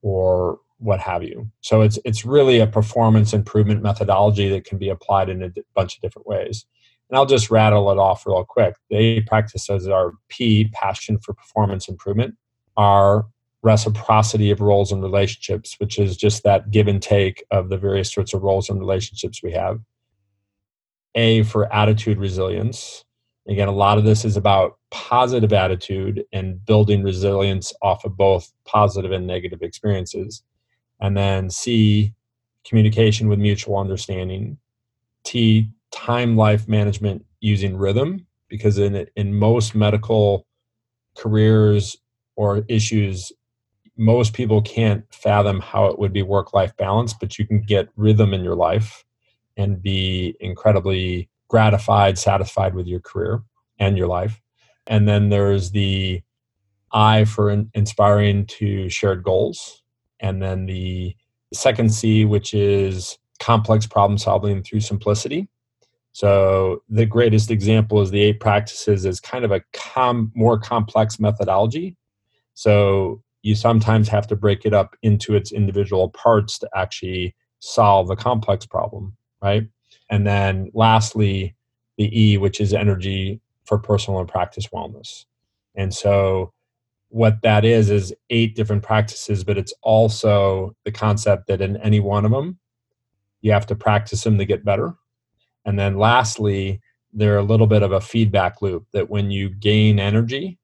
or 0.00 0.58
what 0.82 1.00
have 1.00 1.22
you. 1.22 1.50
So 1.60 1.82
it's 1.82 1.98
it's 2.04 2.24
really 2.24 2.58
a 2.58 2.66
performance 2.66 3.32
improvement 3.32 3.82
methodology 3.82 4.48
that 4.50 4.64
can 4.64 4.78
be 4.78 4.88
applied 4.88 5.28
in 5.28 5.42
a 5.42 5.48
d- 5.48 5.62
bunch 5.74 5.96
of 5.96 6.02
different 6.02 6.26
ways. 6.26 6.66
And 7.08 7.16
I'll 7.16 7.26
just 7.26 7.50
rattle 7.50 7.90
it 7.90 7.98
off 7.98 8.26
real 8.26 8.44
quick. 8.44 8.74
They 8.90 9.20
practices 9.20 9.86
are 9.86 10.12
P, 10.28 10.68
passion 10.72 11.18
for 11.18 11.34
performance 11.34 11.88
improvement, 11.88 12.36
R, 12.76 13.26
reciprocity 13.62 14.50
of 14.50 14.60
roles 14.60 14.90
and 14.90 15.02
relationships, 15.02 15.76
which 15.78 15.98
is 15.98 16.16
just 16.16 16.42
that 16.42 16.70
give 16.70 16.88
and 16.88 17.02
take 17.02 17.44
of 17.50 17.68
the 17.68 17.78
various 17.78 18.12
sorts 18.12 18.34
of 18.34 18.42
roles 18.42 18.68
and 18.68 18.80
relationships 18.80 19.42
we 19.42 19.52
have. 19.52 19.78
A 21.14 21.42
for 21.44 21.72
attitude 21.72 22.18
resilience. 22.18 23.04
Again, 23.48 23.68
a 23.68 23.72
lot 23.72 23.98
of 23.98 24.04
this 24.04 24.24
is 24.24 24.36
about 24.36 24.78
positive 24.90 25.52
attitude 25.52 26.24
and 26.32 26.64
building 26.64 27.02
resilience 27.02 27.72
off 27.82 28.04
of 28.04 28.16
both 28.16 28.52
positive 28.64 29.12
and 29.12 29.26
negative 29.26 29.62
experiences 29.62 30.42
and 31.02 31.16
then 31.16 31.50
C, 31.50 32.14
communication 32.64 33.28
with 33.28 33.40
mutual 33.40 33.76
understanding. 33.76 34.56
T, 35.24 35.68
time 35.90 36.36
life 36.36 36.68
management 36.68 37.26
using 37.40 37.76
rhythm, 37.76 38.26
because 38.48 38.78
in 38.78 39.06
in 39.16 39.34
most 39.34 39.74
medical 39.74 40.46
careers 41.18 41.96
or 42.36 42.64
issues, 42.68 43.32
most 43.98 44.32
people 44.32 44.62
can't 44.62 45.04
fathom 45.12 45.60
how 45.60 45.86
it 45.86 45.98
would 45.98 46.12
be 46.12 46.22
work 46.22 46.54
life 46.54 46.74
balance, 46.76 47.12
but 47.12 47.36
you 47.36 47.46
can 47.46 47.60
get 47.60 47.88
rhythm 47.96 48.32
in 48.32 48.44
your 48.44 48.56
life 48.56 49.04
and 49.56 49.82
be 49.82 50.36
incredibly 50.40 51.28
gratified, 51.48 52.16
satisfied 52.16 52.74
with 52.74 52.86
your 52.86 53.00
career 53.00 53.42
and 53.78 53.98
your 53.98 54.06
life. 54.06 54.40
And 54.86 55.08
then 55.08 55.30
there's 55.30 55.72
the 55.72 56.22
I 56.92 57.24
for 57.24 57.50
in, 57.50 57.70
inspiring 57.74 58.46
to 58.46 58.88
shared 58.88 59.24
goals 59.24 59.81
and 60.22 60.40
then 60.40 60.66
the 60.66 61.14
second 61.52 61.92
C, 61.92 62.24
which 62.24 62.54
is 62.54 63.18
complex 63.40 63.86
problem 63.86 64.16
solving 64.16 64.62
through 64.62 64.80
simplicity. 64.80 65.48
So 66.12 66.82
the 66.88 67.06
greatest 67.06 67.50
example 67.50 68.00
is 68.00 68.10
the 68.10 68.22
eight 68.22 68.40
practices 68.40 69.04
is 69.04 69.18
kind 69.18 69.44
of 69.44 69.50
a 69.50 69.62
com- 69.72 70.30
more 70.34 70.58
complex 70.58 71.18
methodology. 71.18 71.96
So 72.54 73.22
you 73.42 73.54
sometimes 73.54 74.08
have 74.08 74.26
to 74.28 74.36
break 74.36 74.64
it 74.64 74.72
up 74.72 74.94
into 75.02 75.34
its 75.34 75.52
individual 75.52 76.10
parts 76.10 76.58
to 76.60 76.68
actually 76.74 77.34
solve 77.58 78.10
a 78.10 78.16
complex 78.16 78.66
problem, 78.66 79.16
right? 79.42 79.66
And 80.10 80.26
then 80.26 80.70
lastly, 80.74 81.56
the 81.96 82.20
E, 82.20 82.38
which 82.38 82.60
is 82.60 82.72
energy 82.72 83.40
for 83.64 83.78
personal 83.78 84.20
and 84.20 84.28
practice 84.28 84.68
wellness. 84.68 85.24
And 85.74 85.92
so 85.92 86.52
what 87.12 87.42
that 87.42 87.62
is 87.62 87.90
is 87.90 88.14
eight 88.30 88.56
different 88.56 88.82
practices 88.82 89.44
but 89.44 89.58
it's 89.58 89.74
also 89.82 90.74
the 90.86 90.90
concept 90.90 91.46
that 91.46 91.60
in 91.60 91.76
any 91.76 92.00
one 92.00 92.24
of 92.24 92.30
them 92.30 92.58
you 93.42 93.52
have 93.52 93.66
to 93.66 93.74
practice 93.74 94.24
them 94.24 94.38
to 94.38 94.46
get 94.46 94.64
better. 94.64 94.94
And 95.66 95.78
then 95.78 95.98
lastly 95.98 96.80
they're 97.12 97.36
a 97.36 97.42
little 97.42 97.66
bit 97.66 97.82
of 97.82 97.92
a 97.92 98.00
feedback 98.00 98.62
loop 98.62 98.86
that 98.94 99.10
when 99.10 99.30
you 99.30 99.50
gain 99.50 100.00
energy 100.00 100.58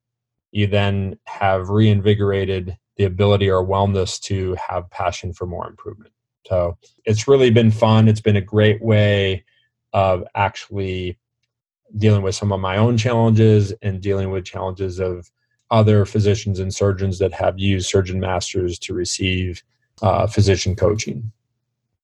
you 0.51 0.65
then 0.65 1.15
have 1.27 1.69
reinvigorated 1.69 2.75
the 2.97 3.03
ability 3.03 3.47
or 3.47 3.63
wellness 3.63 4.19
to 4.19 4.55
have 4.55 4.89
passion 4.89 5.31
for 5.31 5.45
more 5.45 5.67
improvement. 5.67 6.11
So 6.47 6.79
it's 7.05 7.27
really 7.27 7.51
been 7.51 7.69
fun. 7.69 8.07
It's 8.07 8.21
been 8.21 8.35
a 8.35 8.41
great 8.41 8.81
way 8.81 9.45
of 9.93 10.23
actually 10.33 11.19
dealing 11.97 12.23
with 12.23 12.33
some 12.33 12.51
of 12.51 12.59
my 12.59 12.77
own 12.77 12.97
challenges 12.97 13.71
and 13.83 14.01
dealing 14.01 14.31
with 14.31 14.45
challenges 14.45 14.99
of 14.99 15.29
other 15.71 16.05
physicians 16.05 16.59
and 16.59 16.73
surgeons 16.73 17.19
that 17.19 17.33
have 17.33 17.59
used 17.59 17.89
surgeon 17.89 18.19
masters 18.19 18.79
to 18.79 18.93
receive 18.93 19.63
uh, 20.01 20.27
physician 20.27 20.75
coaching. 20.75 21.31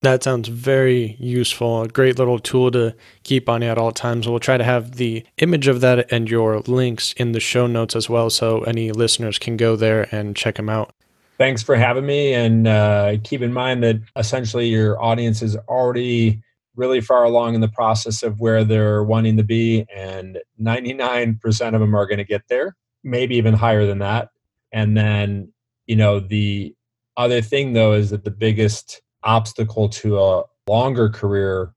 That 0.02 0.24
sounds 0.24 0.50
very 0.50 1.16
useful. 1.20 1.82
A 1.82 1.88
great 1.88 2.20
little 2.20 2.38
tool 2.38 2.70
to 2.72 2.96
keep 3.24 3.50
on 3.50 3.64
you 3.64 3.70
at 3.70 3.80
all 3.80 3.92
times. 3.92 4.28
We'll 4.28 4.40
try 4.40 4.58
to 4.58 4.64
have 4.64 4.98
the 4.98 5.26
image 5.38 5.68
of 5.68 5.82
that 5.82 6.12
and 6.12 6.30
your 6.30 6.60
links 6.60 7.14
in 7.14 7.32
the 7.32 7.40
show 7.40 7.66
notes 7.66 7.96
as 7.96 8.08
well, 8.08 8.30
so 8.30 8.62
any 8.64 8.92
listeners 8.92 9.40
can 9.40 9.58
go 9.58 9.76
there 9.76 10.08
and 10.12 10.36
check 10.36 10.56
them 10.56 10.70
out. 10.70 10.94
Thanks 11.40 11.64
for 11.64 11.76
having 11.76 12.06
me. 12.06 12.34
And 12.34 12.68
uh, 12.68 13.18
keep 13.24 13.42
in 13.42 13.52
mind 13.52 13.84
that 13.84 14.00
essentially 14.16 14.68
your 14.68 15.02
audience 15.02 15.42
is 15.42 15.58
already 15.68 16.42
really 16.76 17.02
far 17.02 17.24
along 17.24 17.56
in 17.56 17.62
the 17.62 17.68
process 17.68 18.22
of 18.22 18.40
where 18.40 18.64
they're 18.64 19.04
wanting 19.04 19.38
to 19.38 19.44
be, 19.44 19.86
and 19.94 20.38
99% 20.62 21.74
of 21.74 21.80
them 21.80 21.96
are 21.96 22.06
going 22.06 22.18
to 22.18 22.24
get 22.24 22.44
there 22.48 22.76
maybe 23.06 23.36
even 23.36 23.54
higher 23.54 23.86
than 23.86 24.00
that. 24.00 24.30
And 24.74 24.98
then, 24.98 25.54
you 25.86 25.96
know, 25.96 26.20
the 26.20 26.76
other 27.16 27.42
thing 27.42 27.72
though 27.72 27.94
is 27.94 28.10
that 28.10 28.26
the 28.26 28.32
biggest 28.32 29.02
obstacle 29.24 29.88
to 29.88 30.20
a 30.20 30.44
longer 30.68 31.10
career 31.10 31.74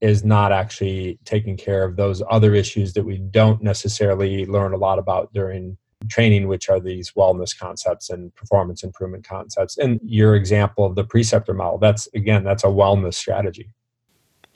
is 0.00 0.24
not 0.24 0.50
actually 0.52 1.18
taking 1.24 1.56
care 1.56 1.84
of 1.84 1.96
those 1.96 2.22
other 2.28 2.54
issues 2.54 2.92
that 2.92 3.04
we 3.04 3.18
don't 3.18 3.62
necessarily 3.62 4.44
learn 4.46 4.74
a 4.74 4.76
lot 4.76 4.98
about 4.98 5.32
during 5.32 5.78
training, 6.10 6.48
which 6.48 6.68
are 6.68 6.80
these 6.80 7.12
wellness 7.12 7.56
concepts 7.56 8.10
and 8.10 8.34
performance 8.34 8.82
improvement 8.82 9.26
concepts. 9.26 9.78
And 9.78 10.00
your 10.02 10.34
example 10.34 10.84
of 10.84 10.96
the 10.96 11.04
preceptor 11.04 11.54
model, 11.54 11.78
that's 11.78 12.08
again, 12.14 12.42
that's 12.42 12.64
a 12.64 12.68
wellness 12.68 13.14
strategy. 13.14 13.72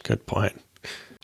Good 0.02 0.26
point. 0.26 0.60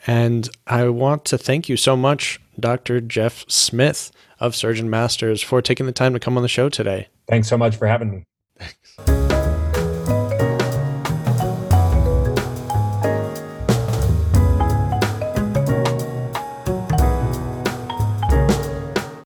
And 0.06 0.48
I 0.66 0.88
want 0.88 1.24
to 1.26 1.38
thank 1.38 1.68
you 1.68 1.76
so 1.76 1.96
much, 1.96 2.40
Dr. 2.58 3.00
Jeff 3.00 3.44
Smith 3.48 4.12
of 4.42 4.54
Surgeon 4.56 4.90
Masters, 4.90 5.42
for 5.42 5.62
taking 5.62 5.86
the 5.86 5.92
time 5.92 6.12
to 6.12 6.20
come 6.20 6.36
on 6.36 6.42
the 6.42 6.48
show 6.48 6.68
today. 6.68 7.08
Thanks 7.28 7.48
so 7.48 7.56
much 7.56 7.76
for 7.76 7.86
having 7.86 8.10
me. 8.10 8.24
Thanks. 8.58 9.21